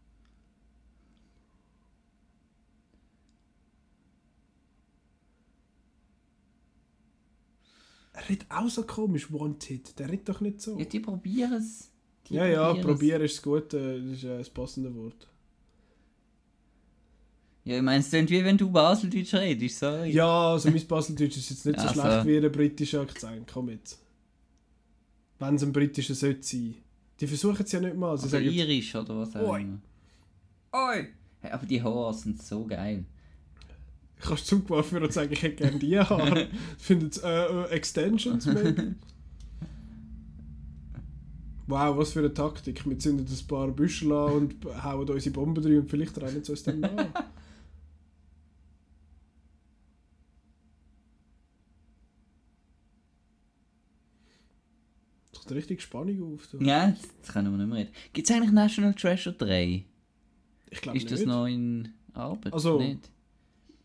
[8.21, 9.97] Er redet auch so komisch, Wanted.
[9.97, 10.77] Der redet doch nicht so.
[10.77, 11.89] Ja, die probieren es.
[12.27, 15.27] Die Ja, ja, probieren ist das Gute, das ist äh, das passende Wort.
[17.63, 20.11] Ja, ich meine, es klingt wie wenn du Baseldeutsch redest, sorry.
[20.11, 22.01] Ja, also mein Baseldeutsch ist jetzt nicht so Also.
[22.01, 23.99] schlecht wie ein britischer Akzent, komm jetzt.
[25.39, 26.75] Wenn es ein britischer sollte sein.
[27.19, 28.17] Die versuchen es ja nicht mal.
[28.17, 29.61] Sie Oder sagen, irisch oder was auch Oi.
[29.61, 29.79] immer.
[30.73, 31.07] Oi!
[31.41, 33.05] Hey, aber die Haare sind so geil.
[34.19, 36.47] Kannst du zum Coiffeur und sagen, ich hätte gerne die Haare.
[36.77, 38.95] Findet äh, äh, Extensions, maybe?
[41.67, 42.83] Wow, was für eine Taktik.
[42.89, 46.51] Wir zünden ein paar Büschel an und hauen unsere Bomben rein und vielleicht rennen sie
[46.51, 46.89] uns dann nach.
[55.31, 56.47] Das kommt richtig Spannung auf.
[56.47, 56.57] Du.
[56.63, 56.91] Ja,
[57.21, 57.93] das, können wir nicht mehr reden.
[58.13, 59.85] Gibt es eigentlich National Treasure 3?
[60.71, 61.13] Ich glaube Ist nicht.
[61.13, 62.53] das noch in Arbeit?
[62.53, 63.09] Also- Nicht?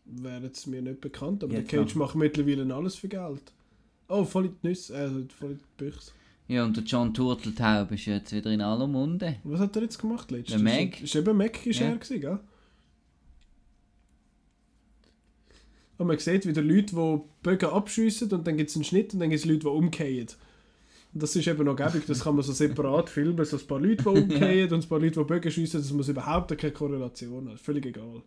[0.05, 2.05] Wäre jetzt mir nicht bekannt, aber Ja, der Cage klar.
[2.07, 3.41] macht mittlerweile alles für Geld.
[4.07, 6.11] Oh, voll die Nüsse, äh, voll die Büchse.
[6.47, 9.37] Ja, und der John Turteltaub ist jetzt wieder in aller Munde.
[9.43, 10.55] Was hat er jetzt gemacht letztes?
[10.55, 11.01] Der Meg.
[11.01, 11.91] Ist eben Meg ist Ja.
[11.95, 12.39] gewesen, gell?
[15.97, 19.21] Und man sieht wieder Leute, die Bögen abschiessen und dann gibt es einen Schnitt und
[19.21, 20.27] dann gibt es Leute, die umkehren.
[21.13, 23.79] Und das ist eben noch gäbig, das kann man so separat filmen, so ein paar
[23.79, 27.47] Leute, die umkehren und ein paar Leute, die Bögen schiessen, das muss überhaupt keine Korrelation
[27.47, 27.57] haben.
[27.57, 28.21] Völlig egal.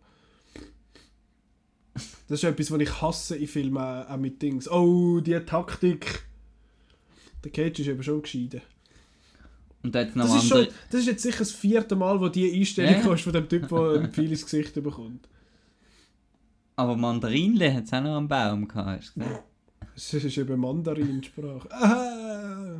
[2.29, 4.69] Das ist etwas, was ich hasse in Filmen, auch auch mit Dings.
[4.69, 6.23] Oh, die Taktik.
[7.43, 8.61] Der Cage ist eben schon geschieden.
[9.81, 10.65] Und da hat noch Das ist, andere...
[10.65, 13.17] schon, das ist jetzt sicher das vierte Mal, wo die Einstellung Ja.
[13.17, 15.27] von dem Typ, der ein ins Gesicht bekommt.
[16.75, 19.39] Aber Mandarinle hat es auch noch am Baum gehabt, hast du gesehen?
[19.95, 21.69] Das ist eben Mandarinsprache.
[21.71, 22.75] Ah.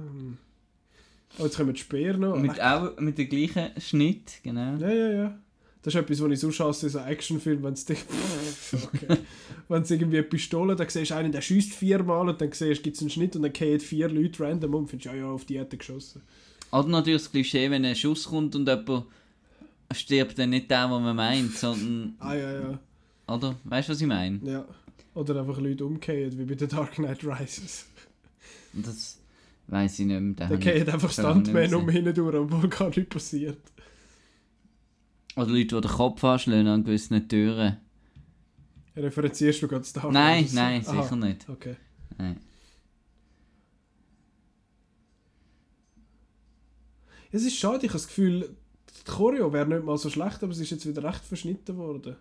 [1.37, 2.37] Oh, jetzt kommen die Speer noch.
[2.37, 4.75] Mit, auch mit dem gleichen Schnitt, genau.
[4.77, 5.39] Ja, ja, ja.
[5.81, 7.85] Das ist etwas, was ich sonst hasse so Actionfilmen, wenn es.
[7.89, 9.17] Okay.
[9.69, 12.83] wenn es irgendwie eine Pistole, dann siehst du einen, der schießt viermal und dann siehst
[12.83, 15.29] gibt es einen Schnitt und dann gehen vier Leute random um und findest, ja, ja,
[15.29, 16.21] auf die hat er geschossen.
[16.71, 19.05] Oder natürlich das Klischee, wenn ein Schuss kommt und jemand
[19.93, 22.15] stirbt, dann nicht der, den man meint, sondern...
[22.19, 22.79] Ah, ja, ja.
[23.27, 23.55] Oder?
[23.63, 24.39] Weißt du, was ich meine?
[24.43, 24.65] ja.
[25.15, 27.87] Oder einfach Leute umgehen, wie bei The Dark Knight Rises.
[28.73, 29.17] Das
[29.67, 30.47] weiß ich nicht mehr.
[30.47, 33.57] Da gehen einfach Stuntmen um hinten durch, obwohl gar nichts passiert.
[35.39, 37.77] Oder Leute, die den Kopf anschlagen an gewissen Türen.
[38.95, 40.53] Referenzierst du gerade das Dark nein, Knight?
[40.53, 41.47] nein, Aha, sicher nicht.
[41.47, 41.75] Okay.
[42.17, 42.37] Nein.
[47.31, 48.55] Es ist schade, ich habe das Gefühl,
[49.05, 52.17] die Choreo wäre nicht mal so schlecht, aber es ist jetzt wieder recht verschnitten worden.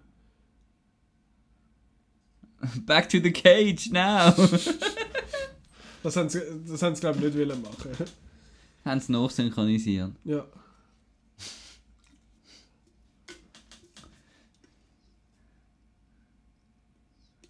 [2.86, 4.32] Back to the cage now!
[6.00, 7.90] Das haben sie, das haben sie glaube ich, nicht wollen machen.
[8.84, 10.12] Haben sie nachsynchronisiert.
[10.24, 10.46] ja.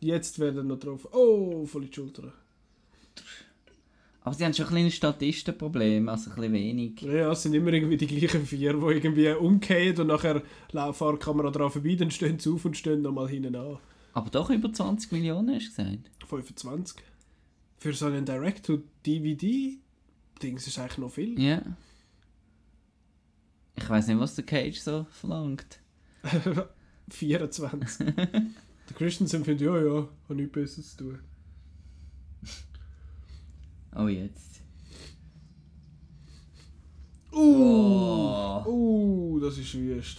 [0.00, 1.08] Jetzt werden noch drauf.
[1.12, 2.32] Oh, voll die Schulter.
[4.22, 7.00] Aber sie haben schon ein kleines Statistenproblem, also ein bisschen wenig.
[7.00, 10.42] Ja, es sind immer irgendwie die gleichen vier, die irgendwie umgehen und nachher
[10.72, 13.78] läuft die Kamera dran vorbei, dann stehen sie auf und stehen nochmal hinten an.
[14.12, 16.10] Aber doch über 20 Millionen, hast du gesagt.
[16.28, 17.00] 25.
[17.78, 21.40] Für so einen Direct-to-DVD-Dings ist eigentlich noch viel.
[21.40, 21.62] Ja.
[23.76, 25.78] Ich weiß nicht, was der Cage so verlangt.
[27.10, 28.08] 24.
[28.88, 31.18] der Christensen findet, ja, ja, hat nichts Besseres zu tun.
[33.96, 34.60] Oh, jetzt.
[37.32, 38.64] Uh, Oh.
[38.66, 40.18] uh, das ist wüst.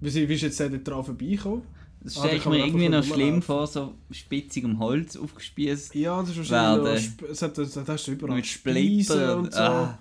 [0.00, 1.62] Wie, wie ist jetzt der dran vorbeigekommen?
[2.00, 5.94] Das Ah, stelle da ich mir irgendwie noch schlimm vor, so spitzigem Holz aufgespießt.
[5.96, 9.58] Ja, das ist wahrscheinlich es hat, das hast du überall Mit Splitter und so.
[9.60, 9.98] Ah.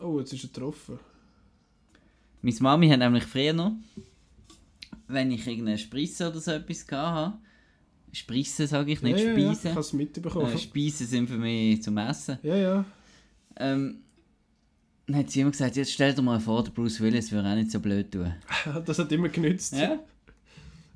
[0.00, 0.98] Oh, jetzt ist er getroffen.
[2.42, 3.72] Meine Mami hat nämlich früher noch,
[5.12, 7.38] wenn ich irgendeine Sprisse oder so etwas hatte,
[8.12, 9.70] Sprisse sage ich, nicht ja, ja, ja, ich Speisen.
[9.70, 10.52] habe es mitbekommen.
[10.52, 12.38] Äh, Speisen sind für mich zum Essen.
[12.42, 12.84] Ja, ja.
[13.56, 14.00] Ähm,
[15.06, 17.54] dann hat sie immer gesagt, jetzt stell dir mal vor, der Bruce Willis würde auch
[17.54, 18.34] nicht so blöd tun.
[18.84, 19.74] Das hat immer genützt.
[19.74, 19.98] Ja?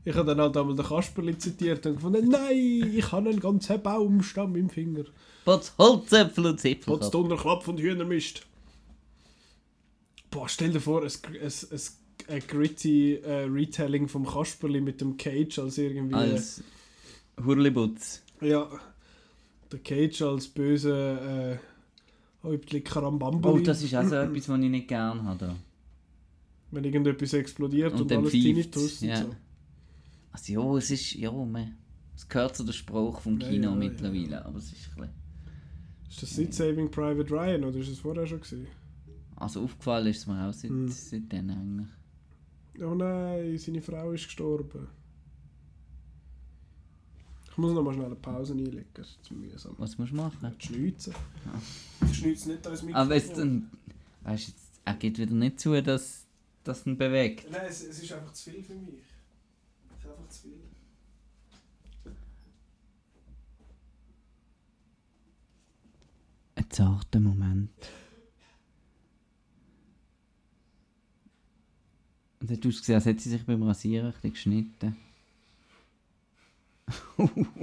[0.05, 3.83] Ich habe dann halt einmal den Kasperli zitiert und gefunden, nein, ich habe einen ganzen
[3.83, 5.05] Baumstamm im Finger.
[5.45, 6.99] Potz Holzäpfel und Zipfel.
[6.99, 8.43] Trotz Donnerklapp und Hühnermist.
[10.31, 11.81] Boah, stell dir vor, ein, ein, ein,
[12.29, 16.15] ein gritty äh, Retelling vom Kasperli mit dem Cage als irgendwie...
[16.15, 16.63] Als
[17.45, 18.23] Hurlibutz.
[18.41, 18.69] Ja,
[19.73, 23.61] der Cage als böse äh, Häuptling Karambambuli.
[23.61, 25.57] Oh, das ist auch so etwas, was ich nicht gerne habe.
[26.71, 29.23] Wenn irgendetwas explodiert und, Und dann alles Tinnitus und ja.
[29.23, 29.35] so.
[30.33, 31.77] Also ja, es ist, ja, man,
[32.17, 34.45] es gehört zu der Spruch vom Kino ja, mittlerweile, ja.
[34.45, 35.15] aber es ist ein bisschen,
[36.11, 38.67] Ist das seit Saving Private Ryan oder ist es vorher schon gewesen?
[39.37, 40.89] also aufgefallen ist es mir auch seit, Hm.
[40.89, 41.89] seitdem eigentlich.
[42.81, 44.89] Oh nein, seine Frau ist gestorben.
[47.51, 49.77] Ich muss noch mal schnell eine Pause einlegen, das ist mühsam.
[49.79, 50.57] Was musst du machen?
[50.59, 51.15] Schnitzen.
[52.05, 53.07] Ich schnitze nicht als Mikrofon.
[53.07, 53.71] Aber jetzt, dann,
[54.23, 56.27] weißt jetzt, er geht wieder nicht zu, dass,
[56.65, 57.49] dass ihn bewegt.
[57.53, 59.05] Nein, es, es ist einfach zu viel für mich.
[59.93, 60.53] Es ist einfach zu viel.
[66.57, 67.71] Ein zarter Moment.
[72.45, 74.99] Und hat ausgesehen, als hätte sie sich beim Rasieren ein bisschen geschnitten.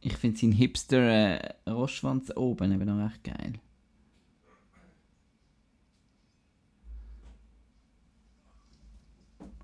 [0.00, 3.52] ich finde seinen Hipster äh, Rostschwanz oben eben noch recht geil.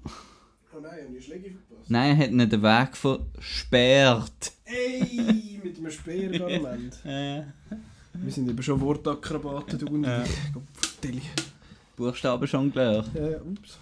[0.05, 1.91] Oh nein, ich Schläge verpasst?
[1.91, 4.53] Nein, er hat nicht den Weg versperrt.
[4.65, 7.03] Ey, mit einem Speergarment.
[8.23, 10.23] Wir sind eben schon Wortakrobaten, du und Ja.
[10.25, 10.31] ich.
[10.53, 11.23] Gottverdeli.
[11.97, 13.11] Buchstaben schon gelöst.
[13.15, 13.79] Ja, ja, ups.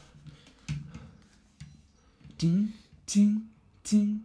[2.41, 2.73] Ding,
[3.13, 3.43] ding,
[3.91, 4.21] ding.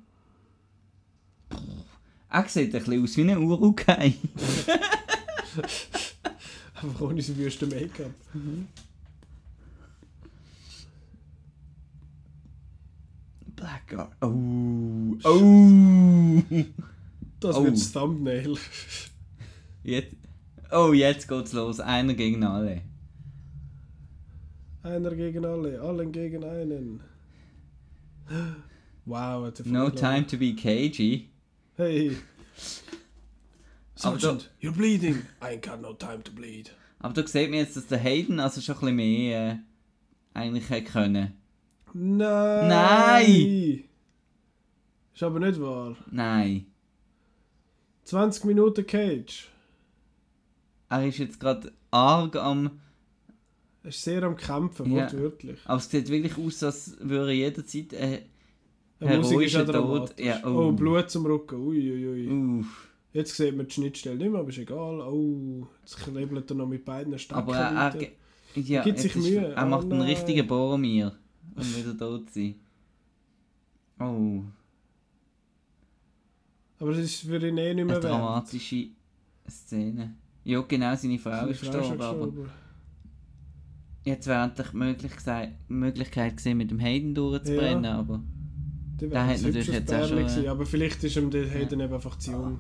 [2.30, 4.14] Er sieht ein bisschen aus wie ein Urukai.
[6.81, 8.11] Einfach ohne sein wüste Make-up.
[13.56, 14.11] Blackguard.
[14.22, 15.15] Oh.
[15.23, 16.41] Oh.
[17.40, 17.64] Das Oh.
[17.64, 18.56] wird das Thumbnail.
[19.90, 20.16] Jetzt,
[20.72, 21.80] oh, jetzt geht's los.
[21.80, 22.82] Einer gegen alle.
[24.84, 27.02] Einer gegen alle, allen gegen einen.
[29.06, 31.30] Wow, hat No time to be cagey.
[31.76, 32.18] Hey.
[33.95, 35.24] Sergeant, you're bleeding.
[35.41, 36.72] I ain't got no time to bleed.
[36.99, 39.57] Aber da sieht man jetzt, dass der Hayden also schon ein bisschen mehr äh,
[40.38, 41.34] eigentlich hätte können.
[41.94, 42.68] Nein!
[42.68, 43.84] Nein!
[45.14, 45.98] Ist aber nicht wahr.
[46.11, 46.68] Nein.
[48.03, 49.49] 20 Minuten Cage.
[50.90, 52.80] Er ist jetzt gerade arg am.
[53.84, 55.03] Er ist sehr am Kämpfen, Ja.
[55.03, 55.60] wortwörtlich.
[55.66, 57.94] Aber es sieht wirklich aus, als würde er jederzeit.
[57.94, 58.24] Ist
[58.99, 59.66] Heroischer.
[59.66, 60.20] Tod.
[60.20, 60.68] Ja, oh.
[60.68, 60.72] oh.
[60.74, 61.56] Blut zum Rücken.
[61.66, 62.28] Uiuiui.
[62.60, 62.88] uff.
[63.14, 64.99] Jetzt sieht man die Schnittstelle nicht mehr, aber ist egal.
[65.02, 68.07] Oh, jetzt knebelt er noch mit beiden Stecken Aber er, er,
[68.61, 69.53] ja, gibt sich ist- Mühe.
[69.53, 70.10] Er Oh macht einen nein.
[70.10, 71.18] richtigen Boromir,
[71.56, 72.56] um wieder tot zu sein.
[73.99, 74.44] Oh,
[76.80, 78.03] Aber es ist für ihn eh nicht eine mehr wert.
[78.03, 78.88] dramatische
[79.49, 80.16] Szene.
[80.49, 82.49] Ja, genau, seine Frau Seine ist Frau gestorben, schon aber gestorben.
[84.05, 87.99] jetzt wäre endlich die Möglichkeit, Möglichkeit gesehen, mit dem Hayden durchzubrennen, Ja.
[87.99, 88.21] aber
[88.99, 92.17] Der hat natürlich jetzt auch schon, gewesen, aber vielleicht ist ihm der Hayden eben einfach
[92.17, 92.59] zu jung.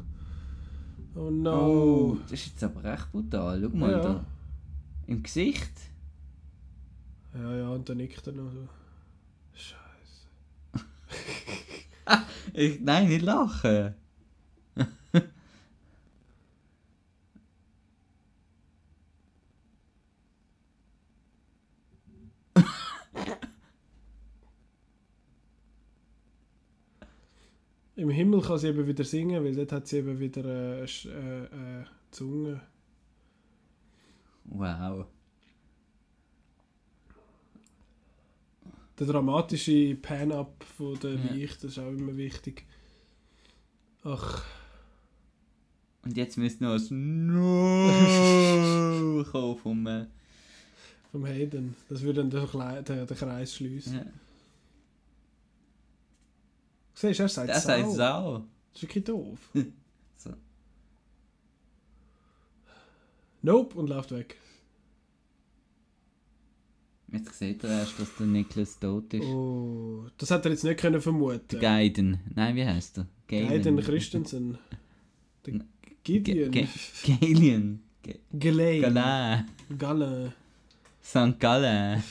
[1.15, 2.17] Oh oh, no.
[2.23, 3.59] das ist jetzt aber recht brutal.
[3.61, 3.99] Schau mal Ja.
[4.01, 4.25] da.
[5.07, 5.71] Im Gesicht.
[7.33, 8.67] Ja, ja, und dann nickt er noch so.
[9.53, 10.85] Scheiße.
[12.53, 13.93] Ich, nein, nicht lachen.
[27.99, 30.45] Im Himmel kann sie eben wieder singen, weil dort hat sie eben wieder
[30.81, 31.43] äh, Sch- äh,
[31.81, 32.61] äh, Zunge.
[34.45, 35.05] Wow.
[38.97, 41.31] Der dramatische Pan-Up von der Ja.
[41.33, 42.65] Leiche, das ist auch immer wichtig.
[44.03, 44.43] Ach,
[46.03, 49.87] Und jetzt müsste noch ein No kommen vom.
[49.87, 50.05] Äh,
[51.11, 51.75] vom Hayden.
[51.89, 52.29] Das würde dann
[52.85, 53.93] den Kreis schließen.
[53.95, 54.05] ja.
[56.99, 57.67] Siehst du, er sagt Der Sau.
[57.67, 58.37] sagt Sau.
[58.73, 59.39] Das ist wirklich doof.
[60.17, 60.33] So.
[63.41, 64.35] Nope, und läuft weg.
[67.09, 69.23] Jetzt sieht er erst, dass der Niklas tot ist.
[69.23, 71.57] Oh, das hat er jetzt nicht können vermuten.
[71.61, 72.19] Gaiden.
[72.35, 73.07] Nein, wie heißt er?
[73.29, 74.57] Hayden Christensen.
[75.45, 75.61] Der
[76.03, 76.51] Gideon.
[76.51, 77.83] Galen.
[78.37, 78.81] Galay.
[78.81, 79.45] Galin.
[79.77, 80.33] Gallen.
[81.01, 81.39] St.
[81.39, 82.03] Gallen.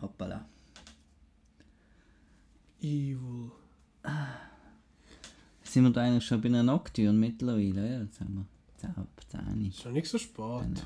[0.00, 0.44] Hoppala.
[2.80, 3.50] Evil.
[5.64, 7.92] Sind wir da eigentlich schon bei einer Nocturne mittlerweile?
[7.94, 8.46] Ja, jetzt haben wir
[8.78, 9.66] 10 ab 10.
[9.66, 10.82] Ist noch nicht so spät.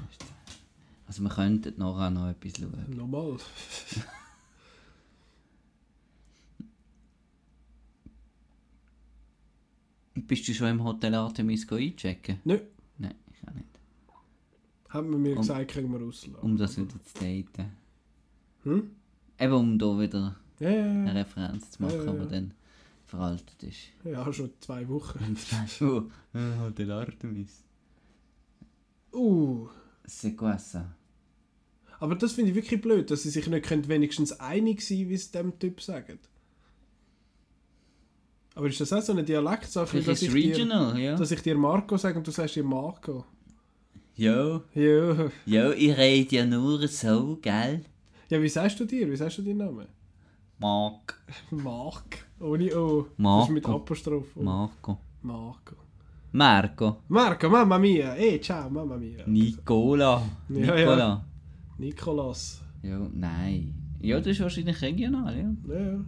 [1.07, 2.97] Also wir könnten nachher noch etwas schauen.
[2.97, 3.37] Nochmal.
[10.15, 12.39] Bist du schon im Hotel Artemis einchecken?
[12.45, 12.59] Nö.
[12.99, 13.67] Nein, ich auch nicht.
[14.91, 16.35] Haben wir mir Um- gesagt, können wir rauslassen.
[16.43, 17.73] Um das wieder zu daten.
[18.65, 18.91] Hm?
[19.43, 21.15] Eben um da wieder Ja, ja, eine.
[21.15, 22.55] Referenz zu machen, Ja, die dann
[23.07, 23.79] veraltet ist.
[24.05, 25.37] Ja, schon zwei Wochen.
[25.81, 26.03] oh,
[26.39, 27.65] äh, Hotel Artemis.
[29.13, 29.69] Uh.
[30.07, 30.85] Ça?
[32.01, 35.15] Aber das finde ich wirklich blöd, dass sie sich nicht können wenigstens einig sein wie
[35.15, 36.19] es dem Typ sagen.
[38.55, 41.17] Aber ist das auch so eine Dialektsache, dass ist ich, es dir, regional, ja.
[41.17, 43.25] dass ich dir Marco sage und du sagst dir Marco?
[44.15, 45.31] Jo, Ja.
[45.47, 47.85] jo, ich rede ja nur so, gell?
[48.33, 49.11] Ja, wie sagst du dir?
[49.11, 49.87] Wie sagst du deinen Namen?
[50.59, 51.23] Mark.
[51.51, 52.25] Mark.
[52.41, 53.09] Ohne O.
[53.19, 53.41] Marco.
[53.41, 54.37] Das ist mit Apostroph.
[54.37, 54.43] O.
[54.43, 54.99] Marco.
[55.21, 55.77] Marco.
[56.33, 57.03] Marco.
[57.09, 58.15] Marco, Mamma mia.
[58.15, 59.27] Ey, ciao, Mamma mia.
[59.27, 60.23] Nicola.
[60.49, 61.27] Ja, Nicola.
[61.77, 62.63] Nikolas.
[62.83, 63.75] Ja, nein.
[64.01, 65.55] Ja, das ist wahrscheinlich regional, ja.
[65.69, 66.05] Ja, ja.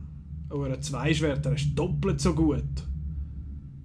[0.49, 2.65] Oh, er hat zwei Schwerter, er ist doppelt so gut.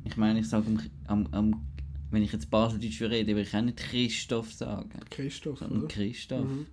[0.06, 1.66] Ich meine, ich sage am, am, am
[2.10, 5.88] wenn ich jetzt Baseldeutsch rede, will ich auch nicht Christoph sagen, Christoph, sondern oder?
[5.90, 6.48] Christoph.
[6.48, 6.68] Mhm.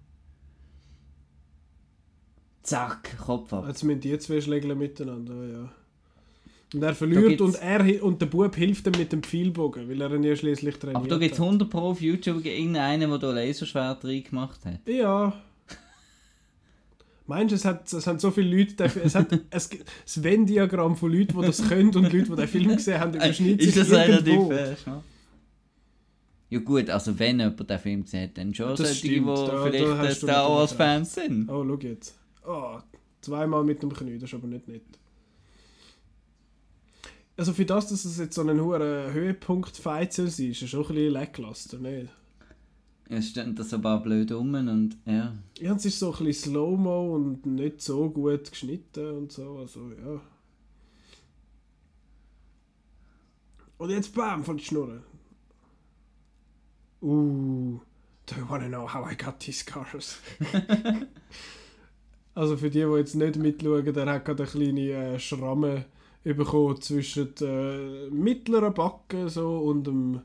[2.67, 3.65] Zack, Kopf ab.
[3.69, 5.73] Jetzt müssen die zwei schlägeln miteinander, ja.
[6.75, 10.13] Und er verliert und, er, und der Bub hilft ihm mit dem Pfeilbogen, weil er
[10.13, 11.47] ihn ja schließlich trainiert Aber da gibt es hat.
[11.47, 14.81] 100 Pro auf YouTube irgendeinen, der da Laserschwert reingemacht hat.
[14.89, 15.33] Ja.
[17.29, 19.69] Meinst du, es, hat, es haben so viele Leute, es hat es,
[20.05, 23.63] das Venn-Diagramm von Leuten, die das können und Leute, die den Film gesehen haben, überschneidet
[23.63, 25.01] sich ist das relativ äh, schnell?
[26.51, 29.47] Ja gut, also wenn jemand den Film sieht, dann schon Das solche, die stimmt, da-
[29.47, 31.49] da vielleicht äh, Star natürlich Wars Fans sind.
[31.51, 32.15] Oh, schau jetzt.
[32.47, 32.79] Oh,
[33.21, 34.85] zweimal mit dem Knie, das ist aber nicht nett.
[37.37, 40.83] Also für das, dass es jetzt so ein hoher Höhepunkt-Fight soll sein, ist es schon
[40.83, 42.11] ein bisschen lackluster, nicht?
[43.09, 45.37] Ja, es stehen da so ein paar blöd rum und ja.
[45.59, 49.91] Ja, es ist so ein bisschen Slow-Mo und nicht so gut geschnitten und so, also
[49.91, 50.21] ja.
[53.79, 55.03] Und jetzt bam, von der Schnurren.
[57.03, 57.79] Uh,
[58.25, 60.19] do you wanna know how I got these scars?
[62.37, 65.87] also für die, die jetzt nicht mitschauen, der hat gerade eine kleine äh, Schramme
[66.23, 70.21] bekommen zwischen der äh, mittleren Backe so und dem,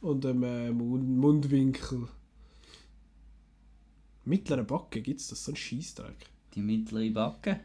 [0.00, 2.08] und dem äh, Mund Mundwinkel.
[4.24, 5.44] Mittlere Backe, gibt es das?
[5.44, 6.16] So ein Scheißdreck.
[6.54, 7.60] Die mittlere Backe.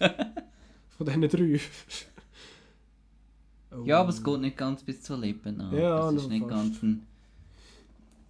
[0.98, 1.60] Von diesen drei.
[3.74, 3.84] Oh.
[3.86, 5.74] Ja, aber es geht nicht ganz bis zur Lippen an.
[5.74, 6.50] Ja, es ist nicht fast.
[6.50, 7.06] ganz ein,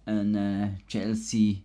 [0.05, 1.57] ein äh, Chelsea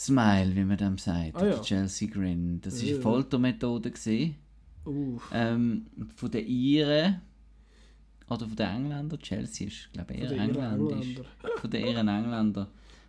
[0.00, 1.36] Smile, wie man dem sagt.
[1.36, 1.52] Ah, ja.
[1.54, 2.60] Oder Chelsea Grin.
[2.62, 2.94] Das war Ja.
[2.94, 3.92] eine Foltermethode
[4.86, 5.86] Uh, ähm,
[6.16, 7.20] von den Iren
[8.30, 9.18] oder von den Engländern.
[9.20, 11.16] Chelsea ist, glaube ich, eher engländisch.
[11.60, 12.68] Von den Iren Engländer.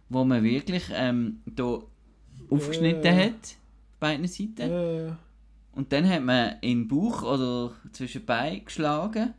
[0.09, 1.79] Wo man wirklich ähm, da
[2.49, 3.15] aufgeschnitten Ja.
[3.15, 3.55] hat,
[4.01, 4.69] beiden Seiten.
[4.69, 5.17] Ja.
[5.73, 9.33] Und dann hat man in den Bauch oder zwischen die Beine geschlagen.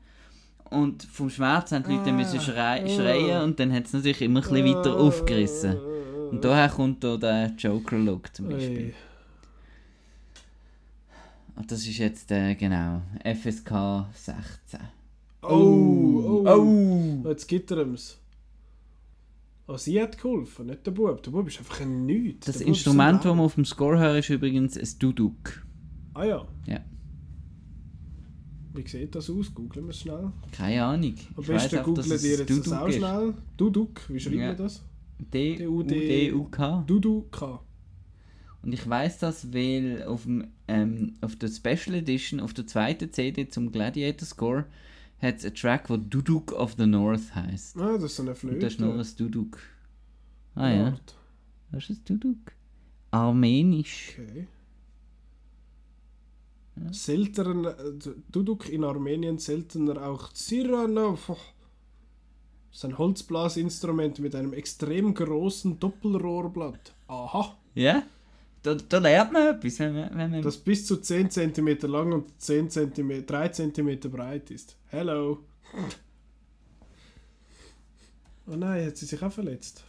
[0.70, 2.88] Und vom Schmerz haben die Leute Ah, müssen schrei ah.
[2.88, 5.76] schreien und dann hat es natürlich immer ein bisschen weiter aufgerissen.
[6.32, 8.94] Und daher kommt da der Joker-Look zum Beispiel.
[11.54, 14.80] Und das ist jetzt, äh, genau, FSK 16.
[15.42, 17.28] Oh, oh, oh.
[17.28, 18.18] Jetzt gibt er ihm's.
[19.66, 21.22] Oh, sie hat geholfen, nicht der Bub.
[21.22, 22.46] Der Bub ist einfach ein Nichts.
[22.46, 25.64] Das Instrument, das man auf dem Score hört, ist übrigens ein Duduk.
[26.14, 26.46] Ah ja.
[26.66, 26.80] Ja.
[28.74, 29.54] Wie sieht das aus?
[29.54, 30.32] Googeln wir es schnell.
[30.52, 31.14] Keine Ahnung.
[31.36, 32.96] Am besten es ihr jetzt das Duduk auch ist.
[32.96, 33.34] schnell.
[33.56, 34.46] Duduk, wie schreibt Ja.
[34.48, 34.82] man das?
[35.30, 36.84] D-U-D-U-K.
[36.86, 37.60] Duduk.
[38.62, 43.12] Und ich weiß das, weil auf, dem, ähm, auf der Special Edition, auf der zweiten
[43.12, 44.66] CD zum Gladiator Score,
[45.18, 47.76] hat es einen Track, der Duduk of the North heisst.
[47.76, 48.56] Ah, das ist so eine Flöte.
[48.56, 49.58] Und das ist nur ein Duduk.
[50.54, 50.98] Ah ja,
[51.70, 52.52] das ist ein Duduk.
[53.10, 54.16] Armenisch.
[54.18, 54.46] Okay.
[56.90, 61.36] Seltener, äh, Duduk in Armenien seltener auch Ziranov.
[62.72, 66.94] Das ist ein Holzblasinstrument mit einem extrem großen Doppelrohrblatt.
[67.06, 67.56] Aha.
[67.74, 68.02] Ja?
[68.62, 70.10] Da, da lernt man etwas, wenn man...
[70.16, 74.76] Wenn man Das bis zu 10 cm lang und 10 cm, 3 cm breit ist.
[74.86, 75.40] Hello.
[78.46, 79.84] Oh nein, hat sie sich auch verletzt.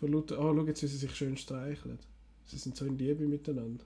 [0.00, 1.98] Lauter- Oh, schau jetzt, wie sie sich schön streicheln.
[2.46, 3.84] Sie sind so in Liebe miteinander.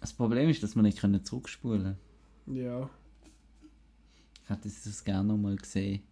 [0.00, 1.96] das Problem ist, dass wir nicht können zurückspulen
[2.46, 2.58] können.
[2.58, 2.90] Ja.
[4.44, 6.02] Ich hätte das gerne noch mal gesehen.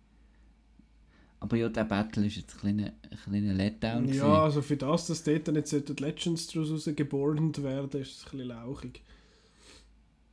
[1.41, 4.05] Aber ja, der Battle ist jetzt ein kleiner, ein kleiner Letdown.
[4.05, 4.19] gewesen.
[4.19, 8.25] Ja, also für das, dass dort nicht sollten die Legends daraus geboren werden, ist es
[8.25, 9.03] ein bisschen lauchig.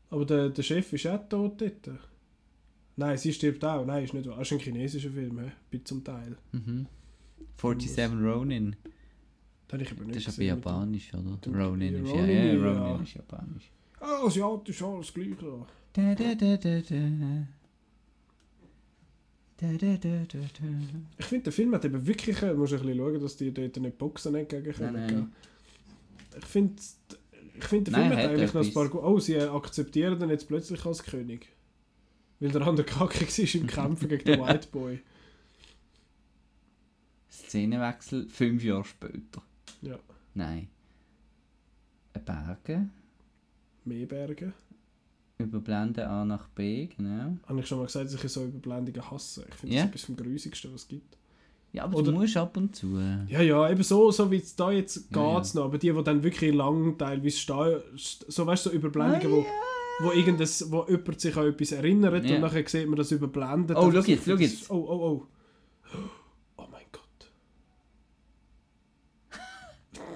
[0.09, 1.89] Aber der, der Chef ist auch tot dort.
[2.95, 3.85] Nein, sie stirbt auch.
[3.85, 4.37] Nein, ist nicht wahr.
[4.37, 5.51] Das ist ein chinesischer Film, he?
[5.71, 6.37] bis zum Teil.
[6.51, 6.85] Mhm.
[7.57, 8.75] 47 Ronin.
[9.67, 11.65] Das ich aber nicht Das ist aber japanisch, oder?
[11.65, 12.83] Ronin ja, ist ja, Ronin, ja.
[12.89, 13.71] Ronin ist japanisch.
[13.99, 15.29] Ah, asiatisch, alles gleich.
[15.41, 15.65] Ja.
[15.93, 16.57] Da, da, da, da, da.
[16.57, 17.47] Da, da, da, da, da.
[21.17, 22.39] Ich finde, der Film hat eben wirklich...
[22.39, 25.31] Du musst ein bisschen schauen, dass die dort nicht boxen gegen Nein, nein.
[26.37, 26.81] Ich finde...
[27.55, 28.89] Ich finde, der Nein, Film hat hat eigentlich noch ein paar...
[28.89, 31.47] gu- Oh, sie akzeptieren ihn jetzt plötzlich als König.
[32.39, 34.99] Weil der andere kacke war im Kämpfen gegen den White Boy.
[37.31, 39.41] Szenenwechsel fünf Jahre später.
[39.81, 39.99] Ja.
[40.33, 40.67] Nein.
[42.13, 42.89] Ein Berge,
[43.85, 44.53] Meerbergen.
[45.43, 47.37] Überblenden A nach B, genau.
[47.47, 49.45] Habe ich schon mal gesagt, dass ich so Überblendungen hasse.
[49.49, 49.81] Ich finde Ja?
[49.83, 51.17] das etwas vom Grusigsten, was es gibt.
[51.71, 52.99] Ja, aber Oder- du musst ab und zu.
[53.27, 55.65] Ja, ja, eben so, so wie es da jetzt geht Ja, es noch.
[55.65, 59.45] Aber die, die dann wirklich lang teilweise stehen, so weißt du, so Überblendungen, wo,
[60.05, 62.35] wo, irgendes, wo jemand sich an etwas erinnert Ja.
[62.35, 63.75] und nachher sieht man das überblendet.
[63.75, 64.69] Oh, schau jetzt, schau jetzt.
[64.69, 65.27] Oh, oh, oh.
[66.57, 67.31] Oh mein Gott.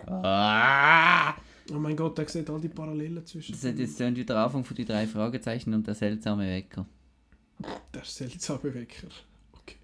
[0.24, 1.36] Ah!
[1.74, 3.52] Oh mein Gott, der sieht all die Parallelen zwischen.
[3.52, 6.86] Das hat jetzt wieder Anfang von die drei Fragezeichen und der seltsame Wecker.
[7.94, 9.08] Der seltsame Wecker.
[9.54, 9.76] Okay.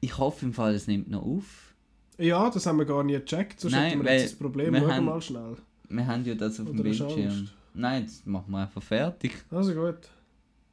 [0.00, 1.74] Ich hoffe im Fall, es nimmt noch auf.
[2.18, 4.74] Ja, das haben wir gar nie gecheckt, sonst Nein, hätten wir jetzt das Problem.
[4.74, 5.56] wir haben- mal schnell.
[5.88, 7.48] Wir haben ja das auf dem Oder du Bildschirm.
[7.74, 9.32] Nein, das machen wir einfach fertig.
[9.50, 9.96] Also gut.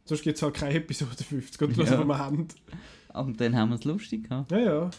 [0.06, 2.04] Sonst gibt es halt keine Episode 50, und was Ja.
[2.04, 2.48] wir haben.
[3.10, 4.52] Aber dann haben wir es lustig gehabt.
[4.52, 4.90] Ja, ja.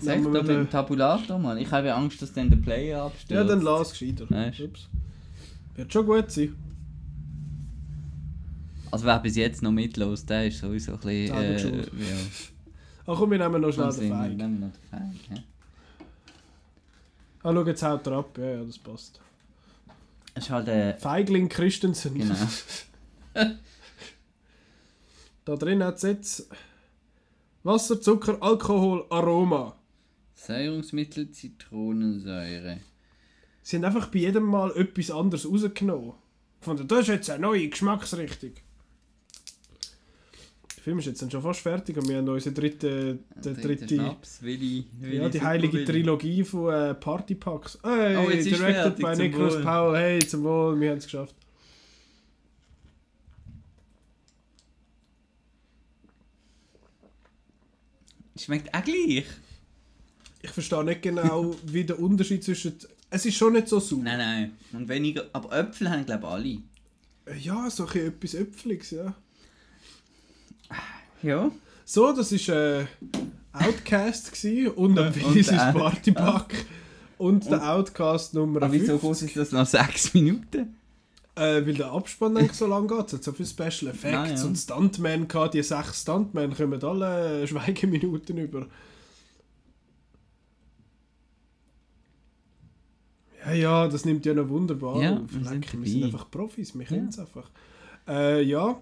[0.00, 1.58] Sag doch mit dem Tabulator mal.
[1.58, 3.30] Ich habe ja Angst, dass dann der Player abstürzt.
[3.30, 4.28] Ja, dann lass gescheiter.
[4.28, 4.64] Weißt du?
[4.64, 4.88] Ups.
[5.74, 6.54] Wird schon gut sein.
[8.90, 11.36] Also wer bis jetzt noch mitlos, der ist sowieso ein bisschen...
[11.36, 12.16] Äh, ja,
[13.06, 14.36] Ach komm, wir nehmen noch schnell den sehen wir, Feig.
[14.36, 15.42] nehmen noch den Feig, ja.
[17.42, 18.38] Ah, schau, jetzt haut er ab.
[18.38, 19.20] Ja, ja, das passt.
[20.34, 22.14] Es ist halt äh, Feigling Christensen.
[22.14, 22.34] genau.
[25.44, 26.48] Da drin hat es jetzt
[27.62, 29.74] Wasser, Zucker, Alkohol, Aroma.
[30.46, 32.78] Säurungsmittel, Zitronensäure.
[33.62, 36.14] Sie haben einfach bei jedem Mal etwas anderes rausgenommen.
[36.60, 38.52] Von der, das ist jetzt eine neue Geschmacksrichtung.
[40.76, 43.62] Der Film ist jetzt dann schon fast fertig und wir haben unsere dritte, der Der
[43.62, 45.84] dritte, Schnaps, Willi, Willi ja, die heilige Willi.
[45.84, 47.78] Trilogie von äh, Partypacks.
[47.82, 49.62] Hey, Oh, jetzt directed by Nicholas Wohl.
[49.62, 50.00] Powell.
[50.00, 51.34] Hey, zum Wohl, wir haben es geschafft.
[58.36, 59.26] Schmeckt auch gleich.
[60.42, 62.74] Ich verstehe nicht genau, wie der Unterschied zwischen...
[63.10, 64.00] Es ist schon nicht so sauer.
[64.02, 64.50] Nein, nein.
[64.72, 65.24] Und weniger.
[65.32, 67.38] Aber Äpfel haben, glaube ich, alle.
[67.40, 69.14] Ja, so ein etwas Äpfeliges, ja.
[71.22, 71.50] Ja.
[71.84, 72.86] So, das war äh,
[73.52, 76.54] Outcast gewesen, und ein und der- Partypack.
[77.18, 79.34] Und der Outcast Nummer Aber wieso 50.
[79.34, 80.74] geht es das noch sechs Minuten?
[81.34, 83.08] Äh, weil der Abspann eigentlich so lang geht.
[83.08, 84.44] Es hat so viele Special Effects Ah, ja.
[84.44, 85.54] und Stuntmen gehabt.
[85.54, 88.66] Die sechs Stuntmen kommen alle äh, Schweigeminuten über.
[93.50, 95.22] Ja, ja, das nimmt ja noch wunderbar Ja, auf.
[95.28, 97.50] wir sind wir sind einfach Profis, wir können es einfach.
[98.08, 98.80] Äh, ja,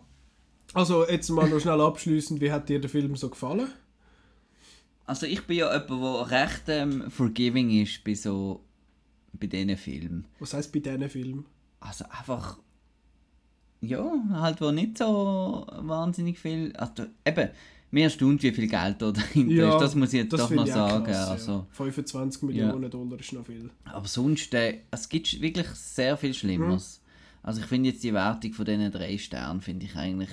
[0.74, 3.68] also jetzt mal noch schnell abschließend, wie hat dir der Film so gefallen?
[5.06, 8.64] Also ich bin ja jemand, der recht ähm, forgiving ist bei so
[9.32, 10.26] bei diesen Filmen.
[10.38, 11.46] Was heißt bei diesen Filmen?
[11.80, 12.58] Also einfach
[13.80, 16.74] ja, halt wo nicht so wahnsinnig viel.
[16.76, 17.50] Also eben,
[17.90, 19.80] mir erstaunt, wie viel Geld da dahinter ist.
[19.80, 21.04] Das muss ich jetzt doch noch sagen.
[21.04, 21.66] krass, also, ja.
[21.72, 23.70] 25 Millionen Dollar ist noch viel.
[23.84, 27.00] Aber sonst, äh, es gibt wirklich sehr viel Schlimmeres.
[27.02, 27.08] Mhm.
[27.42, 30.30] Also ich finde jetzt die Wertung von diesen drei Sternen finde ich eigentlich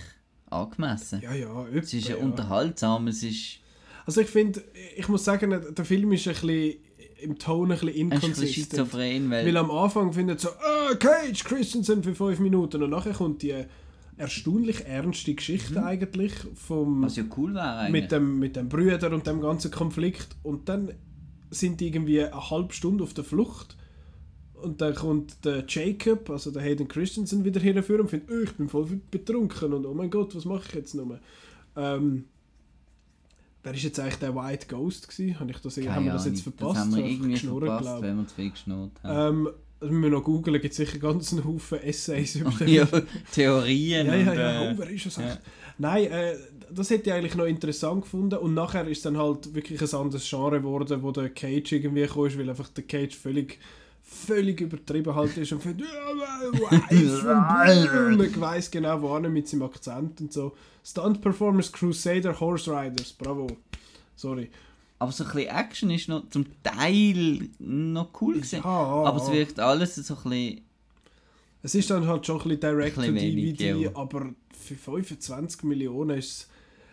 [0.49, 1.21] angemessen.
[1.21, 2.23] Ja, ja, Es ist ja ja.
[2.23, 3.59] unterhaltsam, es ist,
[4.05, 4.63] Also ich finde,
[4.97, 6.75] ich muss sagen, der Film ist ein bisschen
[7.21, 8.53] im Ton ein bisschen ist ein bisschen inkonsistent.
[8.71, 13.13] schizophren, weil, Weil am Anfang findet so, ah, Cage Christensen für 5 Minuten und nachher
[13.13, 13.55] kommt die
[14.17, 17.03] erstaunlich ernste Geschichte eigentlich vom, Mhm.
[17.03, 18.01] was ja cool wäre eigentlich.
[18.03, 20.91] mit, dem, mit dem Brüder und dem ganzen Konflikt und dann
[21.51, 23.77] sind die irgendwie eine halbe Stunde auf der Flucht
[24.53, 28.53] und dann kommt der Jacob, also der Hayden Christensen wieder herführen und findet, oh, ich
[28.53, 31.19] bin voll betrunken und oh mein Gott, was mache ich jetzt noch?
[31.75, 32.25] Ähm,
[33.63, 35.39] wer ist jetzt eigentlich der White Ghost gewesen?
[35.39, 36.75] Habe ich das, Keine haben wir das jetzt verpasst?
[36.77, 38.01] Das haben wir irgendwie geschnurrt, verpasst, glaub.
[38.01, 39.35] wenn wir zu viel geschnurrt haben.
[39.45, 42.87] Ähm, das müssen wir noch googeln, gibt sicher ganz einen Haufen Essays über den ja,
[43.31, 45.37] Theorien ja, ja, und, ja, äh, oh, wer ist das ja.
[45.77, 46.35] Nein, äh,
[46.71, 50.27] das hätte ich eigentlich noch interessant gefunden und nachher ist dann halt wirklich ein anderes
[50.27, 53.59] Genre geworden, wo der Cage irgendwie gekommen ist, weil einfach der Cage völlig
[54.05, 57.27] völlig übertrieben halt ist und findet, und
[58.17, 60.55] man weiss genau wohin mit seinem Akzent und so.
[60.83, 63.47] Stunt Performers Crusader Horse Riders, bravo.
[64.15, 64.49] Sorry.
[64.97, 68.61] Aber so ein bisschen Action ist noch zum Teil noch cool gewesen.
[68.63, 70.61] Ja, aber es wirkt alles so ein bisschen...
[71.61, 73.91] Es ist dann halt schon ein bisschen direct Ein bisschen wenig, DVD, ja.
[73.95, 76.49] aber für 25 Millionen ist es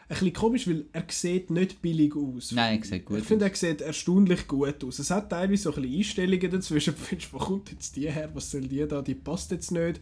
[0.09, 2.53] ein bisschen komisch, weil er sieht nicht billig aus.
[2.53, 4.99] Nein, er sieht gut Ich finde, er sieht erstaunlich gut aus.
[4.99, 6.95] Es hat teilweise so ein bisschen Einstellungen dazwischen.
[6.99, 8.31] Du findest, wo kommt jetzt die her?
[8.35, 9.01] Was soll die da?
[9.03, 10.01] Die passt jetzt nicht.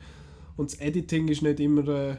[0.56, 2.16] Und das Editing ist nicht immer äh,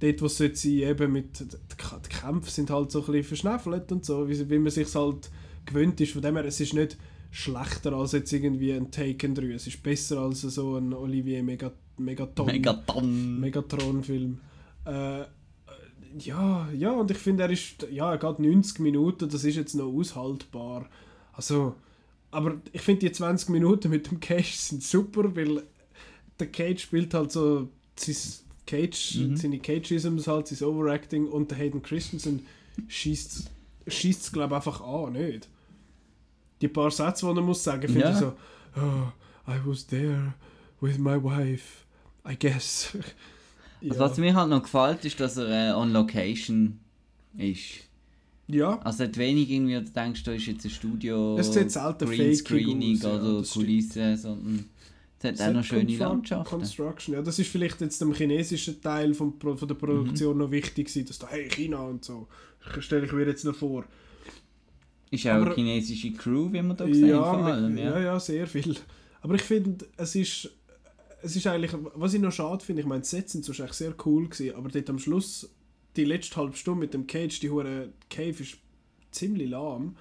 [0.00, 4.04] dort, wo es sein eben mit die Kämpfe sind halt so ein bisschen verschnäffelt und
[4.04, 5.30] so, wie, wie man sich halt
[5.64, 6.12] gewöhnt ist.
[6.12, 6.96] Von dem her, es ist nicht
[7.30, 9.52] schlechter als jetzt irgendwie ein Taken 3.
[9.52, 12.46] Es ist besser als so ein Olivier Mega, Megaton.
[12.46, 13.40] Megaton.
[13.40, 14.40] Megatron-Film.
[14.86, 15.24] Äh, äh,
[16.18, 19.74] ja, ja, und ich finde, er ist, ja, er geht 90 Minuten, das ist jetzt
[19.74, 20.88] noch aushaltbar.
[21.32, 21.74] Also,
[22.30, 25.62] aber ich finde, die 20 Minuten mit dem Cage sind super, weil
[26.38, 29.36] der Cage spielt halt so sein Cage, Mhm.
[29.36, 32.46] seine Cageisms halt, sein Overacting und der Hayden Christensen
[32.88, 33.50] schießt
[33.86, 35.48] es, glaube ich, einfach an, nicht?
[36.60, 38.10] Die paar Sätze, die er muss sagen, finde Ja.
[38.12, 38.32] ich so,
[38.76, 40.34] oh, I was there
[40.80, 41.84] with my wife,
[42.28, 42.96] I guess.
[43.82, 46.80] Also was mir halt noch gefällt, ist, dass er äh, on Location
[47.36, 47.84] ist.
[48.48, 52.06] Ja, Also hat wenig irgendwie, du denkst, da ist jetzt ein Studio, Es sieht selten
[52.06, 53.48] Greenscreening fakeig aus, ja, oder.
[53.66, 54.64] Kulissen, sondern
[55.18, 56.48] es hat auch noch schöne Landschaften.
[56.48, 57.14] Construction.
[57.14, 60.42] Ja, das ist vielleicht jetzt dem chinesischen Teil vom, von der Produktion Mhm.
[60.44, 62.28] noch wichtig gewesen, dass da, hey, China und so.
[62.80, 63.84] Stelle ich mir jetzt noch vor.
[65.10, 67.76] Ist auch Aber- eine chinesische Crew, wie man da gesehen Ja, vor allem.
[67.78, 67.84] Ja.
[67.90, 68.74] ja, ja, sehr viel.
[69.22, 70.50] Aber ich finde, es ist,
[71.22, 73.72] es ist eigentlich, was ich noch schade finde, ich meine, die Sets sind sonst eigentlich
[73.74, 75.48] sehr cool gewesen, aber dort am Schluss,
[75.96, 78.58] die letzte halbe Stunde mit dem Cage, die hure Cave ist
[79.12, 79.96] ziemlich lahm.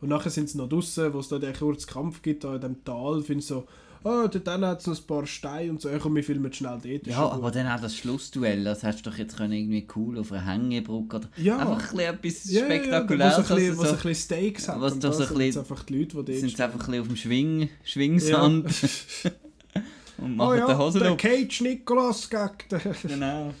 [0.00, 2.60] Und nachher sind sie noch draußen, wo es da den kurzen Kampf gibt, da in
[2.60, 3.66] dem Tal, finde ich so,
[4.04, 6.52] oh, dort dann hat es noch ein paar Steine und so, ich komm, wir filmen
[6.52, 7.06] schnell dort.
[7.06, 7.54] Ja, aber gut.
[7.56, 11.16] dann auch das Schlussduell, das hättest du doch jetzt können irgendwie cool auf einer Hängebrücke
[11.16, 11.58] oder Ja.
[11.58, 13.38] einfach ein bisschen etwas Ja, ja, ja, Spektakuläres.
[13.38, 14.80] was ein bisschen, also was so- ein bisschen Stakes hat.
[14.80, 17.06] was doch das so ein bisschen- einfach die Leute, die sind einfach ein bisschen auf
[17.08, 18.66] dem Schwing, Schwingsand
[20.18, 21.16] und machen Oh ja, den Hosen der.
[21.16, 23.54] Cage Nicholas gegen den Genau.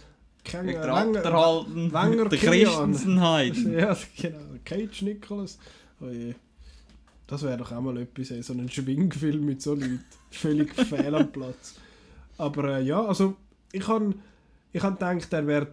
[0.52, 1.90] Wenger- Traktor halten,
[2.30, 2.38] der.
[2.38, 3.16] Christensen.
[3.78, 4.38] Ja, genau.
[4.64, 5.58] Cage Nicholas.
[6.00, 6.34] Oh je.
[7.30, 10.04] Das wäre doch auch mal etwas, ey, so ein Schwingfilm mit so Leuten.
[10.32, 11.76] Völlig fehl am Platz.
[12.36, 13.36] Aber äh, ja, also
[13.70, 14.14] ich habe
[14.72, 15.68] ich hab gedacht, er wäre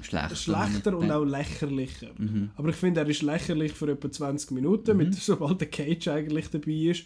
[0.00, 0.36] Schlechter.
[0.36, 2.10] schlechter und auch lächerlicher.
[2.16, 2.50] Mhm.
[2.54, 6.50] Aber ich finde, er ist lächerlich für etwa 20 Minuten, mit, sobald der Cage eigentlich
[6.50, 7.04] dabei ist.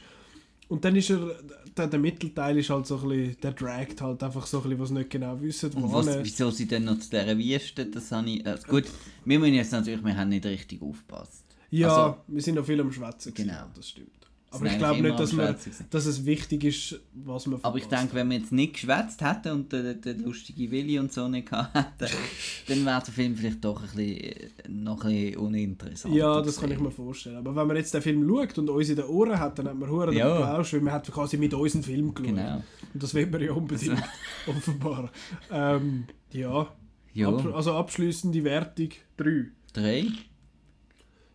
[0.69, 1.36] Und dann ist er,
[1.74, 4.78] der, der Mittelteil ist halt so ein bisschen, der dragt halt einfach so ein bisschen,
[4.78, 5.73] was nicht genau wissen.
[5.73, 8.47] Und was, wieso sie dann noch zu dieser Wüste, das habe ich...
[8.47, 8.85] Also gut,
[9.24, 11.44] wir müssen jetzt natürlich, wir haben nicht richtig aufgepasst.
[11.71, 13.33] Ja, Also- wir sind noch viel am Schwätzen.
[13.35, 13.65] gewesen, Genau.
[13.75, 14.09] Das stimmt.
[14.53, 15.57] Aber ich glaube nicht, dass, wir,
[15.91, 19.53] dass es wichtig ist, was man Aber ich denke, wenn wir jetzt nicht geschwätzt hätten
[19.53, 22.13] und den, den lustigen Willi und so nicht gehabt hätten,
[22.67, 26.13] dann wäre der Film vielleicht doch ein bisschen, äh, noch ein bisschen uninteressant.
[26.17, 27.37] Ja, das kann ich mir vorstellen.
[27.37, 29.77] Aber wenn man jetzt den Film schaut und uns in den Ohren hat, dann hat
[29.79, 30.35] man Huren Ja.
[30.35, 32.35] Applaus, weil man hat quasi mit uns einen Film geschaut.
[32.35, 32.57] Genau.
[32.93, 34.03] Und das will man ja unbedingt,
[34.49, 35.13] offenbar.
[35.53, 36.67] Ähm, ja,
[37.15, 39.45] Ja, also abschließende Wertung 3.
[39.73, 40.07] drei.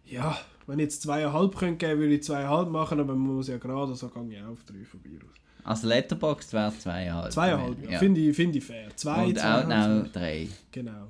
[0.06, 0.38] Ja,
[0.68, 3.96] wenn ich jetzt zweieinhalb könnte geben, würde ich zweieinhalb machen, aber man muss ja gerade,
[3.96, 5.34] so gehe ich auf 3 vorbei raus.
[5.64, 7.32] Also Letterboxd wäre zweieinhalb.
[7.32, 7.98] Zweieinhalb, ja.
[7.98, 8.90] Finde ich, finde ich fair.
[8.96, 10.48] Zwei, Und Outnow drei.
[10.72, 11.08] Genau.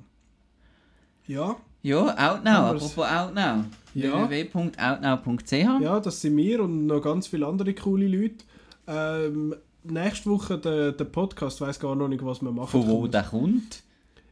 [1.26, 2.00] Ja, Ja,
[2.32, 3.64] Outnow, apropos Outnow.
[3.94, 4.28] Ja.
[4.28, 5.52] www.outnow.ch
[5.82, 8.44] Ja, das sind wir und noch ganz viele andere coole Leute.
[8.86, 9.54] Ähm,
[9.84, 12.68] nächste Woche der, der Podcast weiß gar noch nicht, was wir machen.
[12.68, 13.82] Von wo der kommt?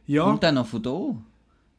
[0.07, 1.15] Ja, Kommt der noch von da?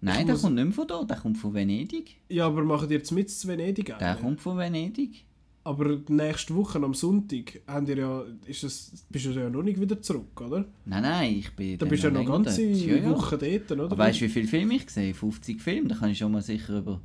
[0.01, 2.17] Nein, der muss- kommt nicht mehr von da, der kommt von Venedig.
[2.29, 4.21] ja, aber machen ihr jetzt mit zu Venedig Der einen?
[4.21, 5.25] kommt von Venedig.
[5.65, 9.81] Aber nächste Woche am Sonntag habt ihr ja, ist es, bist du ja noch nicht
[9.81, 10.65] wieder zurück, oder?
[10.85, 12.63] Nein, nein, ich bin Da bist du ja noch länger ganze.
[12.65, 13.11] Ja, ja.
[13.11, 13.85] Woche dort, oder?
[13.87, 16.41] Aber weißt du, wie viele Filme ich gesehen 50 Filme, da kann ich schon mal
[16.43, 17.01] sicher über...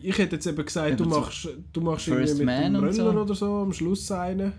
[0.00, 3.10] Ich hätte jetzt eben gesagt, du machst, du machst First irgendwie mit Man dem so.
[3.10, 4.52] oder so am Schluss einen.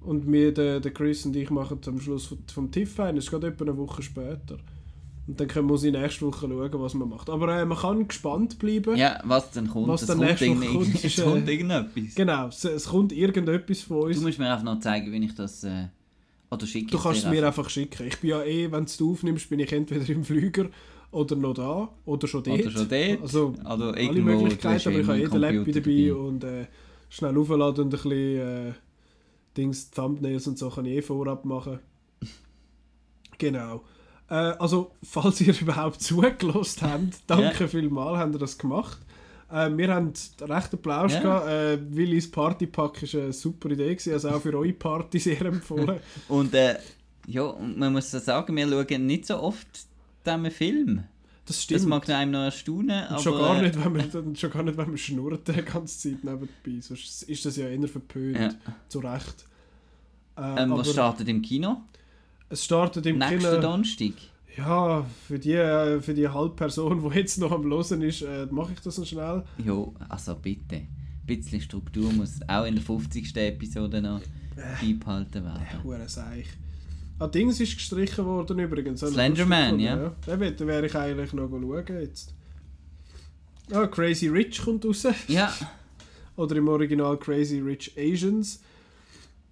[0.00, 3.16] Und wir, der, der Chris und ich machen am Schluss vom, vom TIFF einen.
[3.16, 4.58] Das ist gerade etwa eine Woche später.
[5.28, 7.28] Und dann können wir sie nächste Woche schauen, was man macht.
[7.28, 8.96] Aber äh, man kann gespannt bleiben.
[8.96, 12.14] Ja, was dann kommt, Was es dann nächste Woche kommt, ist, es kommt äh, irgendetwas.
[12.14, 14.16] Genau, es, es kommt irgendetwas von uns.
[14.16, 15.62] Du musst mir einfach noch zeigen, wie ich das...
[15.64, 15.88] Äh,
[16.50, 18.06] oder schicke Du kannst es mir einfach schicken.
[18.06, 20.70] Ich bin ja eh, wenn du aufnimmst, bin ich entweder im Flüger
[21.10, 22.60] oder noch da oder schon dort.
[22.60, 23.20] Oder schon dort.
[23.20, 26.66] Also Also alle Möglichkeiten, aber ich habe jeden Laptop dabei und äh,
[27.10, 28.72] schnell aufladen und ein bisschen äh,
[29.58, 31.80] Dings, Thumbnails und so kann ich eh vorab machen.
[33.38, 33.82] genau.
[34.30, 38.98] Äh, also, falls ihr überhaupt zugelassen habt, danke vielmals, habt ihr das gemacht.
[39.50, 41.20] Äh, wir haben recht Applaus Ja.
[41.20, 41.48] gehabt.
[41.48, 45.98] Äh, Willis Partypack war eine super Idee, gewesen, also auch für eure Party sehr empfohlen.
[46.28, 46.76] Und äh,
[47.26, 49.66] ja, und man muss sagen, wir schauen nicht so oft
[50.24, 51.04] diesen Film.
[51.44, 51.80] Das stimmt.
[51.80, 53.18] Das mag einem noch erstaunen, Und aber...
[53.22, 56.24] schon, gar äh, nicht, wenn man, schon gar nicht, wenn man schnurrt die ganze Zeit
[56.24, 56.80] nebenbei.
[56.80, 58.38] Sonst ist das ja eher verpönt.
[58.38, 58.50] Ja.
[58.88, 59.44] Zu Recht.
[60.36, 61.82] Äh, Ähm, aber was startet im Kino?
[62.48, 63.60] Es startet im Nächsten Kino.
[63.60, 64.12] Donnerstag.
[64.56, 68.46] Ja, für die, äh, für die halbe Person, die jetzt noch am Hören ist, äh,
[68.50, 69.44] mache ich das noch schnell.
[69.64, 70.76] Ja, also bitte.
[70.76, 70.88] Ein
[71.26, 73.36] bisschen Struktur muss auch in der 50.
[73.36, 74.20] Episode noch
[74.80, 75.84] beibehalten werden.
[75.84, 76.46] Hure Seich.
[77.20, 79.00] Ah, Dings ist gestrichen worden übrigens.
[79.00, 80.12] Slenderman, ja.
[80.26, 82.34] wär- den wäre ich eigentlich noch schauen jetzt.
[83.70, 85.06] Ah, Crazy Rich kommt raus.
[85.28, 85.52] Ja,
[86.36, 88.62] Oder im Original Crazy Rich Asians.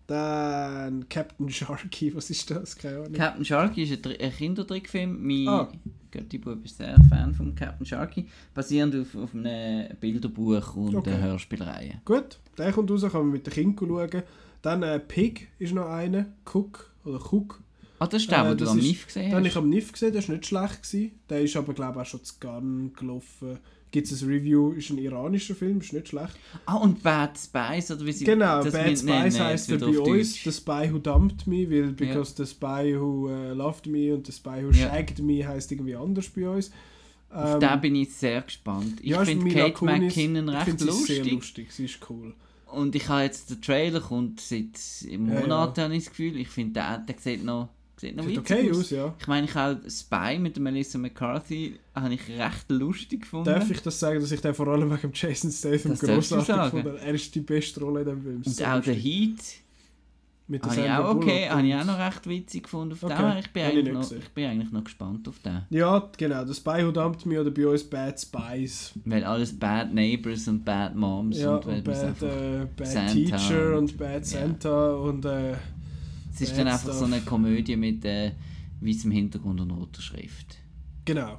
[0.07, 2.77] Dann Captain Sharky, was ist das?
[2.77, 3.12] Keine Ahnung.
[3.12, 5.27] Captain Sharky ist ein, ein Kindertrickfilm.
[5.27, 5.69] Mein Ah.
[6.12, 8.27] Götti-Bub ist sehr Fan von Captain Sharky.
[8.55, 11.11] Basierend auf, auf einem Bilderbuch und Okay.
[11.12, 12.01] einer Hörspielreihe.
[12.05, 14.23] Gut, der kommt raus, kann man mit den Kindern schauen.
[14.62, 16.27] Dann äh, Pig ist noch einer.
[16.53, 17.61] Cook oder Cook.
[17.99, 19.51] Ah, das ist der, Äh, den du am NIF gesehen Den habe hast?
[19.53, 20.83] ich am NIF gesehen, der war nicht schlecht.
[20.83, 21.11] Gewesen.
[21.28, 23.59] Der ist aber, glaube ich, auch schon zu Gun gelaufen.
[23.97, 26.35] Gibt es ein Review, ist ein iranischer Film, ist nicht schlecht.
[26.66, 29.98] Ah, und Bad Spice, oder wie sie Genau, Bad nennen, Spice heisst er bei auf
[30.01, 30.44] uns, Deutsch.
[30.44, 34.32] The Spy Who Dumped Me, weil because the Spy Who äh, Loved Me und The
[34.32, 34.90] Spy Who Ja.
[34.90, 36.70] Shagged Me heisst irgendwie anders bei uns.
[37.31, 39.01] Auf Ähm, den bin ich sehr gespannt.
[39.01, 41.24] Ich ja, ist finde Kate Kunis- McKinnon recht finde sie lustig.
[41.24, 42.35] sehr lustig, sie ist cool.
[42.66, 44.78] Und ich habe jetzt den Trailer kommt seit
[45.09, 46.36] Ja, Monaten, habe ich das Gefühl.
[46.36, 48.78] Ich finde, der, der sieht noch, sieht noch Sieht okay aus.
[48.78, 49.14] aus, ja.
[49.18, 53.47] Ich meine, ich habe Spy mit der Melissa McCarthy habe ich recht lustig gefunden.
[53.47, 56.43] Darf ich das sagen, dass ich den vor allem wegen Jason Statham Das sagen.
[56.44, 57.01] gefunden habe?
[57.01, 58.36] Er ist die beste Rolle in dem Film.
[58.36, 58.94] Und So auch der.
[58.94, 59.39] Heat
[60.48, 63.02] Mit der Habe ich Sandra auch okay, habe ich auch noch recht witzig gefunden auf
[63.02, 63.39] Okay, den.
[63.39, 64.18] Ich bin, ich eigentlich nicht noch, gesehen.
[64.23, 65.62] ich bin eigentlich noch gespannt auf den.
[65.70, 66.44] Ja, genau.
[66.44, 68.93] Das Spy Who Dumped Me oder bei uns Bad Spies.
[69.06, 73.97] Weil alles Bad Neighbors und Bad Moms Ja, und und Bad, äh, Bad Teacher und-
[73.97, 75.55] Bad Santa und äh,
[76.37, 78.33] Es ist Bad dann einfach so eine Komödie mit äh,
[78.81, 80.57] weißem Hintergrund und roter Schrift.
[81.05, 81.39] genau.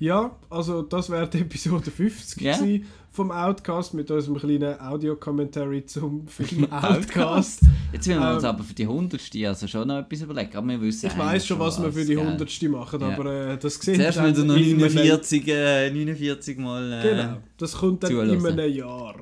[0.00, 2.56] Ja, also das wäre die Episode 50 Ja.
[2.58, 7.60] gewesen vom Outcast mit unserem kleinen Audio-Commentary zum Film Outcast.
[7.92, 9.20] Jetzt will wir uns Ähm, aber für die 100.
[9.46, 10.56] also schon noch etwas überlegen.
[10.56, 12.26] Aber wir wissen Ich weiß schon, was wir für die gell?
[12.26, 12.62] 100.
[12.64, 13.08] machen, Ja.
[13.08, 16.92] aber äh, das sehen Zuerst dann wir noch in einem- 49, äh, 49 Mal.
[16.92, 18.30] Äh, Genau, das kommt dann zuhören.
[18.30, 19.14] in einem Jahr.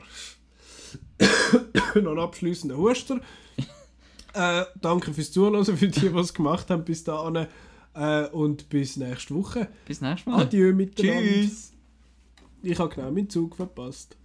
[2.03, 3.21] noch ein abschliessender Huster.
[4.35, 7.47] äh, danke fürs Zuhören, für die, die es gemacht haben bis dahin.
[7.95, 9.69] Äh, und bis nächste Woche.
[9.87, 10.43] Bis nächstes Mal.
[10.43, 11.23] Adieu miteinander.
[11.23, 11.73] Tschüss.
[12.63, 14.17] Ich habe genau meinen Zug verpasst.